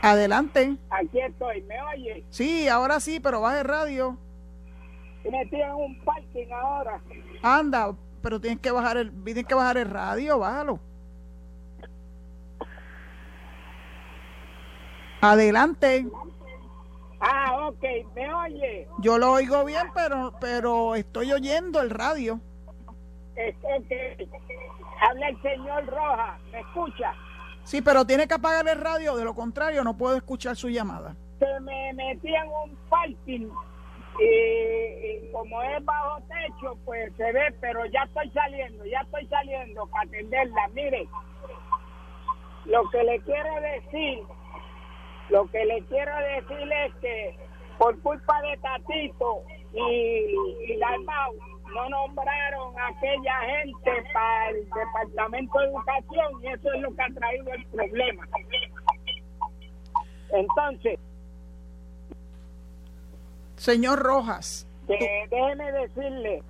Adelante. 0.00 0.76
Aquí 0.90 1.18
estoy, 1.18 1.62
¿me 1.62 1.82
oye? 1.82 2.24
Sí, 2.30 2.68
ahora 2.68 3.00
sí, 3.00 3.18
pero 3.18 3.40
baje 3.40 3.64
radio. 3.64 4.16
Y 5.24 5.30
me 5.30 5.44
tiran 5.46 5.74
un 5.74 5.98
parking 6.04 6.46
ahora. 6.52 7.00
Anda, 7.42 7.96
pero 8.22 8.40
tienes 8.40 8.60
que 8.60 8.70
bajar 8.70 8.96
el, 8.96 9.24
tienes 9.24 9.44
que 9.44 9.54
bajar 9.56 9.76
el 9.78 9.90
radio, 9.90 10.38
bájalo. 10.38 10.78
Adelante. 15.32 16.06
Ah, 17.20 17.68
ok, 17.68 17.82
¿me 18.14 18.32
oye? 18.32 18.88
Yo 18.98 19.18
lo 19.18 19.32
oigo 19.32 19.64
bien, 19.64 19.88
pero, 19.94 20.32
pero 20.40 20.94
estoy 20.94 21.32
oyendo 21.32 21.80
el 21.80 21.90
radio. 21.90 22.40
Habla 25.00 25.28
el 25.28 25.42
señor 25.42 25.86
Roja, 25.86 26.38
¿me 26.52 26.60
escucha? 26.60 27.12
Sí, 27.64 27.82
pero 27.82 28.06
tiene 28.06 28.28
que 28.28 28.34
apagar 28.34 28.66
el 28.68 28.80
radio, 28.80 29.16
de 29.16 29.24
lo 29.24 29.34
contrario 29.34 29.82
no 29.82 29.96
puedo 29.96 30.16
escuchar 30.16 30.56
su 30.56 30.68
llamada. 30.68 31.16
Se 31.38 31.60
me 31.60 31.92
metían 31.94 32.48
un 32.48 32.76
parking 32.88 33.48
y, 34.18 34.24
y 34.24 35.32
como 35.32 35.62
es 35.62 35.84
bajo 35.84 36.20
techo, 36.28 36.78
pues 36.84 37.12
se 37.16 37.32
ve, 37.32 37.54
pero 37.60 37.84
ya 37.86 38.04
estoy 38.04 38.30
saliendo, 38.30 38.84
ya 38.86 39.00
estoy 39.00 39.26
saliendo 39.26 39.86
para 39.88 40.08
atenderla. 40.08 40.68
Mire, 40.72 41.08
lo 42.64 42.88
que 42.90 43.02
le 43.02 43.20
quiero 43.20 43.54
decir, 43.60 44.22
lo 45.30 45.46
que 45.50 45.64
le 45.64 45.82
quiero 45.84 46.12
decir 46.16 46.72
es 46.86 46.94
que 47.00 47.36
por 47.78 47.98
culpa 48.00 48.40
de 48.42 48.56
Tatito 48.58 49.42
y, 49.72 50.72
y 50.72 50.78
Dalmau 50.78 51.34
no 51.74 51.88
nombraron 51.88 52.78
a 52.78 52.88
aquella 52.88 53.40
gente 53.40 53.90
para 54.12 54.50
el 54.50 54.64
Departamento 54.64 55.58
de 55.58 55.66
Educación 55.66 56.42
y 56.42 56.46
eso 56.48 56.72
es 56.72 56.80
lo 56.80 56.94
que 56.94 57.02
ha 57.02 57.14
traído 57.14 57.52
el 57.52 57.66
problema. 57.66 58.28
Entonces, 60.30 60.98
Señor 63.56 63.98
Rojas, 63.98 64.66
que 64.86 65.26
déjeme 65.30 65.72
decirle, 65.72 66.42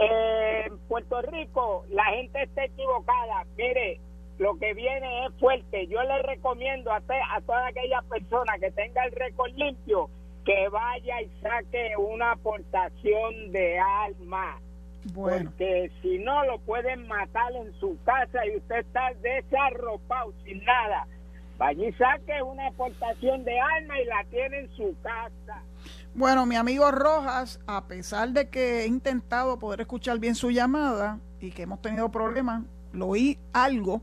eh, 0.00 0.62
en 0.66 0.78
Puerto 0.88 1.22
Rico 1.22 1.84
la 1.90 2.04
gente 2.04 2.42
está 2.42 2.64
equivocada. 2.64 3.44
Mire, 3.56 4.00
lo 4.38 4.56
que 4.58 4.74
viene 4.74 5.26
es 5.26 5.32
fuerte. 5.38 5.86
Yo 5.86 6.02
le 6.02 6.22
recomiendo 6.22 6.92
a, 6.92 7.00
te- 7.00 7.14
a 7.14 7.40
toda 7.40 7.68
aquella 7.68 8.02
persona 8.02 8.58
que 8.58 8.70
tenga 8.72 9.04
el 9.04 9.12
récord 9.12 9.52
limpio 9.54 10.10
que 10.44 10.68
vaya 10.68 11.22
y 11.22 11.30
saque 11.40 11.92
una 11.96 12.32
aportación 12.32 13.52
de 13.52 13.78
alma. 13.78 14.58
bueno, 15.14 15.50
Porque 15.50 15.90
si 16.02 16.18
no 16.18 16.44
lo 16.44 16.58
pueden 16.58 17.06
matar 17.06 17.52
en 17.54 17.72
su 17.80 17.96
casa 18.04 18.44
y 18.46 18.56
usted 18.56 18.76
está 18.80 19.12
desarropado 19.22 20.32
sin 20.44 20.62
nada. 20.64 21.06
Vaya 21.56 21.86
y 21.88 21.92
saque 21.92 22.42
una 22.42 22.66
aportación 22.66 23.44
de 23.44 23.58
alma 23.60 24.00
y 24.00 24.04
la 24.06 24.24
tiene 24.30 24.58
en 24.60 24.70
su 24.76 24.94
casa. 25.02 25.62
bueno, 26.14 26.44
mi 26.46 26.56
amigo 26.56 26.90
Rojas, 26.90 27.60
a 27.66 27.86
pesar 27.86 28.30
de 28.30 28.48
que 28.50 28.82
he 28.82 28.86
intentado 28.86 29.58
poder 29.58 29.80
escuchar 29.82 30.18
bien 30.18 30.34
su 30.34 30.50
llamada 30.50 31.20
y 31.40 31.52
que 31.52 31.62
hemos 31.62 31.80
tenido 31.80 32.10
problemas, 32.10 32.64
lo 32.92 33.06
oí 33.08 33.38
algo. 33.52 34.02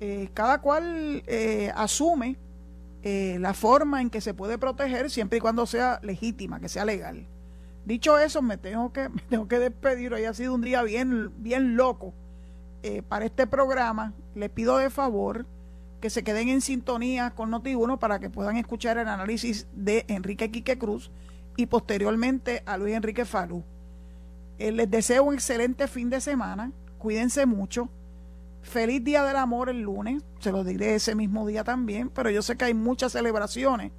Eh, 0.00 0.30
cada 0.32 0.62
cual 0.62 1.22
eh, 1.26 1.70
asume 1.76 2.38
eh, 3.02 3.36
la 3.38 3.52
forma 3.52 4.00
en 4.00 4.08
que 4.08 4.22
se 4.22 4.32
puede 4.32 4.56
proteger 4.56 5.10
siempre 5.10 5.38
y 5.38 5.40
cuando 5.42 5.66
sea 5.66 6.00
legítima, 6.02 6.58
que 6.58 6.70
sea 6.70 6.86
legal. 6.86 7.26
Dicho 7.84 8.18
eso, 8.18 8.40
me 8.40 8.56
tengo 8.56 8.94
que, 8.94 9.10
tengo 9.28 9.46
que 9.46 9.58
despedir. 9.58 10.14
Hoy 10.14 10.24
ha 10.24 10.32
sido 10.32 10.54
un 10.54 10.62
día 10.62 10.82
bien, 10.82 11.30
bien 11.42 11.76
loco 11.76 12.14
para 13.10 13.26
este 13.26 13.46
programa. 13.46 14.14
Le 14.34 14.48
pido 14.48 14.78
de 14.78 14.88
favor 14.88 15.44
que 16.00 16.08
se 16.08 16.24
queden 16.24 16.48
en 16.48 16.62
sintonía 16.62 17.32
con 17.32 17.50
Noti1 17.50 17.98
para 17.98 18.20
que 18.20 18.30
puedan 18.30 18.56
escuchar 18.56 18.96
el 18.96 19.06
análisis 19.06 19.66
de 19.74 20.06
Enrique 20.08 20.50
Quique 20.50 20.78
Cruz 20.78 21.10
y 21.58 21.66
posteriormente 21.66 22.62
a 22.64 22.78
Luis 22.78 22.94
Enrique 22.94 23.26
Falú. 23.26 23.62
Les 24.58 24.90
deseo 24.90 25.24
un 25.24 25.34
excelente 25.34 25.88
fin 25.88 26.08
de 26.08 26.22
semana. 26.22 26.72
Cuídense 26.96 27.44
mucho. 27.44 27.90
Feliz 28.62 29.02
Día 29.02 29.24
del 29.24 29.36
Amor 29.36 29.68
el 29.68 29.80
lunes, 29.80 30.22
se 30.38 30.52
lo 30.52 30.64
diré 30.64 30.94
ese 30.94 31.14
mismo 31.14 31.46
día 31.46 31.64
también, 31.64 32.10
pero 32.10 32.30
yo 32.30 32.42
sé 32.42 32.56
que 32.56 32.66
hay 32.66 32.74
muchas 32.74 33.12
celebraciones 33.12 33.92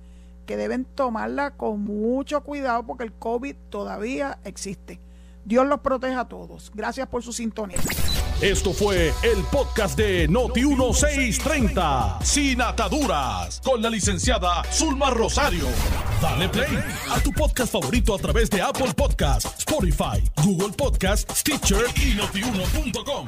que 0.45 0.57
deben 0.57 0.85
tomarla 0.85 1.51
con 1.51 1.81
mucho 1.81 2.41
cuidado 2.41 2.85
porque 2.85 3.03
el 3.03 3.13
COVID 3.13 3.55
todavía 3.69 4.39
existe. 4.43 4.99
Dios 5.43 5.65
los 5.65 5.79
proteja 5.79 6.21
a 6.21 6.27
todos. 6.27 6.71
Gracias 6.73 7.07
por 7.07 7.23
su 7.23 7.33
sintonía. 7.33 7.79
Esto 8.41 8.73
fue 8.73 9.13
el 9.23 9.43
podcast 9.51 9.97
de 9.97 10.27
Noti1630, 10.29 12.23
sin 12.23 12.61
ataduras, 12.61 13.61
con 13.63 13.81
la 13.81 13.89
licenciada 13.89 14.63
Zulma 14.71 15.11
Rosario. 15.11 15.65
Dale 16.21 16.49
play 16.49 16.83
a 17.11 17.19
tu 17.19 17.31
podcast 17.31 17.71
favorito 17.71 18.15
a 18.15 18.17
través 18.17 18.49
de 18.49 18.61
Apple 18.61 18.93
Podcasts, 18.95 19.59
Spotify, 19.59 20.23
Google 20.43 20.73
Podcasts, 20.75 21.39
Stitcher 21.39 21.85
y 22.03 22.15
notiuno.com. 22.15 23.27